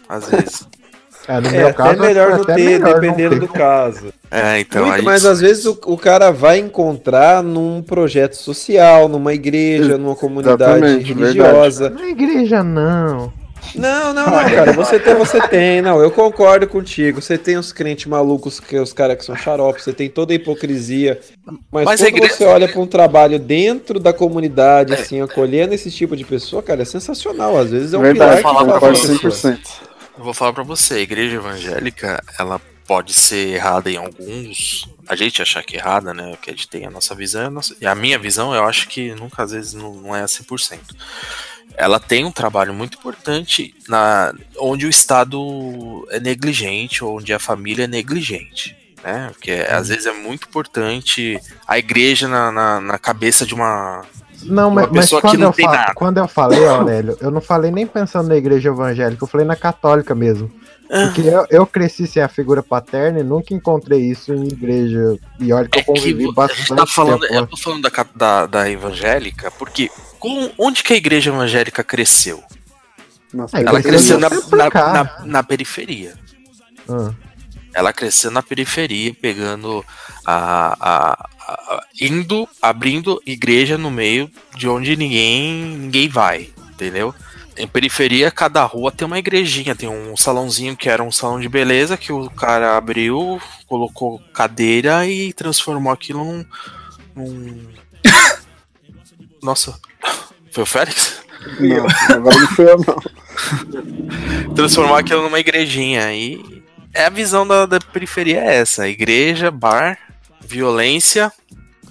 Às 0.07 0.29
vezes. 0.29 0.67
É, 1.27 1.39
no 1.39 1.47
é, 1.47 1.51
meu 1.51 1.73
caso, 1.73 1.99
melhor 1.99 2.31
é 2.31 2.37
não 2.37 2.45
ter, 2.45 2.55
melhor 2.55 2.93
dependendo 2.99 3.35
não 3.35 3.41
ter. 3.41 3.47
do 3.47 3.53
caso. 3.53 4.13
É, 4.29 4.59
então 4.59 4.85
Muito, 4.85 4.95
aí... 4.97 5.01
Mas 5.01 5.25
às 5.25 5.41
vezes 5.41 5.65
o, 5.65 5.77
o, 5.85 5.97
cara 5.97 6.31
vai 6.31 6.59
encontrar 6.59 7.41
num 7.41 7.81
projeto 7.81 8.35
social, 8.35 9.07
numa 9.07 9.33
igreja, 9.33 9.97
numa 9.97 10.15
comunidade 10.15 10.63
Exatamente, 10.63 11.13
religiosa. 11.13 11.89
Na 11.89 12.07
igreja, 12.07 12.63
não. 12.63 13.33
Não, 13.73 14.13
não, 14.13 14.25
não, 14.25 14.49
cara. 14.49 14.73
Você 14.73 14.99
tem, 14.99 15.15
você 15.15 15.41
tem. 15.47 15.81
Não, 15.81 15.99
eu 15.99 16.11
concordo 16.11 16.67
contigo. 16.67 17.21
Você 17.21 17.37
tem 17.37 17.57
os 17.57 17.71
crentes 17.71 18.05
malucos, 18.05 18.59
que 18.59 18.75
é 18.75 18.81
os 18.81 18.93
caras 18.93 19.17
que 19.17 19.25
são 19.25 19.35
xarope, 19.35 19.81
você 19.81 19.93
tem 19.93 20.09
toda 20.09 20.33
a 20.33 20.35
hipocrisia. 20.35 21.19
Mas, 21.71 21.85
mas 21.85 22.01
quando 22.01 22.07
igreja... 22.09 22.33
você 22.33 22.45
olha 22.45 22.67
para 22.67 22.79
um 22.79 22.87
trabalho 22.87 23.39
dentro 23.39 23.99
da 23.99 24.13
comunidade, 24.13 24.93
é. 24.93 24.95
assim, 24.95 25.21
acolhendo 25.21 25.73
esse 25.73 25.89
tipo 25.89 26.15
de 26.15 26.23
pessoa, 26.23 26.61
cara, 26.61 26.83
é 26.83 26.85
sensacional. 26.85 27.57
Às 27.57 27.71
vezes 27.71 27.93
é 27.93 27.97
um 27.97 28.01
Verdade, 28.01 28.41
pilar 28.41 28.53
que 28.53 28.79
falar 28.79 28.93
100%. 28.93 29.59
Eu 30.17 30.23
vou 30.23 30.33
falar 30.33 30.53
pra 30.53 30.63
você, 30.63 30.95
a 30.95 30.99
igreja 30.99 31.35
evangélica, 31.35 32.23
ela 32.39 32.59
pode 32.87 33.13
ser 33.13 33.49
errada 33.55 33.89
em 33.91 33.97
alguns. 33.97 34.87
A 35.07 35.15
gente 35.15 35.41
achar 35.41 35.63
que 35.63 35.75
é 35.75 35.79
errada, 35.79 36.13
né? 36.13 36.37
Que 36.41 36.51
a 36.51 36.53
gente 36.53 36.67
tem 36.67 36.85
a 36.85 36.89
nossa 36.91 37.13
visão. 37.15 37.43
e 37.43 37.45
a 37.47 37.49
nossa- 37.49 37.75
E 37.81 37.85
a 37.85 37.95
minha 37.95 38.17
visão, 38.17 38.53
eu 38.53 38.63
acho 38.63 38.87
que 38.87 39.13
nunca, 39.15 39.43
às 39.43 39.51
vezes, 39.51 39.73
não, 39.73 39.93
não 39.95 40.15
é 40.15 40.21
a 40.21 40.27
100%. 40.27 40.95
Ela 41.75 41.99
tem 41.99 42.23
um 42.23 42.31
trabalho 42.31 42.73
muito 42.73 42.97
importante 42.97 43.73
na 43.89 44.33
onde 44.57 44.85
o 44.85 44.89
Estado 44.89 46.07
é 46.11 46.19
negligente, 46.19 47.03
ou 47.03 47.17
onde 47.17 47.33
a 47.33 47.39
família 47.39 47.83
é 47.83 47.87
negligente. 47.87 48.75
Né? 49.03 49.29
Porque 49.33 49.51
às 49.51 49.89
vezes 49.89 50.05
é 50.05 50.13
muito 50.13 50.47
importante 50.47 51.39
a 51.67 51.77
igreja 51.77 52.27
na, 52.27 52.51
na, 52.51 52.79
na 52.81 52.97
cabeça 52.97 53.45
de 53.45 53.53
uma, 53.53 54.03
Não, 54.45 54.69
uma 54.69 54.81
mas, 54.81 54.91
mas 54.91 55.09
que 55.09 55.21
quando, 55.21 55.39
não 55.39 55.47
eu 55.47 55.53
tem 55.53 55.65
fa- 55.65 55.71
nada. 55.71 55.93
quando 55.95 56.17
eu 56.17 56.27
falei, 56.27 56.65
Aurélio, 56.67 57.17
eu 57.21 57.31
não 57.31 57.41
falei 57.41 57.71
nem 57.71 57.85
pensando 57.87 58.29
na 58.29 58.35
igreja 58.35 58.69
evangélica, 58.69 59.23
eu 59.23 59.27
falei 59.27 59.45
na 59.45 59.55
católica 59.55 60.13
mesmo. 60.15 60.51
Ah. 60.89 61.05
Porque 61.05 61.21
eu, 61.21 61.45
eu 61.49 61.65
cresci 61.65 62.05
sem 62.05 62.21
a 62.21 62.27
figura 62.27 62.61
paterna 62.61 63.19
e 63.19 63.23
nunca 63.23 63.53
encontrei 63.53 64.01
isso 64.01 64.33
em 64.33 64.45
igreja. 64.47 65.17
E 65.39 65.51
olha 65.51 65.67
que 65.67 65.79
eu 65.79 65.81
É 65.81 65.83
que 65.83 65.91
convivi 65.91 66.25
vo- 66.25 66.31
a 66.31 66.33
bastante 66.33 66.75
tá 66.75 66.85
falando, 66.85 67.21
tempo. 67.21 67.33
eu 67.33 67.47
tô 67.47 67.57
falando 67.57 67.81
da, 67.89 68.05
da, 68.15 68.45
da 68.45 68.69
evangélica, 68.69 69.49
porque 69.51 69.89
com- 70.19 70.51
onde 70.59 70.83
que 70.83 70.93
a 70.93 70.97
igreja 70.97 71.31
evangélica 71.31 71.83
cresceu? 71.83 72.43
Ah, 73.51 73.59
Ela 73.59 73.81
cresceu 73.81 74.19
na, 74.19 74.29
na, 74.29 74.69
na- 74.93 75.25
na 75.25 75.43
periferia. 75.43 76.13
Ah. 76.87 77.11
Ela 77.75 77.91
cresceu 77.93 78.31
na 78.31 78.41
periferia, 78.41 79.13
pegando 79.13 79.85
a, 80.25 80.75
a- 80.79 81.27
a- 81.47 81.83
indo, 82.01 82.47
abrindo 82.61 83.21
igreja 83.25 83.77
no 83.77 83.91
meio 83.91 84.31
de 84.55 84.67
onde 84.67 84.95
ninguém 84.95 85.53
ninguém 85.77 86.07
vai, 86.09 86.49
entendeu? 86.71 87.13
Em 87.57 87.67
periferia, 87.67 88.31
cada 88.31 88.63
rua 88.63 88.91
tem 88.91 89.05
uma 89.05 89.19
igrejinha, 89.19 89.75
tem 89.75 89.87
um 89.89 90.15
salãozinho 90.17 90.75
que 90.75 90.89
era 90.89 91.03
um 91.03 91.11
salão 91.11 91.39
de 91.39 91.47
beleza 91.47 91.95
que 91.97 92.11
o 92.11 92.29
cara 92.29 92.75
abriu, 92.77 93.41
colocou 93.67 94.19
cadeira 94.33 95.05
e 95.07 95.31
transformou 95.33 95.91
aquilo 95.93 96.23
num, 96.23 96.45
num... 97.15 97.67
Nossa, 99.43 99.79
foi 100.51 100.63
o 100.63 100.65
Félix? 100.65 101.21
Não, 101.59 101.85
agora 102.15 102.37
não 102.39 102.47
foi 102.47 102.71
eu, 102.71 102.77
não. 102.77 104.51
transformar 104.55 104.99
aquilo 104.99 105.21
numa 105.23 105.39
igrejinha. 105.39 106.13
E 106.13 106.54
é 106.95 107.05
a 107.05 107.09
visão 107.09 107.45
da, 107.45 107.65
da 107.65 107.79
periferia 107.79 108.39
é 108.39 108.55
essa: 108.55 108.87
igreja, 108.87 109.51
bar, 109.51 109.99
violência, 110.39 111.31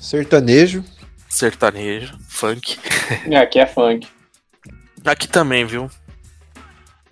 sertanejo, 0.01 0.83
sertanejo, 1.29 2.19
funk. 2.29 2.79
É, 3.31 3.37
aqui 3.37 3.61
é 3.61 3.67
funk. 3.67 4.09
Aqui 5.05 5.29
também, 5.29 5.67
viu? 5.67 5.91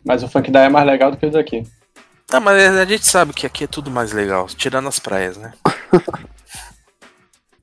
Mas 0.03 0.23
o 0.23 0.29
funk 0.29 0.51
daí 0.51 0.67
é 0.67 0.69
mais 0.71 0.87
legal 0.87 1.11
do 1.11 1.17
que 1.17 1.27
o 1.27 1.31
daqui. 1.31 1.65
Ah, 2.33 2.41
mas 2.41 2.59
a 2.75 2.85
gente 2.87 3.07
sabe 3.07 3.35
que 3.35 3.47
aqui 3.47 3.65
é 3.65 3.67
tudo 3.67 3.91
mais 3.91 4.13
legal, 4.13 4.47
tirando 4.47 4.89
as 4.89 4.99
praias, 4.99 5.37
né? 5.37 5.53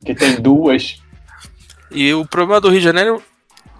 Que 0.05 0.13
tem 0.13 0.39
duas. 0.39 1.01
E 1.91 2.13
o 2.13 2.25
problema 2.25 2.61
do 2.61 2.69
Rio 2.69 2.79
de 2.79 2.85
Janeiro 2.85 3.21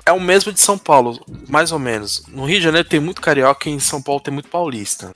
é 0.06 0.12
o 0.12 0.20
mesmo 0.20 0.52
de 0.52 0.60
São 0.60 0.78
Paulo, 0.78 1.24
mais 1.48 1.72
ou 1.72 1.78
menos. 1.78 2.26
No 2.28 2.46
Rio 2.46 2.58
de 2.58 2.64
Janeiro 2.64 2.90
tem 2.90 3.00
muito 3.00 3.22
carioca 3.22 3.70
e 3.70 3.72
em 3.72 3.80
São 3.80 4.02
Paulo 4.02 4.20
tem 4.20 4.34
muito 4.34 4.50
paulista. 4.50 5.14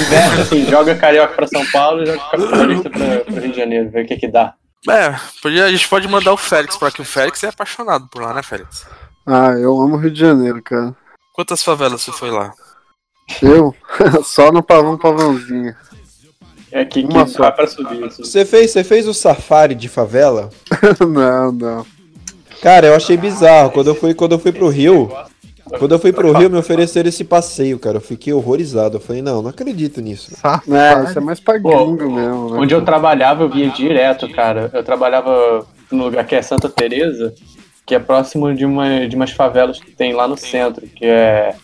Inverno, 0.00 0.42
assim, 0.42 0.66
joga 0.66 0.94
carioca 0.94 1.34
pra 1.34 1.46
São 1.46 1.64
Paulo 1.66 2.02
e 2.02 2.06
joga 2.06 2.18
capitalista 2.30 2.90
pra, 2.90 3.20
pro 3.20 3.40
Rio 3.40 3.52
de 3.52 3.56
Janeiro, 3.56 3.90
ver 3.90 4.04
o 4.04 4.06
que 4.08 4.16
que 4.16 4.28
dá. 4.28 4.54
É, 4.88 5.14
podia, 5.42 5.64
a 5.64 5.70
gente 5.70 5.88
pode 5.88 6.06
mandar 6.06 6.32
o 6.32 6.36
Félix 6.36 6.76
pra 6.76 6.90
que 6.90 7.00
o 7.00 7.04
Félix 7.04 7.42
é 7.42 7.48
apaixonado 7.48 8.06
por 8.08 8.22
lá, 8.22 8.32
né, 8.32 8.42
Félix? 8.42 8.86
Ah, 9.26 9.50
eu 9.58 9.80
amo 9.80 9.96
o 9.96 9.98
Rio 9.98 10.10
de 10.10 10.20
Janeiro, 10.20 10.62
cara. 10.62 10.94
Quantas 11.32 11.62
favelas 11.62 12.00
você 12.02 12.12
foi 12.12 12.30
lá? 12.30 12.52
Eu? 13.42 13.74
Só 14.24 14.52
no 14.52 14.62
pavão 14.62 14.96
pavãozinho. 14.96 15.74
É 16.70 16.84
que, 16.84 17.02
Uma 17.04 17.24
que 17.24 17.30
só. 17.30 17.42
dá 17.44 17.52
pra 17.52 17.66
subir. 17.66 18.04
assim. 18.04 18.22
Você 18.22 18.44
fez, 18.44 18.70
você 18.70 18.84
fez 18.84 19.08
o 19.08 19.14
safari 19.14 19.74
de 19.74 19.88
favela? 19.88 20.50
não, 21.00 21.52
não. 21.52 21.86
Cara, 22.60 22.88
eu 22.88 22.94
achei 22.94 23.16
bizarro. 23.16 23.70
Quando 23.70 23.88
eu 23.88 23.94
fui, 23.94 24.14
quando 24.14 24.32
eu 24.32 24.38
fui 24.38 24.52
pro 24.52 24.68
Rio, 24.68 25.10
quando 25.78 25.92
eu 25.92 25.98
fui 25.98 26.12
pro 26.12 26.32
Rio, 26.32 26.50
me 26.50 26.56
ofereceram 26.58 27.08
esse 27.08 27.24
passeio, 27.24 27.78
cara. 27.78 27.96
Eu 27.98 28.00
fiquei 28.00 28.32
horrorizado. 28.32 28.96
Eu 28.96 29.00
falei, 29.00 29.22
não, 29.22 29.42
não 29.42 29.50
acredito 29.50 30.00
nisso. 30.00 30.36
É, 30.68 31.04
isso 31.04 31.18
é 31.18 31.20
mais 31.20 31.40
pra 31.40 31.58
gringo 31.58 32.10
mesmo, 32.10 32.50
né? 32.50 32.58
Onde 32.60 32.74
eu 32.74 32.84
trabalhava, 32.84 33.42
eu 33.44 33.48
via 33.48 33.68
direto, 33.70 34.28
cara. 34.32 34.70
Eu 34.72 34.82
trabalhava 34.84 35.66
no 35.90 36.04
lugar 36.04 36.24
que 36.26 36.34
é 36.34 36.42
Santa 36.42 36.68
Teresa, 36.68 37.34
que 37.84 37.94
é 37.94 37.98
próximo 37.98 38.52
de, 38.54 38.64
uma, 38.64 39.06
de 39.08 39.14
umas 39.16 39.30
favelas 39.30 39.78
que 39.80 39.90
tem 39.92 40.12
lá 40.12 40.26
no 40.26 40.36
centro, 40.36 40.86
que 40.86 41.04
é, 41.04 41.54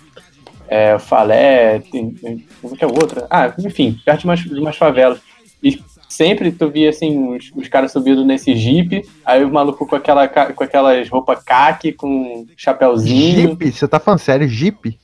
é 0.68 0.98
Falé, 0.98 1.80
tem, 1.80 2.10
tem- 2.10 2.46
como 2.60 2.76
que 2.76 2.84
é 2.84 2.86
outra? 2.86 3.26
Ah, 3.30 3.52
enfim, 3.58 3.98
perto 4.04 4.20
de 4.20 4.24
umas, 4.26 4.40
de 4.40 4.60
umas 4.60 4.76
favelas. 4.76 5.18
E 5.62 5.80
sempre 6.12 6.52
tu 6.52 6.68
via, 6.68 6.90
assim, 6.90 7.34
os, 7.34 7.50
os 7.54 7.68
caras 7.68 7.92
subindo 7.92 8.24
nesse 8.24 8.54
jeep, 8.54 9.02
aí 9.24 9.44
o 9.44 9.52
maluco 9.52 9.86
com, 9.86 9.96
aquela, 9.96 10.28
com 10.28 10.64
aquelas 10.64 11.08
roupas 11.08 11.42
caque, 11.42 11.92
com 11.92 12.46
chapéuzinho. 12.56 13.48
Jeep? 13.48 13.72
Você 13.72 13.88
tá 13.88 13.98
falando 13.98 14.20
sério? 14.20 14.48
Jeep? 14.48 14.98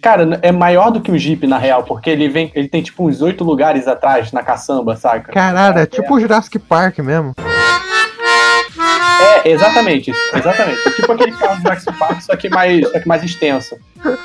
Cara, 0.00 0.38
é 0.42 0.52
maior 0.52 0.90
do 0.90 1.00
que 1.00 1.10
o 1.10 1.16
Jeep, 1.16 1.46
na 1.46 1.56
real, 1.56 1.82
porque 1.82 2.10
ele 2.10 2.28
vem, 2.28 2.52
ele 2.54 2.68
tem 2.68 2.82
tipo 2.82 3.08
uns 3.08 3.22
oito 3.22 3.42
lugares 3.42 3.88
atrás 3.88 4.32
na 4.32 4.42
caçamba, 4.42 4.96
saca? 4.96 5.32
Caralho, 5.32 5.78
é 5.78 5.86
tipo 5.86 6.14
o 6.14 6.20
Jurassic 6.20 6.58
Park 6.58 6.98
mesmo. 6.98 7.34
É, 9.44 9.50
exatamente 9.50 10.10
isso, 10.10 10.20
exatamente. 10.34 10.88
É 10.88 10.90
tipo 10.92 11.12
aquele 11.12 11.32
carro 11.32 11.56
do 11.56 11.62
Jurassic 11.62 11.98
Park, 11.98 12.20
só 12.22 12.36
que 12.36 12.48
mais, 12.48 12.88
só 12.88 12.98
que 12.98 13.06
mais 13.08 13.22
extenso. 13.22 13.76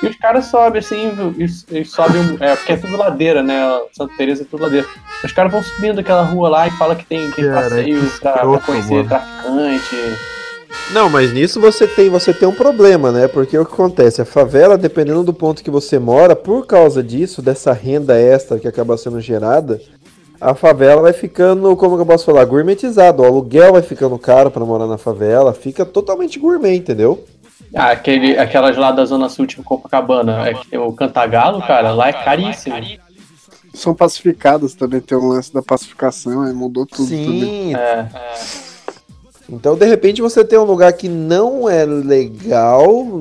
E 0.02 0.08
os 0.08 0.16
caras 0.18 0.46
sobem 0.46 0.80
assim, 0.80 1.12
e, 1.38 1.80
e 1.80 1.86
sobem, 1.86 2.38
é, 2.40 2.56
porque 2.56 2.74
é 2.74 2.78
tudo 2.78 2.98
ladeira, 2.98 3.44
né? 3.44 3.80
Santa 3.92 4.14
Teresa 4.18 4.44
é 4.44 4.46
tudo 4.46 4.64
ladeira. 4.64 4.88
Os 5.24 5.32
caras 5.32 5.52
vão 5.52 5.62
subindo 5.62 6.00
aquela 6.00 6.24
rua 6.24 6.50
lá 6.50 6.68
e 6.68 6.72
falam 6.72 6.96
que 6.96 7.06
tem, 7.06 7.30
tem 7.32 7.46
Cara, 7.46 7.62
passeio 7.62 8.02
que 8.02 8.20
pra, 8.20 8.32
pra 8.32 8.42
escroto, 8.42 8.66
conhecer 8.66 8.94
mano. 8.94 9.10
traficante. 9.10 9.96
Não, 10.92 11.10
mas 11.10 11.32
nisso 11.34 11.60
você 11.60 11.88
tem, 11.88 12.10
você 12.10 12.34
tem 12.34 12.48
um 12.48 12.54
problema, 12.54 13.12
né? 13.12 13.28
Porque 13.28 13.58
o 13.58 13.66
que 13.66 13.74
acontece? 13.74 14.22
A 14.22 14.26
favela, 14.26 14.78
dependendo 14.78 15.24
do 15.24 15.34
ponto 15.34 15.64
que 15.64 15.70
você 15.70 16.00
mora, 16.00 16.36
por 16.36 16.66
causa 16.66 17.04
disso, 17.04 17.42
dessa 17.42 17.74
renda 17.74 18.16
extra 18.20 18.60
que 18.60 18.68
acaba 18.68 18.98
sendo 18.98 19.20
gerada, 19.22 19.80
a 20.40 20.56
favela 20.56 21.02
vai 21.02 21.14
ficando, 21.14 21.76
como 21.76 21.96
que 21.96 22.02
eu 22.02 22.06
posso 22.06 22.26
falar, 22.26 22.46
gourmetizado. 22.46 23.22
O 23.22 23.26
aluguel 23.26 23.74
vai 23.74 23.82
ficando 23.82 24.18
caro 24.18 24.50
pra 24.50 24.66
morar 24.66 24.88
na 24.88 24.98
favela, 24.98 25.54
fica 25.54 25.86
totalmente 25.86 26.40
gourmet, 26.40 26.76
entendeu? 26.76 27.26
Ah, 27.76 27.92
aquele, 27.92 28.38
aquelas 28.38 28.76
lá 28.78 28.92
da 28.92 29.06
Zona 29.06 29.30
Sul, 29.30 29.46
tipo 29.46 29.64
Copacabana, 29.64 30.48
é 30.48 30.54
que 30.54 30.68
tem 30.68 30.80
o 30.80 30.92
Cantagalo, 30.94 31.62
cara, 31.62 31.92
lá 31.92 32.10
é 32.10 32.14
caríssimo. 32.14 32.76
São 33.74 33.94
pacificadas 33.94 34.74
também, 34.74 35.00
tem 35.00 35.18
um 35.18 35.28
lance 35.28 35.54
da 35.54 35.62
pacificação, 35.62 36.42
aí 36.42 36.54
mudou 36.54 36.86
tudo 36.86 37.08
Sim. 37.08 37.26
também. 37.26 37.76
É, 37.76 38.08
Então, 39.48 39.76
de 39.76 39.86
repente, 39.86 40.22
você 40.22 40.44
tem 40.44 40.58
um 40.58 40.64
lugar 40.64 40.94
que 40.94 41.08
não 41.08 41.70
é 41.70 41.86
legal, 41.86 43.20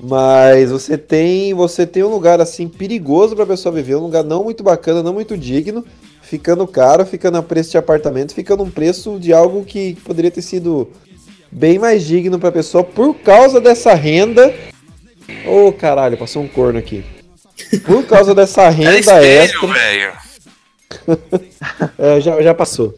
mas 0.00 0.70
você 0.70 0.98
tem, 0.98 1.54
você 1.54 1.86
tem 1.86 2.02
um 2.02 2.10
lugar 2.10 2.40
assim 2.40 2.66
perigoso 2.66 3.36
pra 3.36 3.46
pessoa 3.46 3.72
viver, 3.74 3.94
um 3.94 4.02
lugar 4.02 4.24
não 4.24 4.42
muito 4.42 4.64
bacana, 4.64 5.02
não 5.02 5.12
muito 5.12 5.36
digno, 5.36 5.84
ficando 6.26 6.66
caro, 6.66 7.06
ficando 7.06 7.38
a 7.38 7.42
preço 7.42 7.70
de 7.70 7.78
apartamento, 7.78 8.34
ficando 8.34 8.62
um 8.64 8.70
preço 8.70 9.18
de 9.18 9.32
algo 9.32 9.64
que 9.64 9.94
poderia 10.04 10.30
ter 10.30 10.42
sido 10.42 10.90
bem 11.50 11.78
mais 11.78 12.04
digno 12.04 12.38
pra 12.38 12.50
pessoa 12.50 12.82
por 12.82 13.14
causa 13.14 13.60
dessa 13.60 13.94
renda. 13.94 14.52
Ô 15.46 15.72
caralho, 15.72 16.16
passou 16.18 16.42
um 16.42 16.48
corno 16.48 16.78
aqui. 16.78 17.04
Por 17.84 18.04
causa 18.04 18.34
dessa 18.34 18.68
renda 18.70 18.98
espelho, 18.98 19.26
extra. 19.26 20.26
É, 21.98 22.20
já, 22.20 22.40
já 22.42 22.54
passou. 22.54 22.94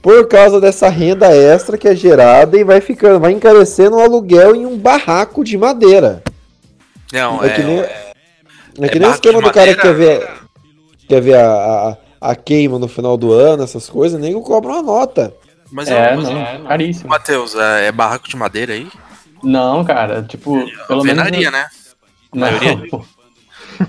Por 0.00 0.28
causa 0.28 0.60
dessa 0.60 0.88
renda 0.88 1.34
extra 1.34 1.76
que 1.76 1.88
é 1.88 1.94
gerada 1.94 2.56
e 2.56 2.62
vai 2.64 2.80
ficando, 2.80 3.18
vai 3.20 3.32
encarecendo 3.32 3.96
o 3.96 4.00
aluguel 4.00 4.54
em 4.54 4.64
um 4.66 4.78
barraco 4.78 5.42
de 5.44 5.56
madeira. 5.58 6.22
Não, 7.12 7.42
É 7.42 7.48
é. 7.48 7.50
que 7.50 7.62
nem, 7.62 7.78
é- 7.80 8.12
é 8.80 8.88
que 8.88 8.96
é 8.96 9.00
nem 9.00 9.08
o 9.08 9.12
esquema 9.12 9.42
do 9.42 9.50
cara 9.50 9.74
que 9.74 9.80
quer 9.82 9.94
ver, 9.94 10.28
quer 11.08 11.20
ver 11.20 11.34
a, 11.34 11.48
a, 11.50 11.96
a 12.20 12.34
queima 12.34 12.78
no 12.78 12.88
final 12.88 13.16
do 13.16 13.32
ano, 13.32 13.62
essas 13.62 13.88
coisas, 13.88 14.20
nem 14.20 14.40
cobra 14.42 14.72
uma 14.72 14.82
nota. 14.82 15.32
Mas 15.70 15.88
É, 15.88 16.16
não, 16.16 16.64
caríssimo. 16.64 17.10
Matheus, 17.10 17.54
é, 17.54 17.86
é 17.86 17.92
barraco 17.92 18.28
de 18.28 18.36
madeira 18.36 18.72
aí? 18.72 18.88
Não, 19.42 19.84
cara, 19.84 20.22
tipo, 20.22 20.64
pelo 20.86 21.04
menos. 21.04 21.22
Alvenaria, 21.22 21.50
né? 21.50 21.66
A 22.32 22.36
Não, 22.36 22.40
maioria. 22.40 22.86
pô. 22.90 23.04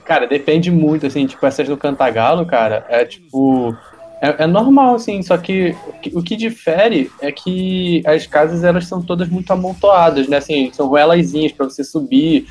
Cara, 0.05 0.27
depende 0.27 0.69
muito, 0.69 1.05
assim, 1.07 1.25
tipo, 1.25 1.43
essas 1.45 1.67
do 1.67 1.77
Cantagalo, 1.77 2.45
cara, 2.45 2.85
é 2.89 3.05
tipo. 3.05 3.75
É, 4.21 4.43
é 4.43 4.47
normal, 4.47 4.95
assim, 4.95 5.21
só 5.23 5.37
que 5.37 5.73
o 5.87 5.93
que- 6.01 6.11
o 6.17 6.21
que 6.21 6.35
difere 6.35 7.09
é 7.21 7.31
que 7.31 8.03
as 8.05 8.27
casas, 8.27 8.63
elas 8.65 8.85
são 8.85 9.01
todas 9.01 9.29
muito 9.29 9.51
amontoadas, 9.51 10.27
né? 10.27 10.37
Assim, 10.37 10.69
são 10.73 10.87
ruelazinhas 10.87 11.53
pra 11.53 11.65
você 11.65 11.83
subir. 11.85 12.45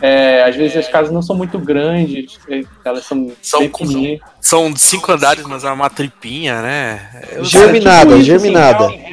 É, 0.00 0.42
às 0.42 0.56
vezes 0.56 0.76
as 0.76 0.88
casas 0.88 1.12
não 1.12 1.22
são 1.22 1.36
muito 1.36 1.58
grandes, 1.58 2.38
é, 2.48 2.62
elas 2.84 3.04
são, 3.06 3.30
São 3.40 3.68
com-. 3.68 4.18
São 4.40 4.74
cinco 4.76 5.12
andares, 5.12 5.44
mas 5.46 5.64
é 5.64 5.70
uma 5.70 5.88
tripinha, 5.88 6.60
né? 6.60 7.22
Eu- 7.32 7.44
Germinada, 7.44 8.00
é 8.00 8.02
tipo 8.08 8.14
isso, 8.16 8.24
germinada. 8.24 8.86
assim, 8.86 9.04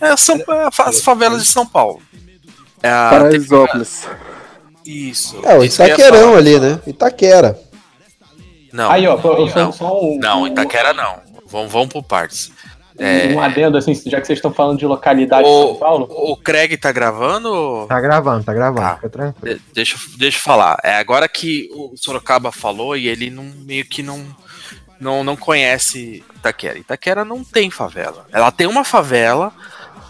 É, 0.00 0.16
são 0.16 0.36
é, 0.36 0.70
fa- 0.70 0.84
as 0.88 1.00
favelas 1.00 1.42
de 1.42 1.48
São 1.48 1.64
Paulo. 1.64 2.02
É 2.82 2.90
a- 2.90 3.08
Paraisópolis. 3.10 4.06
Isso. 4.84 5.40
É, 5.44 5.56
o 5.56 5.64
Itaquerão 5.64 6.34
ali, 6.34 6.60
né? 6.60 6.78
Itaquera. 6.86 7.58
Não. 8.72 8.90
Aí, 8.90 9.06
ó, 9.06 9.16
não, 9.54 9.72
só 9.72 10.00
um, 10.02 10.18
não, 10.18 10.46
Itaquera 10.46 10.92
não. 10.92 11.20
Vamos, 11.46 11.70
vamos 11.72 11.88
por 11.88 12.02
partes. 12.02 12.50
É, 12.96 13.26
um 13.34 13.40
adendo, 13.40 13.76
assim, 13.76 13.92
já 14.06 14.20
que 14.20 14.26
vocês 14.26 14.38
estão 14.38 14.52
falando 14.52 14.78
de 14.78 14.86
localidade 14.86 15.42
de 15.48 15.50
São 15.52 15.74
Paulo. 15.76 16.06
o 16.10 16.36
Craig 16.36 16.76
tá 16.76 16.92
gravando? 16.92 17.86
Tá 17.88 18.00
gravando, 18.00 18.44
tá 18.44 18.54
gravando, 18.54 18.94
fica 18.96 19.08
tranquilo. 19.10 19.56
De- 19.56 19.62
Deixa, 19.74 19.96
eu- 19.96 20.18
deixa 20.18 20.38
eu 20.38 20.42
falar. 20.42 20.78
É 20.84 20.94
agora 20.96 21.28
que 21.28 21.68
o 21.72 21.94
Sorocaba 21.96 22.52
falou 22.52 22.96
e 22.96 23.08
ele 23.08 23.30
não, 23.30 23.42
meio 23.64 23.84
que 23.84 24.00
não, 24.02 24.24
não, 25.00 25.24
não 25.24 25.36
conhece 25.36 26.22
Itaquera. 26.36 26.78
Itaquera 26.78 27.24
não 27.24 27.42
tem 27.42 27.68
favela. 27.68 28.26
Ela 28.32 28.52
tem 28.52 28.66
uma 28.68 28.84
favela 28.84 29.52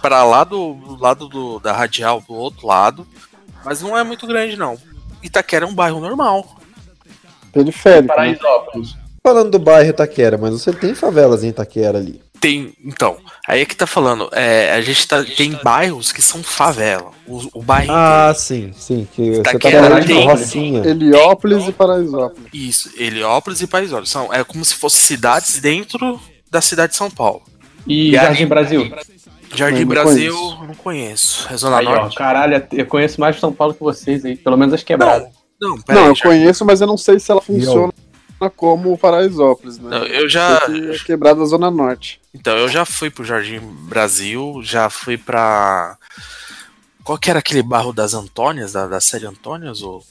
para 0.03 0.23
lá 0.23 0.45
do, 0.45 0.75
do 0.75 1.01
lado 1.01 1.27
do, 1.29 1.59
da 1.61 1.73
radial, 1.73 2.21
do 2.29 2.35
outro 2.35 2.67
lado, 2.67 3.07
mas 3.65 3.81
não 3.81 3.97
é 3.97 4.05
muito 4.05 4.27
grande 4.27 4.57
não. 4.59 4.77
Itaquera 5.23 5.65
é 5.65 5.69
um 5.69 5.75
bairro 5.75 6.01
normal. 6.01 6.45
Periférico. 7.53 8.09
né? 8.09 8.15
Paraisópolis. 8.15 8.95
Falando 9.27 9.53
do 9.53 9.59
bairro 9.59 9.89
Itaquera, 9.89 10.37
mas 10.37 10.53
você 10.53 10.71
tem 10.73 10.95
favelas 10.95 11.43
em 11.43 11.49
Itaquera 11.49 11.97
ali. 11.97 12.21
Tem, 12.41 12.75
então, 12.85 13.17
aí 13.49 13.63
é 13.63 13.65
que 13.65 13.75
tá 13.75 13.87
falando. 13.87 14.29
É, 14.33 14.73
a 14.75 14.81
gente 14.83 15.09
tá, 15.09 15.25
tem 15.25 15.53
bairros 15.63 16.13
que 16.13 16.21
são 16.21 16.43
favela. 16.43 17.11
O, 17.27 17.41
o 17.59 17.63
bairro 17.63 17.91
Ah, 17.91 18.35
sim, 18.37 18.71
sim. 18.77 19.09
Que 19.15 19.37
você 19.37 19.43
tá 19.43 19.51
Itaquera 19.53 19.83
falando 19.85 20.01
de 20.03 20.07
tem- 20.09 20.27
Rocinha. 20.29 20.87
Heliópolis 20.87 21.67
e 21.69 21.73
Paraisópolis. 21.73 22.49
Isso, 22.53 22.91
Heliópolis 22.99 23.61
e 23.63 23.67
Paraisópolis. 23.67 24.11
São, 24.11 24.33
é 24.33 24.45
como 24.45 24.63
se 24.65 24.75
fossem 24.75 25.01
cidades 25.01 25.59
dentro 25.59 26.21
da 26.51 26.61
cidade 26.61 26.93
de 26.93 26.99
São 26.99 27.11
Paulo. 27.11 27.43
E, 27.87 28.11
E 28.11 28.19
aí- 28.19 28.27
Jardim 28.27 28.47
Brasil? 28.47 28.93
Jardim 29.55 29.81
não 29.83 29.89
Brasil, 29.89 30.35
conheço. 30.37 30.65
não 30.67 30.75
conheço. 30.75 31.49
É 31.51 31.57
Zona 31.57 31.79
Aí, 31.79 31.87
ó, 31.87 31.95
Norte? 31.95 32.17
caralho, 32.17 32.67
eu 32.73 32.87
conheço 32.87 33.21
mais 33.21 33.39
São 33.39 33.53
Paulo 33.53 33.73
que 33.73 33.81
vocês 33.81 34.25
aí, 34.25 34.37
pelo 34.37 34.57
menos 34.59 34.75
as 34.75 34.83
quebradas. 34.83 35.29
Não, 35.61 35.79
Não, 35.89 36.07
eu 36.09 36.17
conheço, 36.21 36.65
mas 36.65 36.81
eu 36.81 36.87
não 36.87 36.97
sei 36.99 37.19
se 37.19 37.31
ela 37.31 37.41
funciona 37.41 37.93
como 38.51 38.97
Paraisópolis, 38.99 39.79
né? 39.79 39.91
Não, 39.91 40.05
eu 40.07 40.29
já- 40.29 40.61
Sei 40.67 40.81
que 40.81 40.91
é 40.91 40.99
quebrada 40.99 41.41
da 41.41 41.47
Zona 41.47 41.71
Norte. 41.71 42.21
Então, 42.35 42.57
eu 42.57 42.69
já 42.69 42.85
fui 42.85 43.11
pro 43.11 43.25
Jardim 43.25 43.61
Brasil, 43.61 44.61
já 44.63 44.89
fui 44.91 45.17
pra. 45.17 45.97
Qual 47.03 47.19
que 47.19 47.29
era 47.31 47.39
aquele 47.39 47.63
bairro 47.63 47.93
das 47.93 48.15
Antônias, 48.15 48.73
da, 48.73 48.87
da 48.87 49.01
série 49.01 49.27
Antônias, 49.27 49.83
ou. 49.83 50.03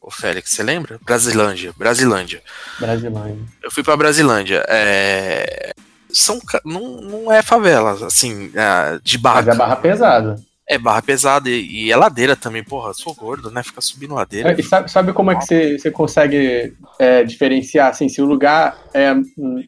Ô 0.00 0.10
Félix, 0.10 0.50
você 0.52 0.62
lembra? 0.62 0.98
Brasilândia, 1.04 1.74
Brasilândia. 1.76 2.42
Brasilândia. 2.78 3.44
Eu 3.62 3.70
fui 3.70 3.82
pra 3.82 3.96
Brasilândia. 3.96 4.64
É... 4.68 5.72
São, 6.12 6.40
não, 6.64 7.00
não 7.02 7.32
é 7.32 7.42
favela, 7.42 7.92
assim, 8.06 8.50
é, 8.54 8.98
de 9.02 9.16
barra. 9.18 9.42
Mas 9.42 9.54
é 9.54 9.58
barra 9.58 9.76
pesada. 9.76 10.42
É 10.70 10.78
barra 10.78 11.02
pesada 11.02 11.50
e, 11.50 11.86
e 11.86 11.90
é 11.90 11.96
ladeira 11.96 12.36
também, 12.36 12.62
porra, 12.62 12.94
sou 12.94 13.12
gordo, 13.12 13.50
né? 13.50 13.60
Ficar 13.60 13.80
subindo 13.80 14.14
ladeira. 14.14 14.54
E 14.56 14.62
sabe, 14.62 14.88
sabe 14.88 15.12
como 15.12 15.32
é 15.32 15.34
que 15.34 15.44
você, 15.44 15.76
você 15.76 15.90
consegue 15.90 16.76
é, 16.96 17.24
diferenciar, 17.24 17.88
assim, 17.90 18.08
se 18.08 18.22
o 18.22 18.24
lugar 18.24 18.78
é, 18.94 19.12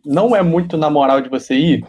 não 0.07 0.37
é 0.37 0.43
muito 0.43 0.77
na 0.77 0.89
moral 0.89 1.21
de 1.21 1.29
você 1.29 1.57
ir? 1.57 1.85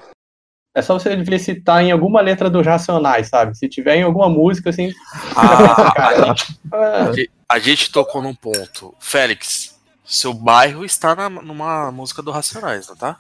É 0.76 0.82
só 0.82 0.98
você 0.98 1.16
ver 1.16 1.38
se 1.38 1.54
tá 1.54 1.84
em 1.84 1.92
alguma 1.92 2.22
letra 2.22 2.50
dos 2.50 2.66
Racionais, 2.66 3.28
sabe? 3.28 3.56
Se 3.56 3.70
tiver 3.70 3.98
em 3.98 4.02
alguma 4.02 4.28
música, 4.28 4.72
assim... 4.72 4.92
Ah, 5.38 5.94
cara, 5.96 6.34
a, 6.74 7.12
gente, 7.12 7.32
a 7.48 7.60
gente 7.60 7.92
tocou 7.92 8.20
num 8.20 8.34
ponto. 8.34 8.96
Félix, 9.00 9.80
seu 10.04 10.34
bairro 10.34 10.84
está 10.84 11.16
na- 11.16 11.30
numa 11.30 11.92
música 11.92 12.24
do 12.24 12.32
Racionais, 12.32 12.88
não 12.88 12.96
tá? 12.96 13.20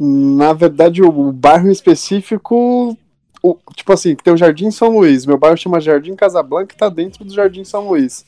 Na 0.00 0.52
verdade, 0.52 1.00
o 1.00 1.30
bairro 1.30 1.68
em 1.68 1.72
específico. 1.72 2.98
O- 3.42 3.56
tipo 3.74 3.92
assim, 3.92 4.14
tem 4.14 4.32
o 4.32 4.36
Jardim 4.36 4.70
São 4.70 4.88
Luís. 4.90 5.24
Meu 5.26 5.38
bairro 5.38 5.56
chama 5.56 5.80
Jardim 5.80 6.14
Casablanca 6.14 6.74
e 6.74 6.78
tá 6.78 6.88
dentro 6.88 7.24
do 7.24 7.32
Jardim 7.32 7.64
São 7.64 7.88
Luís. 7.88 8.24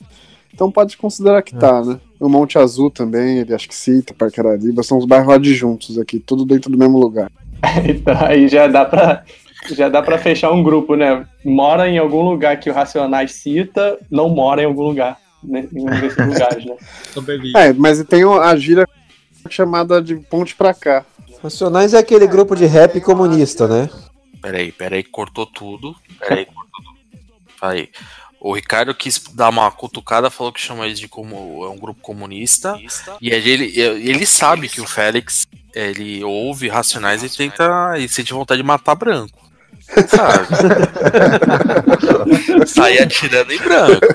Então 0.55 0.71
pode 0.71 0.97
considerar 0.99 1.43
que 1.43 1.55
tá, 1.55 1.83
né? 1.83 1.99
O 2.21 2.29
Monte 2.29 2.59
Azul 2.59 2.91
também, 2.91 3.39
ele 3.39 3.55
acho 3.55 3.67
que 3.69 3.75
cita, 3.75 4.13
Parque 4.13 4.39
Arariba, 4.39 4.83
são 4.83 4.99
os 4.99 5.07
bairros 5.07 5.33
adjuntos 5.35 5.99
aqui, 5.99 6.19
tudo 6.19 6.45
dentro 6.45 6.71
do 6.71 6.77
mesmo 6.79 6.99
lugar. 6.99 7.31
Então, 7.89 8.15
aí 8.27 8.49
já 8.49 8.67
dá 8.67 8.85
pra 8.85 9.23
já 9.71 9.89
dá 9.89 10.03
para 10.03 10.19
fechar 10.19 10.51
um 10.51 10.63
grupo, 10.63 10.97
né? 10.97 11.25
Mora 11.45 11.89
em 11.89 11.97
algum 11.97 12.23
lugar 12.23 12.59
que 12.59 12.69
o 12.69 12.73
Racionais 12.73 13.33
cita, 13.33 13.97
não 14.11 14.29
mora 14.29 14.61
em 14.63 14.65
algum 14.67 14.83
lugar, 14.83 15.17
né? 15.43 15.69
Em 15.73 15.83
um 15.83 16.01
desses 16.01 16.17
lugares, 16.27 16.65
né? 16.67 16.75
É, 17.55 17.73
mas 17.73 18.03
tem 18.05 18.25
a 18.25 18.57
gíria 18.57 18.87
chamada 19.49 20.03
de 20.03 20.17
ponte 20.17 20.55
pra 20.57 20.75
cá. 20.75 21.05
Racionais 21.43 21.95
é 21.95 21.99
aquele 21.99 22.27
grupo 22.27 22.57
de 22.57 22.67
rap 22.67 23.01
comunista, 23.01 23.67
né? 23.69 23.89
Peraí, 24.43 24.73
peraí, 24.73 25.05
cortou 25.05 25.47
tudo. 25.47 25.97
Peraí, 26.19 26.45
cortou 26.45 26.83
tudo. 26.83 26.99
Aí. 27.63 27.89
O 28.41 28.53
Ricardo 28.53 28.93
quis 28.93 29.23
dar 29.33 29.51
uma 29.51 29.71
cutucada, 29.71 30.29
falou 30.29 30.53
que 30.53 30.61
chama 30.61 30.85
eles 30.85 30.99
de 30.99 31.07
como 31.07 31.65
é 31.65 31.69
um 31.69 31.79
grupo 31.79 32.01
comunista. 32.01 32.77
E 33.21 33.31
ele, 33.31 33.79
ele 33.79 34.27
sabe 34.27 34.69
que 34.69 34.81
o 34.81 34.87
Félix 34.87 35.47
ele 35.73 36.25
ouve 36.25 36.69
Racionais 36.69 37.23
e 37.23 37.29
tenta. 37.29 37.97
e 37.99 38.09
sente 38.09 38.33
vontade 38.33 38.61
de 38.61 38.67
matar 38.67 38.97
branco. 38.97 39.39
Sabe? 40.09 40.49
Sair 42.67 43.03
atirando 43.03 43.53
em 43.53 43.59
branco. 43.59 44.07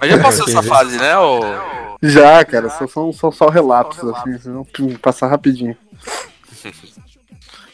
Mas 0.00 0.10
já 0.10 0.22
passou 0.22 0.46
essa 0.48 0.62
fase, 0.62 0.96
né? 0.96 1.12
Já, 2.00 2.44
cara, 2.44 2.70
são, 2.70 2.86
são, 2.86 3.12
são 3.12 3.32
só 3.32 3.48
relatos, 3.48 3.98
assim, 4.08 4.38
senão, 4.38 4.64
pum, 4.64 4.94
passar 4.96 5.26
rapidinho. 5.26 5.76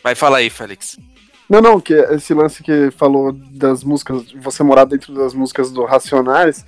Mas 0.03 0.19
fala 0.19 0.39
aí, 0.39 0.49
Félix. 0.49 0.99
Não, 1.49 1.63
não, 1.63 1.81
que 1.81 1.95
esse 1.95 2.35
lance 2.35 2.63
que 2.63 2.91
falou 2.91 3.33
das 3.33 3.83
músicas, 3.83 4.31
você 4.33 4.63
morar 4.63 4.85
dentro 4.85 5.15
das 5.15 5.33
músicas 5.33 5.73
do 5.73 5.85
Racionais, 5.85 6.65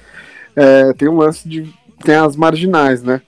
é, 0.56 0.92
tem 0.94 1.08
um 1.08 1.18
lance 1.18 1.48
de. 1.48 1.72
Tem 2.02 2.14
as 2.14 2.34
marginais, 2.34 3.02
né? 3.02 3.20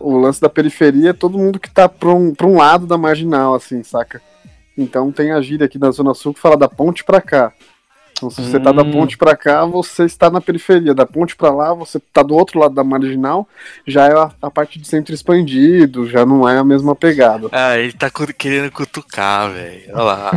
O 0.00 0.16
lance 0.16 0.40
da 0.40 0.48
periferia 0.48 1.10
é 1.10 1.12
todo 1.12 1.38
mundo 1.38 1.60
que 1.60 1.70
tá 1.70 1.88
pra 1.88 2.12
um, 2.12 2.34
pra 2.34 2.46
um 2.46 2.56
lado 2.56 2.86
da 2.86 2.96
marginal, 2.96 3.54
assim, 3.54 3.82
saca? 3.82 4.22
Então 4.76 5.12
tem 5.12 5.32
a 5.32 5.40
gíria 5.40 5.66
aqui 5.66 5.78
da 5.78 5.90
Zona 5.90 6.14
Sul 6.14 6.32
que 6.32 6.40
fala 6.40 6.56
da 6.56 6.68
ponte 6.68 7.04
pra 7.04 7.20
cá. 7.20 7.52
Então, 8.16 8.30
se 8.30 8.40
você 8.42 8.58
tá 8.58 8.72
da 8.72 8.82
Hum. 8.82 8.90
ponte 8.92 9.16
pra 9.18 9.36
cá, 9.36 9.64
você 9.66 10.04
está 10.04 10.30
na 10.30 10.40
periferia. 10.40 10.94
Da 10.94 11.04
ponte 11.04 11.36
pra 11.36 11.50
lá, 11.50 11.74
você 11.74 12.00
tá 12.12 12.22
do 12.22 12.34
outro 12.34 12.58
lado 12.58 12.74
da 12.74 12.82
marginal, 12.82 13.46
já 13.86 14.06
é 14.06 14.12
a, 14.18 14.30
a 14.40 14.50
parte 14.50 14.78
de 14.78 14.88
centro 14.88 15.14
expandido, 15.14 16.08
já 16.08 16.24
não 16.24 16.48
é 16.48 16.56
a 16.58 16.64
mesma 16.64 16.96
pegada. 16.96 17.48
Ah, 17.52 17.76
ele 17.78 17.92
tá 17.92 18.10
querendo 18.38 18.70
cutucar, 18.72 19.50
velho. 19.50 19.82
Olha 19.92 20.02
lá. 20.02 20.30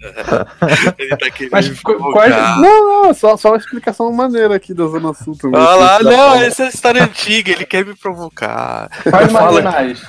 ele 0.98 1.16
tá 1.16 1.30
querendo. 1.30 1.52
Mas 1.52 1.80
quais- 1.80 2.34
Não, 2.60 3.04
não, 3.04 3.14
só, 3.14 3.36
só 3.36 3.50
uma 3.50 3.58
explicação 3.58 4.10
maneira 4.12 4.54
aqui 4.56 4.72
da 4.72 4.86
Zona 4.86 5.12
Sul 5.12 5.36
também. 5.36 5.60
Olha 5.60 5.76
lá, 5.76 6.02
não, 6.02 6.32
pra- 6.32 6.44
essa 6.44 6.64
é 6.64 6.68
história 6.68 7.04
antiga, 7.04 7.52
ele 7.52 7.66
quer 7.66 7.84
me 7.84 7.94
provocar. 7.94 8.88
Quais 9.08 9.30
Fala- 9.30 9.60
marginais? 9.62 10.02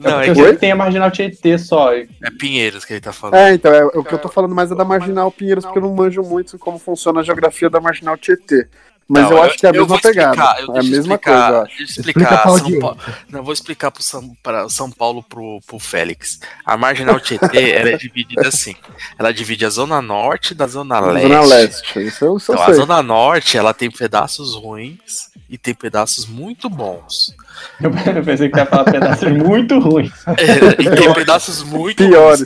Não, 0.00 0.18
é 0.18 0.30
é 0.30 0.34
que 0.34 0.56
tem 0.56 0.72
a 0.72 0.76
Marginal 0.76 1.10
Tietê 1.10 1.58
só. 1.58 1.92
É 1.92 2.06
Pinheiros 2.38 2.86
que 2.86 2.94
ele 2.94 3.02
tá 3.02 3.12
falando. 3.12 3.34
É, 3.34 3.52
então, 3.52 3.70
é, 3.70 3.84
o 3.84 4.02
que 4.02 4.14
eu 4.14 4.18
tô 4.18 4.28
falando 4.30 4.54
mais 4.54 4.72
é 4.72 4.74
da 4.74 4.84
Marginal 4.84 5.30
Pinheiros, 5.30 5.64
porque 5.64 5.78
eu 5.78 5.82
não 5.82 5.94
manjo 5.94 6.22
muito 6.22 6.58
como 6.58 6.78
funciona 6.78 7.20
a 7.20 7.22
geografia 7.22 7.68
da 7.68 7.80
Marginal 7.80 8.16
Tietê. 8.16 8.66
Mas 9.12 9.24
Não, 9.24 9.32
eu 9.32 9.42
acho 9.42 9.58
que 9.58 9.66
é 9.66 9.70
a 9.70 9.72
mesma 9.72 9.86
vou 9.88 9.98
pegada. 10.00 10.30
explicar, 10.30 10.60
eu- 10.62 10.76
é 10.76 10.78
a 10.78 10.82
mesma 10.84 10.96
explicar, 11.14 11.48
coisa. 11.50 11.64
Deixa 11.64 11.80
eu 11.82 11.84
Explica 11.84 12.20
explicar. 12.20 12.28
pra 12.28 12.42
São 12.42 12.52
audiência. 12.52 12.80
Paulo, 12.80 12.98
não, 13.28 13.42
vou 13.42 13.52
explicar 13.52 13.90
pro 13.90 14.02
São, 14.04 14.36
pra 14.40 14.68
São 14.68 14.90
Paulo 14.90 15.22
pro, 15.24 15.60
pro 15.66 15.78
Félix. 15.80 16.38
A 16.64 16.76
Marginal 16.76 17.18
Tietê 17.18 17.70
ela 17.74 17.88
é 17.90 17.96
dividida 17.96 18.46
assim. 18.46 18.76
Ela 19.18 19.32
divide 19.32 19.66
a 19.66 19.68
Zona 19.70 20.00
Norte 20.00 20.54
da 20.54 20.68
Zona 20.68 21.00
Leste. 21.00 21.26
Zona 21.28 21.40
Leste, 21.44 21.98
isso 22.06 22.24
eu, 22.24 22.36
isso 22.36 22.52
eu 22.52 22.54
Então, 22.54 22.62
a 22.62 22.66
sei. 22.66 22.74
Zona 22.76 23.02
Norte 23.02 23.58
ela 23.58 23.74
tem 23.74 23.90
pedaços 23.90 24.54
ruins 24.54 25.28
e 25.48 25.58
tem 25.58 25.74
pedaços 25.74 26.26
muito 26.26 26.70
bons. 26.70 27.34
Eu 27.80 27.90
pensei 28.24 28.48
que 28.48 28.56
ia 28.58 28.64
falar 28.64 28.84
pedaços 28.84 29.28
muito 29.32 29.78
ruins. 29.80 30.12
É, 30.28 30.80
e 30.82 30.96
tem 30.96 31.12
pedaços 31.12 31.62
muito 31.64 31.96
Piores. 32.08 32.44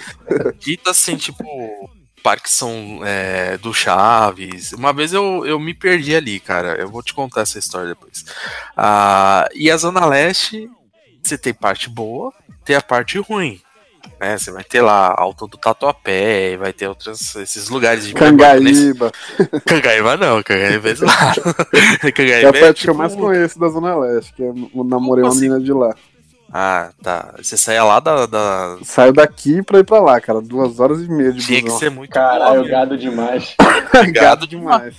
Dito 0.59 0.89
assim, 0.91 1.15
tipo, 1.17 1.45
Parque 2.25 2.51
São 2.51 3.03
é, 3.05 3.59
do 3.59 3.75
Chaves. 3.75 4.72
Uma 4.72 4.95
vez 4.95 5.12
eu, 5.12 5.45
eu 5.45 5.61
me 5.61 5.75
perdi 5.75 6.16
ali, 6.16 6.41
cara. 6.41 6.75
Eu 6.81 6.89
vou 6.89 7.03
te 7.03 7.12
contar 7.12 7.43
essa 7.43 7.59
história 7.59 7.89
depois. 7.89 8.25
Ah, 8.75 9.47
e 9.55 9.70
a 9.70 9.77
Zona 9.77 10.07
Leste, 10.07 10.70
você 11.22 11.37
tem 11.37 11.53
parte 11.53 11.91
boa, 11.91 12.33
tem 12.64 12.77
a 12.77 12.81
parte 12.81 13.18
ruim. 13.18 13.61
Né? 14.18 14.39
Você 14.39 14.51
vai 14.51 14.64
ter 14.64 14.81
lá 14.81 15.14
Alto 15.14 15.47
do 15.47 15.59
Tatuapé, 15.59 16.57
vai 16.57 16.72
ter 16.72 16.89
outros 16.89 17.37
esses 17.37 17.68
lugares 17.68 18.07
de 18.07 18.14
Cangaíba. 18.14 19.12
Cangaíba 19.66 20.16
não, 20.16 20.43
Cangaíba 20.43 20.89
é 20.89 20.95
zoado. 20.95 21.43
É 22.03 22.09
a 22.09 22.12
Cangaíba 22.12 22.53
parte 22.55 22.81
é 22.81 22.85
que 22.85 22.91
eu 22.91 22.95
mais 22.95 23.12
tipo... 23.12 23.22
conheço 23.22 23.59
da 23.59 23.68
Zona 23.68 23.95
Leste, 23.97 24.33
que 24.33 24.43
eu 24.43 24.55
namorei 24.72 25.22
uma 25.22 25.31
assim? 25.31 25.43
menina 25.43 25.61
de 25.61 25.72
lá. 25.75 25.95
Ah, 26.57 26.91
tá. 27.03 27.35
Você 27.37 27.57
saia 27.57 27.83
lá 27.83 27.99
da. 27.99 28.27
da... 28.27 28.77
Saiu 28.85 29.13
daqui 29.13 29.61
pra 29.61 29.81
ir 29.81 29.85
pra 29.85 29.99
lá, 30.01 30.21
cara. 30.21 30.41
Duas 30.41 30.79
horas 30.79 31.01
e 31.03 31.09
meia 31.09 31.33
de 31.33 31.45
Tinha 31.45 31.59
que 31.59 31.65
busão. 31.65 31.79
ser 31.81 31.91
muito 31.91 32.13
Caralho, 32.13 32.63
bom, 32.63 32.69
gado 32.69 32.97
demais. 32.97 33.57
Gado 34.15 34.47
demais. 34.47 34.95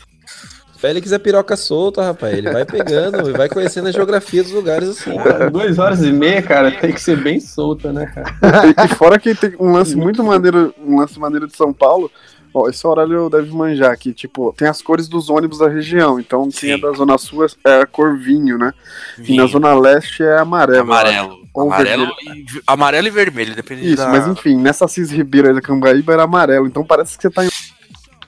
Félix 0.78 1.14
é 1.14 1.18
piroca 1.18 1.56
solta, 1.56 2.04
rapaz. 2.04 2.38
Ele 2.38 2.52
vai 2.52 2.66
pegando 2.66 3.30
e 3.30 3.32
vai 3.32 3.48
conhecendo 3.48 3.88
a 3.88 3.92
geografia 3.94 4.44
dos 4.44 4.52
lugares 4.52 4.90
assim. 4.90 5.12
Duas 5.50 5.80
horas 5.80 6.02
e 6.04 6.12
meia, 6.12 6.42
cara, 6.42 6.72
tem 6.72 6.92
que 6.92 7.02
ser 7.02 7.24
bem 7.24 7.40
solta, 7.40 7.94
né, 7.94 8.06
cara? 8.06 8.36
e, 8.68 8.86
e 8.86 8.88
fora 8.96 9.18
que 9.18 9.34
tem 9.34 9.56
um 9.58 9.72
lance 9.72 9.96
muito 9.96 10.22
maneiro, 10.26 10.76
um 10.78 11.00
lance 11.00 11.18
maneiro 11.18 11.48
de 11.48 11.56
São 11.56 11.72
Paulo. 11.72 12.12
Ó, 12.54 12.70
esse 12.70 12.86
horário 12.86 13.30
deve 13.30 13.50
manjar 13.52 13.92
aqui, 13.92 14.14
tipo, 14.14 14.54
tem 14.58 14.68
as 14.68 14.82
cores 14.82 15.08
dos 15.08 15.30
ônibus 15.30 15.60
da 15.60 15.70
região. 15.70 16.20
Então, 16.20 16.50
quem 16.50 16.72
é 16.72 16.78
da 16.78 16.92
Zona 16.92 17.18
Sul 17.18 17.46
é 17.66 17.82
a 17.82 17.86
cor 17.86 18.18
vinho, 18.18 18.58
né? 18.58 18.74
E 19.18 19.22
na 19.22 19.26
Vinho. 19.26 19.48
Zona 19.48 19.74
Leste 19.74 20.24
é 20.24 20.38
amarelo. 20.38 20.78
eu. 20.78 20.82
Amarelo. 20.84 21.45
Ou 21.56 21.72
Amarelo 21.72 22.12
e, 22.22 22.46
amarelo 22.68 23.08
e 23.08 23.12
vermelho, 23.12 23.56
depende 23.56 23.86
Isso, 23.88 23.96
da... 24.04 24.10
mas 24.10 24.28
enfim, 24.28 24.58
nessa 24.58 24.88
Cis 24.90 25.10
Ribeiro 25.10 25.48
aí 25.48 25.54
da 25.54 25.62
Cambaíba 25.62 26.12
era 26.12 26.24
amarelo, 26.24 26.68
então 26.68 26.84
parece 26.84 27.16
que 27.16 27.22
você 27.22 27.30
tá 27.30 27.46
em, 27.46 27.50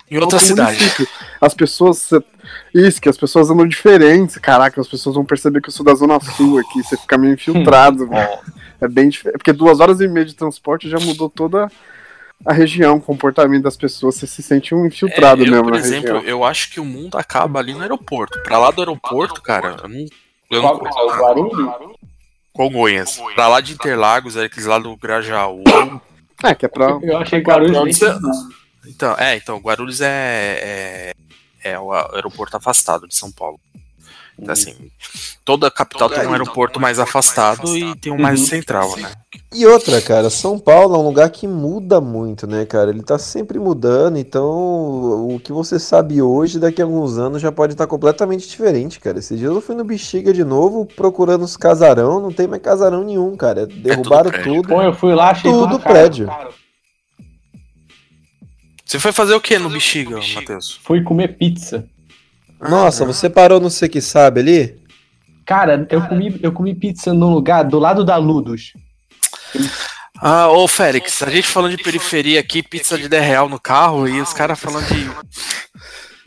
Em 0.10 0.18
outra 0.18 0.40
cidade. 0.40 0.78
município. 0.80 1.08
As 1.42 1.54
pessoas. 1.54 2.10
Isso, 2.74 3.02
que 3.02 3.10
as 3.10 3.18
pessoas 3.18 3.50
andam 3.50 3.68
diferentes. 3.68 4.38
Caraca, 4.38 4.80
as 4.80 4.88
pessoas 4.88 5.16
vão 5.16 5.26
perceber 5.26 5.62
que 5.62 5.68
eu 5.68 5.74
sou 5.74 5.86
da 5.86 5.94
Zona 5.94 6.18
Sul 6.22 6.58
aqui, 6.60 6.82
você 6.82 6.96
fica 6.96 7.18
meio 7.18 7.34
infiltrado. 7.34 8.08
velho. 8.10 8.40
é 8.80 8.88
bem 8.88 9.10
diferente. 9.10 9.38
Porque 9.38 9.52
duas 9.52 9.82
horas 9.82 10.00
e 10.00 10.08
meia 10.08 10.26
de 10.26 10.34
transporte 10.34 10.90
já 10.90 10.98
mudou 10.98 11.30
toda 11.30 11.70
a 12.46 12.54
região, 12.54 12.96
o 12.96 13.02
comportamento 13.02 13.64
das 13.64 13.76
pessoas. 13.76 14.16
Você 14.16 14.26
se 14.26 14.42
sente 14.42 14.74
um 14.74 14.86
infiltrado 14.86 15.44
É, 15.44 15.48
eu, 15.48 15.52
mesmo 15.52 15.66
por 15.66 15.74
na 15.74 15.80
exemplo, 15.80 16.14
região. 16.14 16.30
eu 16.30 16.46
acho 16.46 16.72
que 16.72 16.80
o 16.80 16.86
mundo 16.86 17.18
acaba 17.18 17.60
ali 17.60 17.74
no 17.74 17.82
aeroporto. 17.82 18.42
Pra 18.44 18.58
lá 18.58 18.72
do 18.72 18.80
aeroporto, 18.80 19.42
cara, 19.42 19.76
eu 19.84 19.90
não. 19.90 20.06
Eu 20.50 20.62
não 20.62 20.78
Guarulhos? 20.78 21.97
Congonhas. 22.58 23.22
Pra 23.36 23.48
lá 23.48 23.62
de 23.62 23.74
Interlagos, 23.74 24.36
aqueles 24.36 24.66
lá 24.66 24.80
do 24.80 24.98
Grajaú. 24.98 25.64
É, 26.44 26.56
que 26.56 26.66
é 26.66 26.70
pra. 26.70 26.98
Eu 27.04 27.18
achei 27.20 27.40
Guarulhos 27.40 28.02
Então, 28.86 29.16
é, 29.18 29.36
então, 29.36 29.60
Guarulhos 29.60 30.02
é, 30.02 31.14
é, 31.64 31.72
é 31.72 31.80
o 31.80 31.94
aeroporto 31.94 32.58
afastado 32.58 33.08
de 33.08 33.16
São 33.16 33.32
Paulo. 33.32 33.60
Então, 34.40 34.54
assim, 34.54 34.76
toda 35.44 35.68
a 35.68 35.72
capital 35.72 36.10
tem 36.10 36.28
um 36.28 36.32
aeroporto 36.32 36.80
mais 36.80 37.00
afastado 37.00 37.76
e 37.76 37.96
tem 37.96 38.14
um 38.14 38.18
mais 38.20 38.40
Uhum. 38.42 38.46
central, 38.46 38.96
né? 38.98 39.12
E 39.54 39.66
outra, 39.66 40.00
cara, 40.02 40.30
São 40.30 40.60
Paulo 40.60 40.96
é 40.96 41.00
um 41.00 41.02
lugar 41.04 41.30
que 41.32 41.48
muda 41.48 42.00
muito, 42.00 42.46
né, 42.46 42.64
cara? 42.64 42.92
Ele 42.92 43.02
tá 43.02 43.18
sempre 43.18 43.58
mudando, 43.58 44.18
então 44.18 44.46
o 45.34 45.40
que 45.44 45.52
você 45.52 45.80
sabe 45.80 46.22
hoje, 46.22 46.60
daqui 46.60 46.82
a 46.82 46.86
alguns 46.86 47.18
anos 47.18 47.42
já 47.42 47.52
pode 47.52 47.74
estar 47.74 47.88
completamente 47.88 48.48
diferente, 48.48 49.00
cara. 49.00 49.18
Esses 49.18 49.40
dias 49.40 49.52
eu 49.52 49.62
fui 49.62 49.74
no 49.76 49.84
Bexiga 49.84 50.32
de 50.32 50.44
novo 50.44 50.86
procurando 50.86 51.44
os 51.44 51.58
casarão, 51.58 52.20
não 52.22 52.32
tem 52.32 52.48
mais 52.48 52.62
casarão 52.62 53.04
nenhum, 53.04 53.36
cara. 53.36 53.66
Derrubaram 53.66 54.30
prédio. 54.30 54.54
tudo. 54.56 54.68
Pô, 54.70 54.82
eu 54.84 54.94
fui 54.94 55.16
lá, 55.16 55.32
achei 55.32 55.52
tudo 55.52 55.72
tudo 55.72 55.84
prédio. 55.84 56.30
Você 58.86 59.00
foi 59.00 59.12
fazer 59.12 59.34
o 59.34 59.42
que 59.42 59.58
no 59.58 59.70
Bexiga, 59.70 60.20
Matheus? 60.36 60.80
Fui 60.84 61.02
comer 61.04 61.38
pizza. 61.38 61.86
Nossa, 62.60 63.06
você 63.06 63.30
parou 63.30 63.60
no 63.60 63.70
Você 63.70 63.88
Que 63.88 64.02
Sabe 64.02 64.40
ali? 64.40 64.88
Cara, 65.46 65.88
eu 65.90 66.02
comi, 66.02 66.40
eu 66.44 66.52
comi 66.52 66.76
pizza 66.76 67.14
num 67.14 67.34
lugar 67.34 67.64
do 67.64 67.80
lado 67.80 68.04
da 68.04 68.18
Ludus. 68.18 68.74
Ah, 70.22 70.50
ô 70.50 70.68
Félix, 70.68 71.22
a 71.22 71.30
gente 71.30 71.48
falando 71.48 71.78
de 71.78 71.84
periferia 71.84 72.40
aqui, 72.40 72.62
pizza 72.62 72.98
de 72.98 73.08
10 73.08 73.26
real 73.26 73.48
no 73.48 73.60
carro 73.60 74.08
e 74.08 74.20
os 74.20 74.34
caras 74.34 74.60
falando 74.60 74.86
de. 74.88 75.10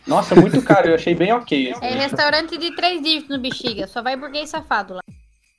Nossa, 0.07 0.35
muito 0.35 0.63
caro, 0.63 0.89
eu 0.89 0.95
achei 0.95 1.15
bem 1.15 1.33
ok. 1.33 1.75
É 1.83 1.95
restaurante 1.95 2.57
de 2.57 2.75
três 2.75 3.03
dígitos 3.03 3.29
no 3.29 3.43
Bexiga, 3.43 3.87
só 3.87 4.03
vai 4.03 4.17
burguês 4.17 4.49
safado 4.49 4.95
lá. 4.95 5.01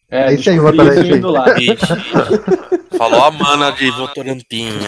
É, 0.10 0.28
aí, 0.28 0.38
Votorantim. 0.38 1.16
isso 1.16 1.28
lá. 1.28 1.46
Ixi. 1.58 2.98
Falou 2.98 3.24
a 3.24 3.32
mana 3.32 3.72
de 3.72 3.90
Votorantim. 3.92 4.80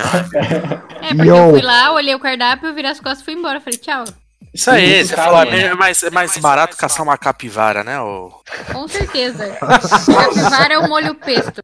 É, 1.01 1.13
porque 1.15 1.29
eu 1.29 1.51
fui 1.51 1.61
lá, 1.61 1.93
olhei 1.93 2.13
o 2.13 2.19
cardápio, 2.19 2.73
virei 2.73 2.91
as 2.91 2.99
costas 2.99 3.21
e 3.21 3.25
fui 3.25 3.33
embora. 3.33 3.61
Falei, 3.61 3.79
tchau. 3.79 4.03
Isso 4.53 4.69
aí, 4.69 5.03
você 5.03 5.15
caro, 5.15 5.31
falou, 5.31 5.51
né? 5.51 5.61
é 5.63 5.73
mais, 5.73 6.03
é 6.03 6.11
mais 6.11 6.37
barato 6.37 6.77
caçar 6.77 7.03
uma 7.03 7.17
capivara, 7.17 7.83
né? 7.83 7.99
ô? 7.99 8.31
Com 8.71 8.87
certeza. 8.87 9.49
Capivara 9.57 10.73
é 10.75 10.77
o 10.77 10.87
molho 10.87 11.15
pesto. 11.15 11.63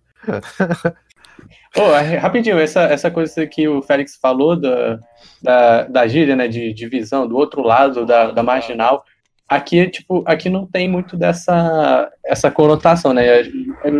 É, 1.76 2.18
rapidinho, 2.18 2.58
essa, 2.58 2.82
essa 2.82 3.12
coisa 3.12 3.46
que 3.46 3.68
o 3.68 3.82
Félix 3.82 4.18
falou 4.20 4.60
da, 4.60 5.00
da, 5.42 5.84
da 5.84 6.08
gíria, 6.08 6.36
né, 6.36 6.48
de 6.48 6.74
divisão, 6.74 7.28
do 7.28 7.38
outro 7.38 7.62
lado 7.62 8.06
da, 8.08 8.32
da 8.32 8.42
marginal, 8.42 9.04
aqui, 9.48 9.88
tipo, 9.88 10.24
aqui 10.26 10.50
não 10.50 10.66
tem 10.66 10.90
muito 10.90 11.16
dessa 11.16 12.12
essa 12.26 12.50
conotação, 12.50 13.14
né, 13.14 13.42
é, 13.42 13.44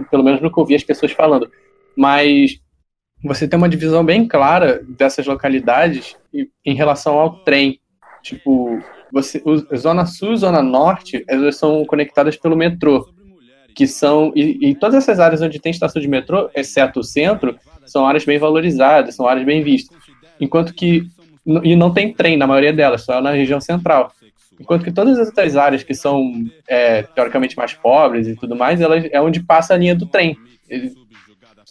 pelo 0.10 0.24
menos 0.24 0.42
no 0.42 0.52
que 0.52 0.60
eu 0.60 0.66
vi 0.66 0.76
as 0.76 0.84
pessoas 0.84 1.12
falando, 1.12 1.50
mas 1.96 2.60
você 3.24 3.48
tem 3.48 3.58
uma 3.58 3.70
divisão 3.70 4.04
bem 4.04 4.28
clara 4.28 4.82
dessas 4.88 5.28
localidades 5.28 6.18
em 6.66 6.74
relação 6.74 7.20
ao 7.20 7.44
trem, 7.44 7.80
tipo, 8.22 8.80
você, 9.12 9.42
Zona 9.76 10.06
Sul 10.06 10.36
Zona 10.38 10.62
Norte, 10.62 11.24
elas 11.28 11.58
são 11.58 11.86
conectadas 11.86 12.38
pelo 12.38 12.56
metrô, 12.56 13.10
que 13.76 13.88
são 13.88 14.32
e, 14.36 14.70
e 14.70 14.76
todas 14.76 14.96
essas 14.96 15.20
áreas 15.20 15.42
onde 15.42 15.60
tem 15.60 15.72
estação 15.72 16.02
de 16.02 16.08
metrô, 16.08 16.50
exceto 16.56 17.00
o 17.00 17.04
centro, 17.04 17.58
são 17.86 18.06
áreas 18.06 18.26
bem 18.26 18.38
valorizadas, 18.38 19.16
são 19.16 19.28
áreas 19.28 19.46
bem 19.46 19.64
vistas. 19.64 19.98
Enquanto 20.40 20.74
que 20.74 21.08
e 21.64 21.76
não 21.76 21.92
tem 21.92 22.14
trem 22.14 22.38
na 22.38 22.46
maioria 22.46 22.74
delas, 22.74 23.04
só 23.04 23.22
na 23.22 23.32
região 23.32 23.60
central. 23.60 24.12
Enquanto 24.60 24.84
que 24.84 24.92
todas 24.92 25.18
as 25.18 25.28
outras 25.28 25.56
áreas 25.56 25.84
que 25.84 25.96
são 25.96 26.32
é, 26.68 27.04
teoricamente 27.04 27.58
mais 27.58 27.74
pobres 27.74 28.28
e 28.28 28.36
tudo 28.36 28.56
mais, 28.56 28.82
elas 28.82 29.06
é 29.10 29.22
onde 29.22 29.42
passa 29.42 29.74
a 29.74 29.78
linha 29.78 29.96
do 29.96 30.06
trem, 30.06 30.38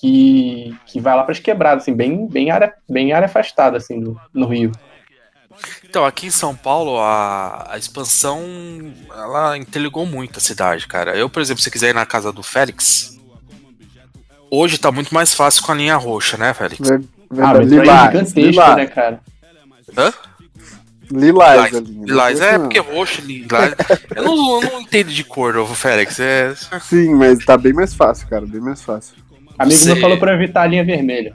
que, 0.00 0.74
que 0.86 1.00
vai 1.00 1.14
lá 1.14 1.22
para 1.22 1.32
as 1.32 1.38
quebradas, 1.38 1.82
assim, 1.82 1.94
bem 1.94 2.26
bem 2.26 2.50
área 2.50 2.72
bem 2.88 3.12
área 3.12 3.26
afastada 3.26 3.76
assim 3.76 4.16
no 4.32 4.46
Rio. 4.46 4.72
Então, 5.84 6.04
aqui 6.04 6.26
em 6.26 6.30
São 6.30 6.54
Paulo, 6.54 6.98
a, 6.98 7.66
a 7.72 7.78
expansão, 7.78 8.42
ela 9.10 9.56
interligou 9.56 10.04
muito 10.06 10.38
a 10.38 10.40
cidade, 10.40 10.86
cara. 10.86 11.16
Eu, 11.16 11.28
por 11.30 11.40
exemplo, 11.40 11.62
se 11.62 11.70
quiser 11.70 11.90
ir 11.90 11.94
na 11.94 12.04
casa 12.06 12.32
do 12.32 12.42
Félix, 12.42 13.18
hoje 14.50 14.78
tá 14.78 14.92
muito 14.92 15.12
mais 15.14 15.32
fácil 15.34 15.62
com 15.64 15.72
a 15.72 15.74
linha 15.74 15.96
roxa, 15.96 16.36
né, 16.36 16.52
Félix? 16.54 16.88
Ver- 16.88 17.02
Ah, 17.30 17.54
mas 17.54 17.72
aí 17.72 17.78
é 17.78 17.80
Lilás, 17.82 18.06
gigantesco, 18.12 18.40
lilás. 18.40 18.76
né, 18.76 18.86
cara? 18.86 19.20
Hã? 19.96 20.12
Lilás, 21.10 21.70
Lilás, 21.70 21.72
né? 21.72 21.80
Lilás, 22.06 22.40
é 22.40 22.52
Não. 22.58 22.60
porque 22.68 22.78
roxo, 22.80 23.22
lilás. 23.22 23.74
Eu 24.14 24.24
não, 24.24 24.62
eu 24.62 24.70
não 24.72 24.80
entendo 24.82 25.10
de 25.10 25.24
cor, 25.24 25.56
ô, 25.56 25.66
Félix. 25.66 26.20
É... 26.20 26.54
Sim, 26.82 27.14
mas 27.14 27.42
tá 27.44 27.56
bem 27.56 27.72
mais 27.72 27.94
fácil, 27.94 28.28
cara, 28.28 28.44
bem 28.46 28.60
mais 28.60 28.82
fácil. 28.82 29.14
Amigo 29.58 29.78
Você- 29.78 29.92
meu 29.94 30.00
falou 30.02 30.18
para 30.18 30.34
evitar 30.34 30.62
a 30.62 30.66
linha 30.66 30.84
vermelha. 30.84 31.34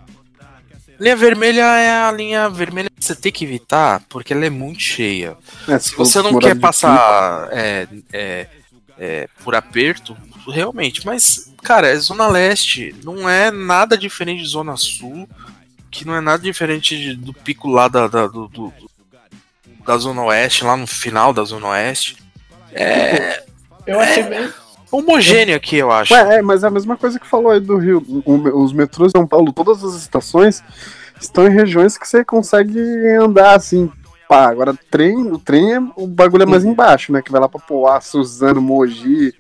Linha 1.04 1.16
vermelha 1.16 1.62
é 1.62 1.90
a 2.08 2.12
linha 2.12 2.50
vermelha 2.50 2.90
que 2.90 3.04
você 3.06 3.16
tem 3.16 3.32
que 3.32 3.44
evitar 3.44 4.02
porque 4.08 4.32
ela 4.34 4.46
é 4.46 4.50
muito 4.50 4.80
cheia. 4.80 5.36
É, 5.68 5.78
Se 5.78 5.96
você 5.96 6.22
não 6.22 6.40
quer 6.40 6.56
passar 6.60 7.50
é, 7.52 7.88
é, 8.14 8.48
é, 8.98 9.28
por 9.44 9.54
aperto, 9.56 10.16
realmente, 10.48 11.06
mas, 11.06 11.52
cara, 11.62 11.88
é 11.88 11.96
Zona 11.98 12.28
Leste, 12.28 12.96
não 13.04 13.28
é 13.30 13.52
nada 13.52 13.98
diferente 13.98 14.44
de 14.44 14.48
Zona 14.50 14.78
Sul, 14.78 15.28
que 15.92 16.06
não 16.06 16.16
é 16.16 16.22
nada 16.22 16.42
diferente 16.42 16.96
de- 16.98 17.16
do 17.16 17.34
pico 17.34 17.68
lá 17.70 17.88
da, 17.88 18.08
da, 18.08 18.26
do- 18.28 18.48
do- 18.48 18.74
da 19.86 19.98
Zona 19.98 20.24
Oeste, 20.24 20.64
lá 20.64 20.78
no 20.78 20.88
final 20.88 21.34
da 21.34 21.44
Zona 21.44 21.68
Oeste. 21.68 22.16
É 22.72 23.44
Eu 23.86 24.00
achei 24.00 24.24
bem. 24.24 24.50
Homogêneo 24.98 25.56
aqui, 25.56 25.78
eu 25.78 25.92
acho. 25.92 26.14
Ué, 26.14 26.38
é, 26.38 26.42
mas 26.42 26.64
é 26.64 26.68
a 26.68 26.72
mesma 26.72 26.96
coisa 26.98 27.20
que 27.20 27.28
falou 27.28 27.52
aí 27.52 27.60
do 27.60 27.78
Rio. 27.78 28.04
O- 28.26 28.64
os 28.64 28.74
metrôs 28.74 29.12
de 29.12 29.18
São 29.20 29.28
Paulo, 29.28 29.52
todas 29.54 29.84
as 29.84 29.96
estações 29.96 30.64
estão 31.20 31.48
em 31.48 31.52
regiões 31.52 31.98
que 31.98 32.08
você 32.08 32.24
consegue 32.24 32.80
andar 33.20 33.56
assim, 33.56 33.90
pá. 34.28 34.50
Agora 34.50 34.74
trem, 34.92 35.32
o 35.32 35.38
trem 35.40 35.74
é 35.76 35.80
o 35.96 36.08
bagulho 36.08 36.44
é 36.44 36.46
mais 36.46 36.64
embaixo, 36.66 37.12
né? 37.12 37.22
Que 37.22 37.32
vai 37.32 37.40
lá 37.42 37.48
pra 37.50 37.60
Poá, 37.60 38.00
Suzano, 38.02 38.62
Mogi, 38.62 39.34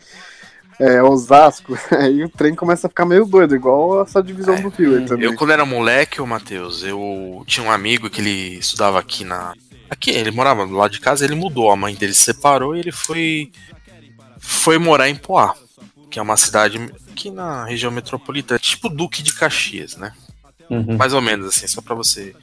é, 0.80 1.02
Osasco. 1.04 1.78
Aí 1.92 2.24
o 2.24 2.30
trem 2.30 2.56
começa 2.56 2.88
a 2.88 2.90
ficar 2.90 3.06
meio 3.06 3.26
doido, 3.26 3.56
igual 3.56 4.02
essa 4.04 4.22
divisão 4.24 4.56
do 4.62 4.70
Rio 4.70 4.98
aí 4.98 5.06
também. 5.06 5.26
Eu, 5.26 5.36
quando 5.36 5.52
era 5.52 5.66
moleque, 5.66 6.22
ô 6.22 6.26
Matheus, 6.26 6.84
eu 6.84 7.44
tinha 7.46 7.66
um 7.66 7.72
amigo 7.72 8.10
que 8.10 8.22
ele 8.22 8.58
estudava 8.58 9.00
aqui 9.00 9.24
na. 9.24 9.54
Aqui, 9.90 10.10
ele 10.10 10.32
morava 10.32 10.66
do 10.66 10.74
lado 10.76 10.92
de 10.92 11.00
casa, 11.00 11.24
ele 11.24 11.36
mudou, 11.36 11.70
a 11.70 11.76
mãe 11.76 11.94
dele 11.94 12.14
se 12.14 12.22
separou 12.22 12.76
e 12.76 12.80
ele 12.80 12.92
foi. 12.92 13.52
Foi 14.46 14.78
morar 14.78 15.10
em 15.10 15.16
Poá, 15.16 15.56
que 16.12 16.20
é 16.20 16.22
uma 16.22 16.36
cidade 16.38 16.80
aqui 17.12 17.32
na 17.32 17.64
região 17.66 17.92
metropolitana, 17.92 18.60
tipo 18.60 18.90
Duque 18.90 19.24
de 19.24 19.34
Caxias, 19.34 19.96
né? 19.96 20.12
Uhum. 20.70 20.98
Mais 20.98 21.14
ou 21.14 21.22
menos 21.22 21.48
assim, 21.48 21.66
só 21.68 21.82
pra 21.82 21.96
você. 21.96 22.36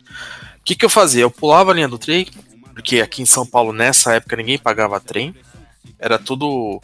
O 0.58 0.64
que, 0.64 0.74
que 0.74 0.84
eu 0.84 0.90
fazia? 0.90 1.22
Eu 1.22 1.30
pulava 1.30 1.70
a 1.70 1.74
linha 1.74 1.88
do 1.88 1.98
trem, 1.98 2.26
porque 2.74 3.00
aqui 3.00 3.22
em 3.22 3.26
São 3.26 3.44
Paulo, 3.46 3.72
nessa 3.72 4.14
época, 4.14 4.36
ninguém 4.36 4.58
pagava 4.58 4.98
trem. 5.00 5.34
Era 5.98 6.18
tudo. 6.18 6.80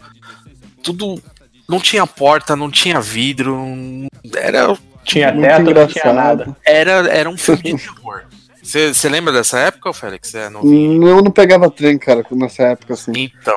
Tudo. 0.82 1.20
Não 1.68 1.80
tinha 1.80 2.06
porta, 2.06 2.54
não 2.54 2.70
tinha 2.70 3.00
vidro. 3.00 3.56
não- 3.56 4.08
Era. 4.34 4.76
Tinha 5.04 5.32
teto, 5.32 5.70
não 5.72 5.86
tinha 5.86 6.12
nada. 6.12 6.56
Era, 6.64 6.90
era 7.08 7.28
um 7.30 7.36
filme 7.38 7.62
de 7.62 7.76
terror. 7.78 8.24
Você 8.62 9.08
lembra 9.08 9.32
dessa 9.32 9.60
época, 9.60 9.92
Félix? 9.92 10.34
É 10.34 10.48
novinho? 10.48 11.06
Eu 11.06 11.22
não 11.22 11.30
pegava 11.30 11.70
trem, 11.70 11.96
cara, 11.96 12.24
nessa 12.32 12.64
época 12.64 12.94
assim. 12.94 13.12
Então, 13.14 13.56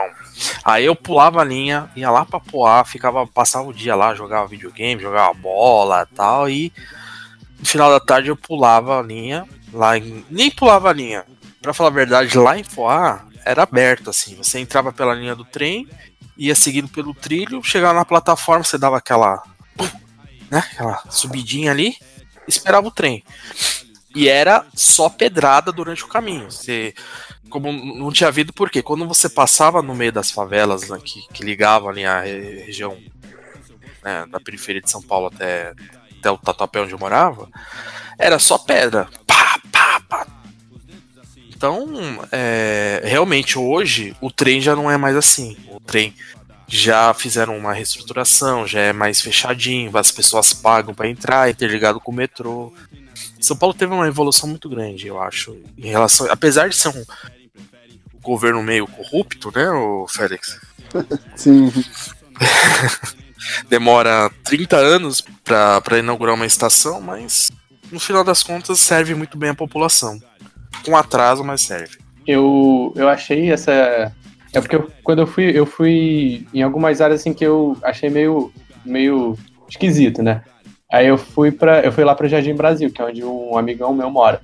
aí 0.64 0.86
eu 0.86 0.96
pulava 0.96 1.42
a 1.42 1.44
linha, 1.44 1.90
ia 1.96 2.10
lá 2.10 2.26
pra 2.26 2.40
Poá, 2.40 2.84
ficava, 2.84 3.26
passava 3.28 3.68
o 3.68 3.74
dia 3.74 3.96
lá, 3.96 4.16
jogava 4.16 4.48
videogame, 4.48 5.02
jogava 5.02 5.34
bola 5.34 6.08
tal, 6.16 6.50
e 6.50 6.72
no 7.60 7.66
final 7.66 7.90
da 7.90 8.00
tarde 8.00 8.30
eu 8.30 8.36
pulava 8.36 9.00
a 9.00 9.02
linha, 9.02 9.46
lá 9.74 9.98
em, 9.98 10.26
nem 10.30 10.50
pulava 10.50 10.90
a 10.90 10.94
linha, 10.94 11.26
pra 11.62 11.74
falar 11.74 11.90
a 11.90 11.94
verdade, 11.94 12.38
lá 12.38 12.58
em 12.58 12.64
Poá 12.64 13.26
era 13.46 13.64
aberto, 13.64 14.10
assim, 14.10 14.36
você 14.36 14.60
entrava 14.60 14.92
pela 14.92 15.14
linha 15.14 15.36
do 15.36 15.46
trem, 15.46 15.88
ia 16.38 16.56
seguindo 16.56 16.88
pelo 16.88 17.14
trilho, 17.14 17.64
chegava 17.64 17.94
na 17.94 18.06
plataforma, 18.06 18.64
você 18.64 18.78
dava 18.78 18.98
aquela, 18.98 19.44
né, 20.50 20.64
aquela 20.72 21.04
subidinha 21.10 21.72
ali, 21.72 21.96
esperava 22.48 22.88
o 22.88 22.92
trem. 22.92 23.24
E 24.16 24.28
era 24.28 24.66
só 24.74 25.08
pedrada 25.10 25.72
durante 25.72 26.04
o 26.04 26.08
caminho. 26.08 26.52
Você, 26.52 26.94
como 27.50 27.72
não 27.72 28.12
tinha 28.12 28.28
havido, 28.28 28.52
por 28.52 28.70
quê? 28.70 28.82
Quando 28.82 29.08
você 29.08 29.30
passava 29.30 29.82
no 29.82 29.94
meio 29.94 30.12
das 30.12 30.32
favelas 30.32 30.90
né, 30.90 31.00
que, 31.04 31.22
que 31.34 31.44
ligavam 31.44 31.90
ali 31.90 32.06
a 32.06 32.22
re- 32.22 32.64
região 32.66 32.98
né, 34.04 34.26
da 34.32 34.40
periferia 34.40 34.82
de 34.82 34.90
São 34.90 35.02
Paulo 35.02 35.28
até, 35.28 35.74
até 36.18 36.32
o 36.32 36.38
Tatuapé 36.38 36.82
onde 36.82 36.94
eu 36.94 37.00
morava, 37.00 37.48
era 38.18 38.40
só 38.40 38.58
pedra. 38.58 39.08
Pá, 39.28 39.60
pá, 39.72 40.00
pá. 40.08 40.28
Então, 41.50 41.88
é, 42.32 43.02
realmente 43.04 43.60
hoje 43.60 44.16
o 44.22 44.32
trem 44.32 44.62
já 44.62 44.76
não 44.76 44.90
é 44.90 44.98
mais 44.98 45.16
assim. 45.16 45.58
O 45.68 45.80
trem 45.80 46.16
já 46.68 47.14
fizeram 47.14 47.58
uma 47.58 47.74
reestruturação, 47.74 48.66
já 48.66 48.80
é 48.80 48.94
mais 48.94 49.20
fechadinho, 49.22 49.96
as 49.98 50.12
pessoas 50.12 50.54
pagam 50.54 50.94
para 50.94 51.10
entrar, 51.10 51.50
interligado 51.50 52.00
com 52.00 52.12
o 52.12 52.16
metrô. 52.16 52.74
São 53.40 53.56
Paulo 53.56 53.74
teve 53.74 53.94
uma 53.94 54.08
evolução 54.08 54.50
muito 54.50 54.70
grande, 54.70 55.08
eu 55.08 55.22
acho, 55.22 55.58
em 55.78 55.88
relação, 55.90 56.28
apesar 56.30 56.70
de 56.70 56.76
ser 56.76 56.90
um 56.90 57.04
governo 58.22 58.62
meio 58.62 58.86
corrupto, 58.88 59.52
né, 59.56 59.70
o 59.70 60.06
Félix? 60.08 60.60
Sim. 61.36 61.72
Demora 63.70 64.30
30 64.44 64.76
anos 64.78 65.24
para 65.44 65.98
inaugurar 66.00 66.36
uma 66.36 66.46
estação, 66.46 67.02
mas 67.02 67.50
no 67.92 68.00
final 68.00 68.24
das 68.24 68.44
contas 68.44 68.80
serve 68.80 69.16
muito 69.16 69.38
bem 69.38 69.50
a 69.52 69.56
população. 69.56 70.20
Com 70.86 70.96
atraso, 70.96 71.44
mas 71.44 71.62
serve. 71.62 71.98
Eu, 72.28 72.94
eu 72.96 73.08
achei 73.10 73.52
essa. 73.52 73.72
É 74.54 74.60
porque 74.62 74.76
eu- 74.76 74.92
quando 75.04 75.20
eu 75.20 75.28
fui, 75.28 75.46
eu 75.58 75.66
fui 75.66 76.46
em 76.54 76.62
algumas 76.62 77.02
áreas 77.02 77.22
assim 77.22 77.34
que 77.34 77.46
eu 77.46 77.78
achei 77.84 78.10
meio, 78.10 78.52
meio 78.86 79.38
esquisito, 79.68 80.22
né? 80.22 80.44
Aí 80.92 81.08
eu 81.08 81.18
fui 81.18 81.52
para, 81.52 81.82
eu 81.82 81.92
fui 81.92 82.04
lá 82.04 82.16
para 82.16 82.28
Jardim 82.28 82.56
Brasil, 82.56 82.92
que 82.92 83.02
é 83.02 83.06
onde 83.06 83.24
um 83.24 83.58
amigão 83.58 83.94
meu 83.94 84.10
mora. 84.10 84.42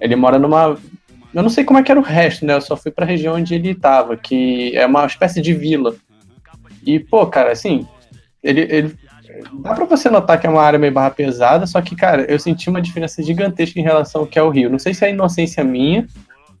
Ele 0.00 0.14
mora 0.14 0.38
numa, 0.38 0.76
eu 1.34 1.42
não 1.42 1.48
sei 1.48 1.64
como 1.64 1.78
é 1.78 1.82
que 1.82 1.90
era 1.90 2.00
o 2.00 2.02
resto, 2.02 2.44
né? 2.44 2.54
Eu 2.54 2.60
só 2.60 2.76
fui 2.76 2.90
para 2.90 3.04
a 3.04 3.08
região 3.08 3.34
onde 3.34 3.54
ele 3.54 3.74
tava, 3.74 4.16
que 4.16 4.76
é 4.76 4.84
uma 4.86 5.06
espécie 5.06 5.40
de 5.40 5.54
vila. 5.54 5.94
E 6.84 6.98
pô, 6.98 7.26
cara, 7.26 7.52
assim, 7.52 7.86
ele, 8.42 8.60
ele 8.60 8.94
dá 9.60 9.74
pra 9.74 9.84
você 9.84 10.10
notar 10.10 10.40
que 10.40 10.46
é 10.46 10.50
uma 10.50 10.62
área 10.62 10.78
meio 10.78 10.92
barra 10.92 11.10
pesada, 11.10 11.66
só 11.66 11.80
que, 11.80 11.96
cara, 11.96 12.22
eu 12.22 12.38
senti 12.38 12.68
uma 12.68 12.80
diferença 12.80 13.22
gigantesca 13.22 13.78
em 13.78 13.82
relação 13.82 14.22
ao 14.22 14.26
que 14.26 14.38
é 14.38 14.42
o 14.42 14.50
Rio. 14.50 14.70
Não 14.70 14.78
sei 14.78 14.94
se 14.94 15.04
é 15.04 15.10
inocência 15.10 15.64
minha, 15.64 16.06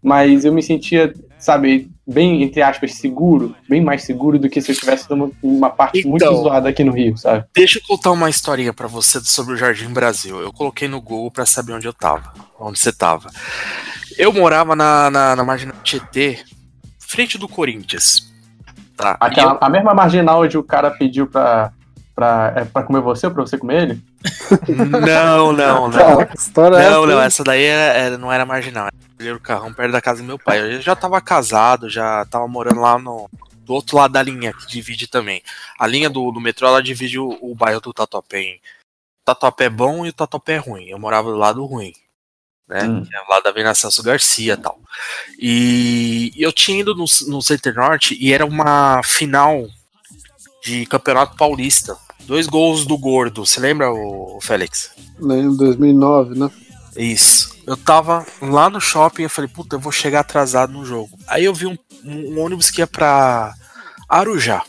mas 0.02 0.44
eu 0.44 0.52
me 0.52 0.62
sentia, 0.62 1.12
sabe, 1.38 1.90
bem, 2.06 2.42
entre 2.42 2.62
aspas, 2.62 2.94
seguro, 2.94 3.54
bem 3.68 3.80
mais 3.82 4.02
seguro 4.04 4.38
do 4.38 4.48
que 4.48 4.60
se 4.60 4.70
eu 4.70 4.72
estivesse 4.72 5.08
numa, 5.10 5.30
numa 5.42 5.70
parte 5.70 6.06
muito 6.06 6.24
Então. 6.24 6.36
zoada 6.42 6.68
aqui 6.68 6.82
no 6.84 6.92
Rio, 6.92 7.16
sabe? 7.16 7.44
Deixa 7.54 7.78
eu 7.78 7.82
contar 7.86 8.12
uma 8.12 8.30
historinha 8.30 8.72
pra 8.72 8.86
você 8.86 9.20
sobre 9.20 9.54
o 9.54 9.56
Jardim 9.56 9.88
Brasil. 9.92 10.40
Eu 10.40 10.52
coloquei 10.52 10.88
no 10.88 11.00
Google 11.00 11.30
pra 11.30 11.44
saber 11.46 11.72
onde 11.72 11.86
eu 11.86 11.92
tava, 11.92 12.32
onde 12.58 12.78
você 12.78 12.92
tava. 12.92 13.30
Eu 14.16 14.32
morava 14.32 14.74
na, 14.74 15.10
na, 15.10 15.36
na 15.36 15.44
marginal 15.44 15.76
Tietê, 15.82 16.38
frente 16.98 17.38
do 17.38 17.48
Corinthians. 17.48 18.28
Tá. 18.96 19.16
Aquela, 19.20 19.52
eu- 19.52 19.58
A 19.60 19.68
mesma 19.70 19.94
marginal 19.94 20.42
onde 20.42 20.58
o 20.58 20.62
cara 20.62 20.90
pediu 20.90 21.26
pra, 21.28 21.72
pra, 22.18 22.52
é, 22.56 22.64
pra 22.64 22.82
comer 22.82 23.00
você 23.00 23.28
ou 23.28 23.32
pra 23.32 23.46
você 23.46 23.56
comer 23.56 23.82
ele? 23.84 24.02
Não, 25.06 25.52
não, 25.52 25.86
não. 25.88 25.90
Cara, 25.92 26.26
que 26.26 26.36
história 26.36 26.76
é 26.76 26.90
não, 26.90 27.04
essa, 27.04 27.12
não, 27.14 27.20
essa 27.22 27.44
daí 27.44 27.62
era, 27.62 27.96
era- 27.96 28.18
não 28.18 28.32
era 28.32 28.44
marginal. 28.44 28.88
Era 29.20 29.36
o 29.36 29.40
carrão 29.40 29.72
perto 29.72 29.92
da 29.92 30.00
casa 30.00 30.20
do 30.20 30.26
meu 30.26 30.36
pai. 30.36 30.58
Eu 30.74 30.80
já 30.80 30.96
tava 30.96 31.20
casado, 31.20 31.88
já 31.88 32.24
tava 32.24 32.48
morando 32.48 32.80
lá 32.80 32.98
no, 32.98 33.30
do 33.58 33.72
outro 33.72 33.96
lado 33.96 34.12
da 34.14 34.22
linha, 34.22 34.52
que 34.52 34.66
divide 34.66 35.06
também. 35.06 35.40
A 35.78 35.86
linha 35.86 36.10
do, 36.10 36.32
do 36.32 36.40
metrô, 36.40 36.66
ela 36.66 36.82
divide 36.82 37.20
o, 37.20 37.38
o 37.40 37.54
bairro 37.54 37.80
do 37.80 37.92
Tatuapé 37.92 38.40
em 38.40 38.60
Tatuapé 39.24 39.66
é 39.66 39.70
bom 39.70 40.04
e 40.04 40.08
o 40.08 40.12
Tatuapé 40.12 40.54
é 40.54 40.58
ruim. 40.58 40.86
Eu 40.88 40.98
morava 40.98 41.30
do 41.30 41.36
lado 41.36 41.64
ruim, 41.64 41.92
né? 42.68 42.80
É 43.12 43.20
o 43.22 43.30
lado 43.30 43.44
da 43.44 43.50
Avenida 43.50 43.74
Celso 43.74 44.02
Garcia 44.02 44.54
e 44.54 44.56
tal. 44.56 44.80
E 45.38 46.32
eu 46.36 46.52
tinha 46.52 46.80
ido 46.80 46.94
no, 46.96 47.04
no 47.28 47.40
Center 47.42 47.74
Norte 47.74 48.16
e 48.20 48.32
era 48.32 48.44
uma 48.44 49.02
final 49.04 49.68
de 50.64 50.84
Campeonato 50.86 51.36
Paulista. 51.36 51.96
Dois 52.28 52.46
gols 52.46 52.84
do 52.86 52.96
Gordo. 52.96 53.44
Você 53.44 53.58
lembra, 53.58 53.90
o 53.90 54.38
Félix? 54.40 54.90
Em 55.20 55.56
2009, 55.56 56.38
né? 56.38 56.50
Isso. 56.96 57.56
Eu 57.66 57.76
tava 57.76 58.24
lá 58.40 58.68
no 58.70 58.80
shopping, 58.80 59.22
eu 59.22 59.30
falei, 59.30 59.48
puta, 59.48 59.76
eu 59.76 59.80
vou 59.80 59.90
chegar 59.90 60.20
atrasado 60.20 60.72
no 60.72 60.84
jogo. 60.84 61.10
Aí 61.26 61.44
eu 61.44 61.54
vi 61.54 61.66
um, 61.66 61.76
um 62.04 62.38
ônibus 62.40 62.70
que 62.70 62.80
ia 62.82 62.86
pra 62.86 63.52
Arujá. 64.08 64.62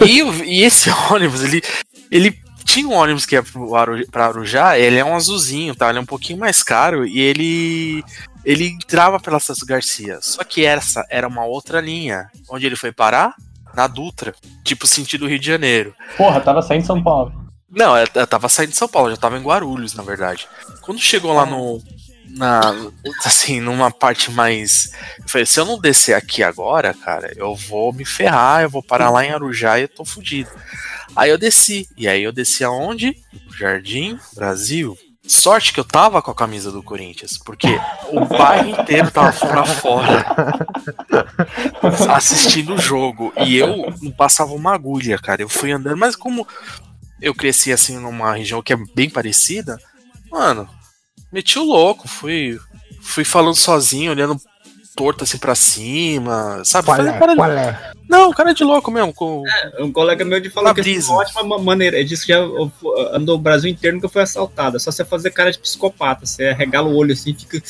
E, 0.00 0.20
e 0.20 0.62
esse 0.62 0.88
ônibus, 1.12 1.42
ele, 1.42 1.62
ele 2.10 2.38
tinha 2.64 2.86
um 2.88 2.92
ônibus 2.94 3.26
que 3.26 3.34
ia 3.34 3.44
Aru- 3.76 4.06
pra 4.10 4.26
Arujá, 4.26 4.78
ele 4.78 4.96
é 4.98 5.04
um 5.04 5.16
azulzinho, 5.16 5.74
tá? 5.74 5.88
Ele 5.88 5.98
é 5.98 6.02
um 6.02 6.06
pouquinho 6.06 6.38
mais 6.38 6.62
caro 6.62 7.04
e 7.06 7.18
ele 7.20 8.04
ele 8.44 8.66
entrava 8.68 9.18
pela 9.20 9.40
Celso 9.40 9.66
Garcia. 9.66 10.20
Só 10.22 10.42
que 10.44 10.64
essa 10.64 11.04
era 11.10 11.26
uma 11.28 11.44
outra 11.44 11.80
linha. 11.80 12.30
Onde 12.48 12.64
ele 12.64 12.76
foi 12.76 12.92
parar? 12.92 13.34
Na 13.78 13.86
Dutra. 13.86 14.34
Tipo, 14.64 14.88
sentido 14.88 15.28
Rio 15.28 15.38
de 15.38 15.46
Janeiro. 15.46 15.94
Porra, 16.16 16.40
tava 16.40 16.60
saindo 16.60 16.80
de 16.80 16.88
São 16.88 17.00
Paulo. 17.00 17.32
Não, 17.70 17.96
eu 17.96 18.08
eu 18.12 18.26
tava 18.26 18.48
saindo 18.48 18.70
de 18.70 18.76
São 18.76 18.88
Paulo, 18.88 19.10
já 19.10 19.16
tava 19.16 19.38
em 19.38 19.42
Guarulhos, 19.42 19.94
na 19.94 20.02
verdade. 20.02 20.48
Quando 20.80 21.00
chegou 21.00 21.32
lá 21.32 21.46
no. 21.46 21.80
Na, 22.30 22.74
assim, 23.24 23.60
numa 23.60 23.88
parte 23.88 24.32
mais. 24.32 24.92
Eu 25.20 25.28
falei, 25.28 25.46
se 25.46 25.60
eu 25.60 25.64
não 25.64 25.78
descer 25.78 26.14
aqui 26.14 26.42
agora, 26.42 26.92
cara, 26.92 27.32
eu 27.36 27.54
vou 27.54 27.92
me 27.92 28.04
ferrar, 28.04 28.62
eu 28.62 28.70
vou 28.70 28.82
parar 28.82 29.10
lá 29.10 29.24
em 29.24 29.30
Arujá 29.30 29.78
e 29.78 29.82
eu 29.82 29.88
tô 29.88 30.04
fudido. 30.04 30.50
Aí 31.14 31.30
eu 31.30 31.38
desci. 31.38 31.88
E 31.96 32.08
aí 32.08 32.24
eu 32.24 32.32
desci 32.32 32.64
aonde? 32.64 33.16
Jardim 33.56 34.18
Brasil. 34.34 34.98
Sorte 35.28 35.74
que 35.74 35.80
eu 35.80 35.84
tava 35.84 36.22
com 36.22 36.30
a 36.30 36.34
camisa 36.34 36.72
do 36.72 36.82
Corinthians, 36.82 37.36
porque 37.36 37.78
o 38.10 38.24
bairro 38.24 38.70
inteiro 38.70 39.10
tava 39.10 39.30
pra 39.46 39.64
fora 39.64 40.24
assistindo 42.14 42.74
o 42.74 42.80
jogo. 42.80 43.32
E 43.36 43.56
eu 43.56 43.92
não 44.00 44.10
passava 44.10 44.52
uma 44.52 44.74
agulha, 44.74 45.18
cara. 45.18 45.42
Eu 45.42 45.48
fui 45.48 45.70
andando, 45.70 45.98
mas 45.98 46.16
como 46.16 46.46
eu 47.20 47.34
cresci 47.34 47.70
assim 47.72 47.98
numa 47.98 48.34
região 48.34 48.62
que 48.62 48.72
é 48.72 48.76
bem 48.94 49.10
parecida, 49.10 49.78
mano, 50.30 50.68
meti 51.30 51.58
o 51.58 51.64
louco, 51.64 52.08
fui, 52.08 52.58
fui 53.02 53.24
falando 53.24 53.54
sozinho, 53.54 54.12
olhando 54.12 54.40
torto 54.98 55.22
assim 55.22 55.38
pra 55.38 55.54
cima, 55.54 56.60
sabe? 56.64 56.86
Qual 56.86 57.00
é? 57.00 57.18
cara- 57.18 57.36
Qual 57.36 57.50
é? 57.52 57.92
Não, 58.08 58.32
cara 58.32 58.52
de 58.52 58.64
louco 58.64 58.90
mesmo. 58.90 59.12
Com... 59.14 59.44
Um 59.78 59.92
colega 59.92 60.24
meu 60.24 60.40
de 60.40 60.50
falou 60.50 60.70
Uma 60.70 60.74
que 60.74 60.80
é 60.80 60.98
uma 60.98 61.14
ótima 61.20 61.44
ma- 61.44 61.58
maneira. 61.58 61.96
Ele 61.98 62.08
disse 62.08 62.26
que 62.26 62.32
já 62.32 62.40
andou 63.12 63.36
o 63.36 63.38
Brasil 63.38 63.70
inteiro 63.70 63.94
nunca 63.96 64.08
foi 64.08 64.22
assaltado. 64.22 64.76
É 64.76 64.80
só 64.80 64.90
você 64.90 65.04
fazer 65.04 65.30
cara 65.30 65.52
de 65.52 65.58
psicopata. 65.58 66.26
Você 66.26 66.52
regala 66.52 66.88
o 66.88 66.96
olho 66.96 67.12
assim 67.12 67.30
e 67.30 67.34
fica. 67.34 67.62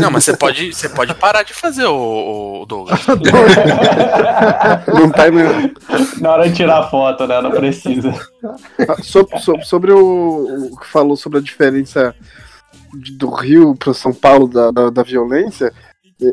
Não, 0.00 0.10
mas 0.10 0.24
você 0.24 0.36
pode, 0.36 0.72
você 0.74 0.88
pode 0.88 1.14
parar 1.14 1.42
de 1.44 1.52
fazer 1.52 1.84
o, 1.84 2.62
o 2.62 2.66
Douglas. 2.66 2.98
Não 4.92 5.10
tá 5.10 5.30
mesmo. 5.30 5.74
Na 6.20 6.32
hora 6.32 6.48
de 6.48 6.54
tirar 6.56 6.78
a 6.80 6.88
foto, 6.88 7.26
né? 7.26 7.40
Não 7.40 7.50
precisa. 7.50 8.12
Ah, 8.88 8.96
so- 9.02 9.28
so- 9.38 9.60
sobre 9.62 9.92
o, 9.92 10.70
o 10.72 10.76
que 10.78 10.86
falou 10.86 11.16
sobre 11.16 11.38
a 11.38 11.42
diferença 11.42 12.14
de- 12.94 13.12
do 13.12 13.28
Rio 13.30 13.74
para 13.76 13.92
São 13.94 14.12
Paulo 14.12 14.48
da, 14.48 14.70
da, 14.70 14.90
da 14.90 15.02
violência, 15.02 15.72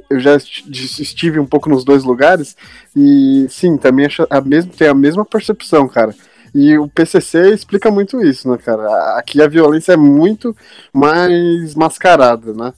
eu 0.10 0.20
já 0.20 0.36
esti- 0.36 0.70
estive 0.72 1.39
um 1.39 1.46
pouco 1.46 1.70
nos 1.70 1.84
dois 1.84 2.04
lugares 2.04 2.56
e 2.96 3.46
sim, 3.50 3.78
também 3.78 4.06
acho 4.06 4.26
a 4.30 4.42
mesma, 4.42 4.72
tem 4.78 4.88
a 4.88 4.94
mesma 4.94 5.26
percepção, 5.26 5.88
cara. 5.88 6.14
E 6.54 6.78
o 6.78 6.88
PCC 6.88 7.54
explica 7.54 7.89
muito 7.89 8.22
isso, 8.22 8.50
né, 8.52 8.58
cara? 8.58 9.18
Aqui 9.18 9.42
a 9.42 9.48
violência 9.48 9.94
é 9.94 9.98
muito 9.98 10.56
mais 10.94 11.74
mascarada, 11.76 12.54
né? 12.54 12.74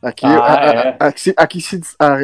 Aqui, 0.00 0.26
Ah, 0.26 0.38
a- 0.38 0.54
a- 0.54 0.74
é. 0.74 0.96
aqui, 1.00 1.20
se- 1.20 1.34
aqui 1.36 1.60
se, 1.60 1.80
a- 1.98 2.20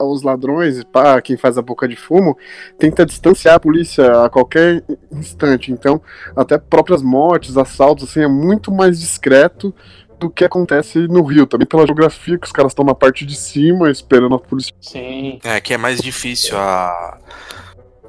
os 0.00 0.22
ladrões, 0.22 0.82
pá, 0.84 1.20
quem 1.20 1.36
faz 1.36 1.58
a 1.58 1.62
boca 1.62 1.86
de 1.86 1.94
fumo, 1.94 2.36
tenta 2.78 3.04
distanciar 3.04 3.56
a 3.56 3.60
polícia 3.60 4.24
a 4.24 4.30
qualquer 4.30 4.82
instante. 5.12 5.70
Então, 5.70 6.00
até 6.34 6.56
próprias 6.56 7.02
mortes, 7.02 7.58
assaltos, 7.58 8.08
assim, 8.08 8.22
é 8.22 8.28
muito 8.28 8.72
mais 8.72 8.98
discreto 8.98 9.74
do 10.18 10.28
que 10.30 10.44
acontece 10.44 10.98
no 11.08 11.22
Rio. 11.22 11.46
Também 11.46 11.66
pela 11.66 11.86
geografia, 11.86 12.38
que 12.38 12.46
os 12.46 12.52
caras 12.52 12.72
estão 12.72 12.84
na 12.84 12.94
parte 12.94 13.24
de 13.24 13.36
cima 13.36 13.90
esperando 13.90 14.34
a 14.34 14.38
polícia. 14.38 14.74
Sim. 14.80 15.38
É, 15.44 15.60
que 15.60 15.72
é 15.74 15.78
mais 15.78 16.00
difícil 16.00 16.56
a. 16.58 17.18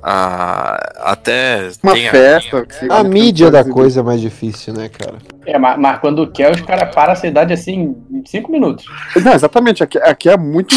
a 0.02 1.12
até. 1.12 1.70
Uma 1.84 1.94
tem 1.94 2.08
a- 2.08 2.12
festa. 2.12 2.66
que 2.66 2.74
você- 2.76 2.88
A 2.90 3.04
mídia 3.04 3.52
da 3.52 3.64
coisa 3.64 4.00
é 4.00 4.04
mais 4.04 4.22
difícil, 4.22 4.74
né, 4.74 4.90
cara? 4.90 5.18
É, 5.46 5.58
mas, 5.58 5.78
mas 5.80 6.00
quando 6.00 6.30
quer, 6.32 6.52
os 6.52 6.62
caras 6.62 6.94
param 6.94 7.14
a 7.14 7.16
cidade 7.16 7.54
assim 7.54 7.96
em 8.12 8.24
5 8.26 8.52
minutos. 8.52 8.86
Não, 9.24 9.34
exatamente. 9.34 9.84
Aqui, 9.84 9.98
aqui 10.00 10.30
é 10.30 10.38
muito 10.38 10.76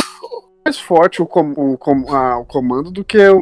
mais 0.65 0.79
forte 0.79 1.21
o, 1.23 1.27
com- 1.27 1.53
o, 1.57 1.79
com- 1.79 2.15
a- 2.15 2.39
o 2.39 2.45
comando 2.45 2.91
do 2.91 3.05
que 3.05 3.19
o. 3.29 3.41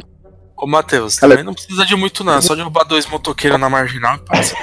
Ô, 0.61 0.67
Matheus, 0.67 1.21
Ela- 1.21 1.31
também 1.31 1.43
não 1.43 1.55
precisa 1.55 1.83
de 1.83 1.95
muito, 1.95 2.23
não. 2.23 2.37
É 2.37 2.41
só 2.41 2.53
derrubar 2.53 2.83
dois 2.83 3.07
motoqueiros 3.07 3.59
na 3.59 3.67
marginal 3.67 4.15
e 4.17 4.19
passa. 4.19 4.55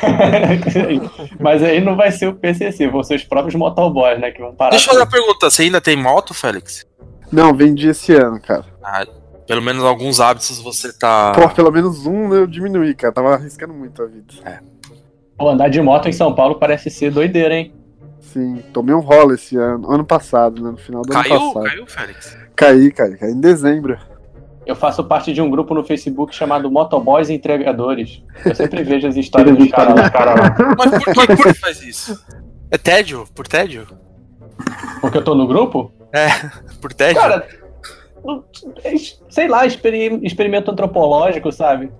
Mas 1.40 1.60
aí 1.62 1.80
não 1.80 1.96
vai 1.96 2.12
ser 2.12 2.28
o 2.28 2.34
PCC, 2.34 2.86
vão 2.86 3.02
ser 3.02 3.16
os 3.16 3.24
próprios 3.24 3.56
motoboys, 3.56 4.20
né, 4.20 4.30
que 4.30 4.40
vão 4.40 4.54
parar. 4.54 4.70
Deixa 4.70 4.84
eu 4.86 4.94
fazer 4.94 5.04
uma 5.04 5.10
pergunta: 5.10 5.50
você 5.50 5.62
ainda 5.62 5.80
tem 5.80 5.96
moto, 5.96 6.32
Félix? 6.32 6.86
Não, 7.32 7.52
vendi 7.52 7.88
esse 7.88 8.14
ano, 8.14 8.40
cara. 8.40 8.64
Ah, 8.82 9.04
pelo 9.46 9.60
menos 9.60 9.82
alguns 9.84 10.20
hábitos 10.20 10.60
você 10.60 10.92
tá. 10.92 11.32
Pô, 11.32 11.48
pelo 11.48 11.72
menos 11.72 12.06
um 12.06 12.32
eu 12.32 12.46
diminuí, 12.46 12.94
cara. 12.94 13.12
Tava 13.12 13.34
arriscando 13.34 13.74
muito 13.74 14.00
a 14.00 14.06
vida. 14.06 14.34
É. 14.44 14.60
Pô, 15.36 15.48
andar 15.48 15.68
de 15.68 15.82
moto 15.82 16.08
em 16.08 16.12
São 16.12 16.32
Paulo 16.34 16.54
parece 16.60 16.90
ser 16.90 17.10
doideira, 17.10 17.54
hein? 17.54 17.74
Sim, 18.20 18.62
tomei 18.72 18.94
um 18.94 19.00
rolo 19.00 19.34
esse 19.34 19.56
ano, 19.56 19.90
ano 19.90 20.04
passado, 20.04 20.62
né? 20.62 20.70
No 20.70 20.76
final 20.76 21.02
do 21.02 21.08
Caiu? 21.12 21.34
ano 21.34 21.52
passado. 21.54 21.64
Caiu, 21.64 21.86
Félix? 21.86 22.38
Caí, 22.54 22.92
cara, 22.92 23.16
caí 23.16 23.30
em 23.32 23.40
dezembro. 23.40 23.98
Eu 24.68 24.76
faço 24.76 25.02
parte 25.02 25.32
de 25.32 25.40
um 25.40 25.48
grupo 25.48 25.72
no 25.72 25.82
Facebook 25.82 26.34
chamado 26.34 26.70
Motoboys 26.70 27.30
Entregadores. 27.30 28.22
Eu 28.44 28.54
sempre 28.54 28.82
vejo 28.84 29.06
as 29.08 29.16
histórias 29.16 29.56
dos 29.56 29.70
caras 29.70 29.94
lá. 29.96 30.10
Cara 30.10 30.34
lá. 30.34 30.56
Mas 30.76 30.90
por 30.90 31.00
que, 31.26 31.26
por 31.26 31.36
que 31.44 31.54
faz 31.58 31.82
isso? 31.82 32.22
É 32.70 32.76
tédio? 32.76 33.24
Por 33.34 33.48
tédio? 33.48 33.86
Porque 35.00 35.16
eu 35.16 35.24
tô 35.24 35.34
no 35.34 35.46
grupo? 35.46 35.90
É, 36.12 36.28
por 36.82 36.92
tédio? 36.92 37.18
Cara, 37.20 37.46
sei 39.30 39.48
lá, 39.48 39.64
experi- 39.64 40.20
experimento 40.22 40.70
antropológico, 40.70 41.50
sabe? 41.50 41.90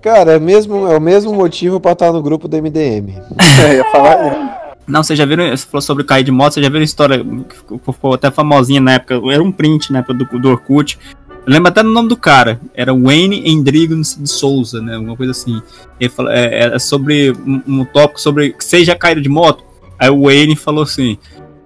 Cara, 0.00 0.34
é, 0.34 0.38
mesmo, 0.38 0.86
é 0.86 0.96
o 0.96 1.00
mesmo 1.00 1.34
motivo 1.34 1.80
pra 1.80 1.90
estar 1.92 2.12
no 2.12 2.22
grupo 2.22 2.46
do 2.46 2.56
MDM. 2.56 3.18
É, 3.66 3.76
ia 3.76 3.84
falar. 3.90 4.62
Não, 4.86 5.02
vocês 5.02 5.16
já 5.18 5.24
viram, 5.24 5.48
você 5.48 5.64
falou 5.64 5.80
sobre 5.80 6.02
cair 6.04 6.24
de 6.24 6.32
moto, 6.32 6.54
vocês 6.54 6.64
já 6.66 6.70
viram 6.70 6.82
a 6.82 6.84
história 6.84 7.18
que 7.48 7.54
ficou, 7.56 7.92
ficou 7.92 8.14
até 8.14 8.30
famosinha 8.32 8.80
na 8.80 8.94
época, 8.94 9.14
era 9.32 9.40
um 9.42 9.52
print 9.52 9.92
na 9.92 10.00
época 10.00 10.14
do, 10.14 10.38
do 10.40 10.48
Orkut. 10.50 10.98
Lembro 11.46 11.68
até 11.68 11.82
do 11.82 11.90
nome 11.90 12.08
do 12.08 12.16
cara, 12.16 12.60
era 12.74 12.94
Wayne 12.94 13.48
Endrigo 13.50 13.94
de 13.96 14.28
Souza, 14.28 14.80
né, 14.80 14.94
alguma 14.94 15.16
coisa 15.16 15.32
assim. 15.32 15.60
Ele 15.98 16.10
falou, 16.10 16.30
é, 16.30 16.62
era 16.62 16.78
sobre 16.78 17.32
um, 17.32 17.62
um 17.66 17.84
tópico 17.84 18.20
sobre 18.20 18.54
vocês 18.58 18.86
já 18.86 18.94
caíram 18.94 19.20
de 19.20 19.28
moto. 19.28 19.64
Aí 19.98 20.08
o 20.08 20.22
Wayne 20.24 20.56
falou 20.56 20.84
assim, 20.84 21.18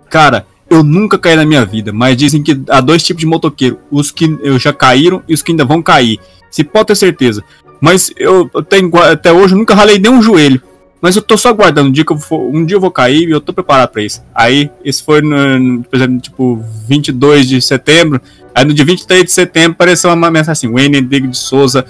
cara, 0.08 0.46
eu 0.68 0.82
nunca 0.82 1.18
caí 1.18 1.36
na 1.36 1.44
minha 1.44 1.64
vida, 1.64 1.92
mas 1.92 2.16
dizem 2.16 2.42
que 2.42 2.60
há 2.68 2.80
dois 2.80 3.02
tipos 3.02 3.20
de 3.20 3.26
motoqueiro, 3.26 3.78
os 3.90 4.10
que 4.10 4.38
eu 4.42 4.58
já 4.58 4.72
caíram 4.72 5.22
e 5.28 5.34
os 5.34 5.42
que 5.42 5.52
ainda 5.52 5.64
vão 5.64 5.82
cair. 5.82 6.18
Se 6.50 6.64
pode 6.64 6.86
ter 6.86 6.96
certeza. 6.96 7.44
Mas 7.80 8.10
eu, 8.16 8.48
tenho, 8.62 8.90
até 8.96 9.32
hoje 9.32 9.54
eu 9.54 9.58
nunca 9.58 9.74
ralei 9.74 9.98
nem 9.98 10.10
um 10.10 10.22
joelho. 10.22 10.60
Mas 11.00 11.14
eu 11.14 11.22
tô 11.22 11.36
só 11.36 11.50
aguardando 11.50 11.88
um 11.88 11.92
dia 11.92 12.04
que 12.04 12.12
eu 12.12 12.18
for, 12.18 12.40
um 12.40 12.64
dia 12.64 12.76
eu 12.76 12.80
vou 12.80 12.90
cair 12.90 13.28
e 13.28 13.30
eu 13.30 13.40
tô 13.40 13.52
preparado 13.52 13.90
pra 13.90 14.02
isso. 14.02 14.22
Aí, 14.34 14.70
isso 14.84 15.04
foi 15.04 15.20
no, 15.20 15.84
por 15.84 15.96
exemplo, 15.96 16.18
tipo, 16.18 16.64
22 16.88 17.48
de 17.48 17.60
setembro. 17.60 18.20
Aí 18.56 18.64
no 18.64 18.72
dia 18.72 18.84
23 18.86 19.22
de 19.24 19.30
setembro 19.30 19.72
apareceu 19.72 20.10
uma 20.10 20.30
mensagem 20.30 20.52
assim: 20.52 20.72
Wayne 20.72 21.02
Diego 21.02 21.28
de 21.28 21.36
Souza 21.36 21.84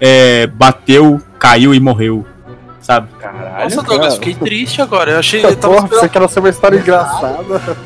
é, 0.00 0.46
bateu, 0.46 1.20
caiu 1.38 1.74
e 1.74 1.78
morreu. 1.80 2.26
Sabe? 2.80 3.08
Caralho. 3.20 3.64
Nossa, 3.64 3.82
Douglas, 3.82 4.14
fiquei 4.14 4.34
triste 4.34 4.80
agora. 4.80 5.10
Eu 5.12 5.18
achei. 5.18 5.40
Porra, 5.42 5.52
Eu 5.52 5.56
tava 5.58 5.74
pensei 5.74 5.84
esperando... 5.86 6.10
que 6.10 6.18
era 6.18 6.28
ser 6.28 6.38
uma 6.40 6.48
história 6.48 6.78
engraçada. 6.78 7.76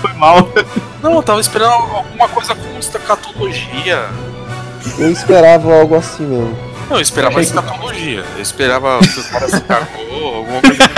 Foi 0.00 0.12
mal. 0.14 0.48
Não, 1.02 1.14
eu 1.14 1.22
tava 1.22 1.40
esperando 1.40 1.72
alguma 1.72 2.28
coisa 2.28 2.54
com 2.56 2.78
escatologia. 2.78 4.04
Eu 4.98 5.10
esperava 5.12 5.72
algo 5.72 5.94
assim 5.94 6.24
mesmo. 6.26 6.58
Não, 6.88 6.96
eu 6.96 7.02
esperava 7.02 7.38
Achei 7.38 7.52
que- 7.52 7.58
escatologia. 7.58 8.24
Eu 8.34 8.42
esperava 8.42 8.98
que 9.00 9.20
o 9.20 9.24
cara 9.24 9.48
se 9.48 9.60
cagou, 9.60 10.34
alguma 10.36 10.60
coisa 10.62 10.82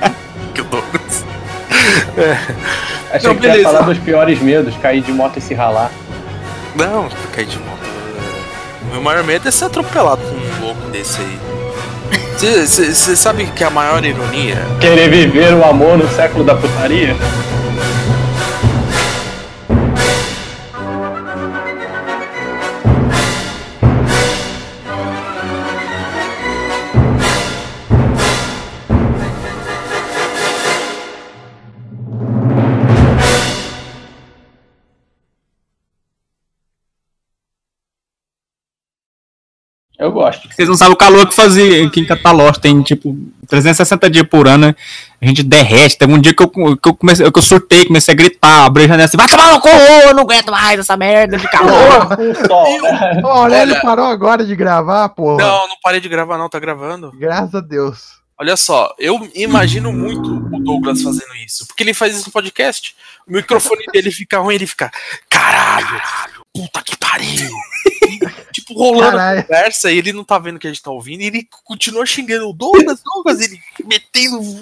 assim. 0.00 0.14
que 0.54 0.60
o 0.60 0.64
Douglas. 0.64 1.24
É. 2.16 2.38
Achei 3.14 3.28
Não, 3.28 3.36
que 3.36 3.46
ia 3.46 3.52
beleza. 3.52 3.70
falar 3.70 3.82
dos 3.86 3.98
piores 3.98 4.40
medos, 4.40 4.74
cair 4.78 5.00
de 5.00 5.12
moto 5.12 5.38
e 5.38 5.40
se 5.40 5.54
ralar. 5.54 5.90
Não, 6.74 7.08
cair 7.32 7.46
de 7.46 7.58
moto. 7.58 7.78
O 8.82 8.92
meu 8.92 9.00
maior 9.00 9.22
medo 9.22 9.46
é 9.48 9.50
ser 9.52 9.66
atropelado 9.66 10.20
por 10.22 10.34
um 10.36 10.66
louco 10.66 10.82
desse 10.90 11.20
aí. 11.20 11.38
Você 12.36 13.16
sabe 13.16 13.46
que 13.46 13.62
a 13.64 13.70
maior 13.70 14.04
ironia 14.04 14.58
Querer 14.80 15.08
viver 15.08 15.54
o 15.54 15.64
amor 15.64 15.96
no 15.96 16.08
século 16.10 16.44
da 16.44 16.54
putaria? 16.54 17.16
Eu 40.04 40.12
gosto. 40.12 40.46
Vocês 40.50 40.68
não 40.68 40.76
sabem 40.76 40.92
o 40.92 40.96
calor 40.96 41.26
que 41.26 41.34
fazia 41.34 41.86
aqui 41.86 41.98
em 41.98 42.04
Catalós. 42.04 42.58
Tem 42.58 42.82
tipo 42.82 43.16
360 43.48 44.10
dias 44.10 44.26
por 44.28 44.46
ano, 44.46 44.66
né? 44.66 44.74
A 45.20 45.24
gente 45.24 45.42
derrete. 45.42 45.96
Teve 45.96 46.12
um 46.12 46.20
dia 46.20 46.34
que 46.34 46.42
eu, 46.42 46.48
que 46.48 46.88
eu 46.88 46.94
comecei, 46.94 47.30
que 47.30 47.38
eu 47.38 47.42
surtei, 47.42 47.86
comecei 47.86 48.12
a 48.12 48.16
gritar, 48.16 48.66
abri 48.66 48.84
a 48.84 48.88
janela 48.88 49.04
assim, 49.04 49.16
vai 49.16 49.26
tomar 49.26 49.52
no 49.52 49.60
cu, 49.60 49.68
eu 49.68 50.12
não 50.12 50.24
aguento 50.24 50.50
mais 50.50 50.78
essa 50.78 50.94
merda 50.94 51.38
de 51.38 51.48
calor. 51.48 52.08
O 53.22 53.26
Aurélio 53.26 53.80
parou 53.80 54.04
agora 54.04 54.44
de 54.44 54.54
gravar, 54.54 55.08
porra. 55.08 55.42
Não, 55.42 55.68
não 55.68 55.76
parei 55.82 56.00
de 56.00 56.08
gravar, 56.10 56.36
não, 56.36 56.50
tá 56.50 56.58
gravando. 56.58 57.10
Graças 57.18 57.54
a 57.54 57.60
Deus. 57.60 58.22
Olha 58.38 58.56
só, 58.56 58.92
eu 58.98 59.26
imagino 59.34 59.90
muito 59.90 60.28
o 60.54 60.60
Douglas 60.60 61.00
fazendo 61.00 61.34
isso. 61.46 61.66
Porque 61.66 61.82
ele 61.82 61.94
faz 61.94 62.14
isso 62.14 62.26
no 62.26 62.32
podcast. 62.32 62.94
O 63.26 63.32
microfone 63.32 63.86
dele 63.92 64.10
fica 64.10 64.38
ruim, 64.38 64.56
ele 64.56 64.66
fica. 64.66 64.90
Caralho! 65.30 66.02
Puta 66.54 66.82
que 66.82 66.96
pariu! 66.96 67.50
tipo, 68.52 68.74
rolando 68.74 69.08
a 69.08 69.10
Caralho. 69.10 69.42
conversa 69.42 69.90
e 69.90 69.98
ele 69.98 70.12
não 70.12 70.24
tá 70.24 70.38
vendo 70.38 70.58
que 70.58 70.66
a 70.66 70.70
gente 70.70 70.82
tá 70.82 70.90
ouvindo 70.90 71.22
e 71.22 71.26
ele 71.26 71.48
continua 71.64 72.06
xingando 72.06 72.48
o 72.48 72.52
Douglas, 72.52 73.02
Douglas, 73.02 73.40
ele 73.40 73.60
metendo 73.84 74.60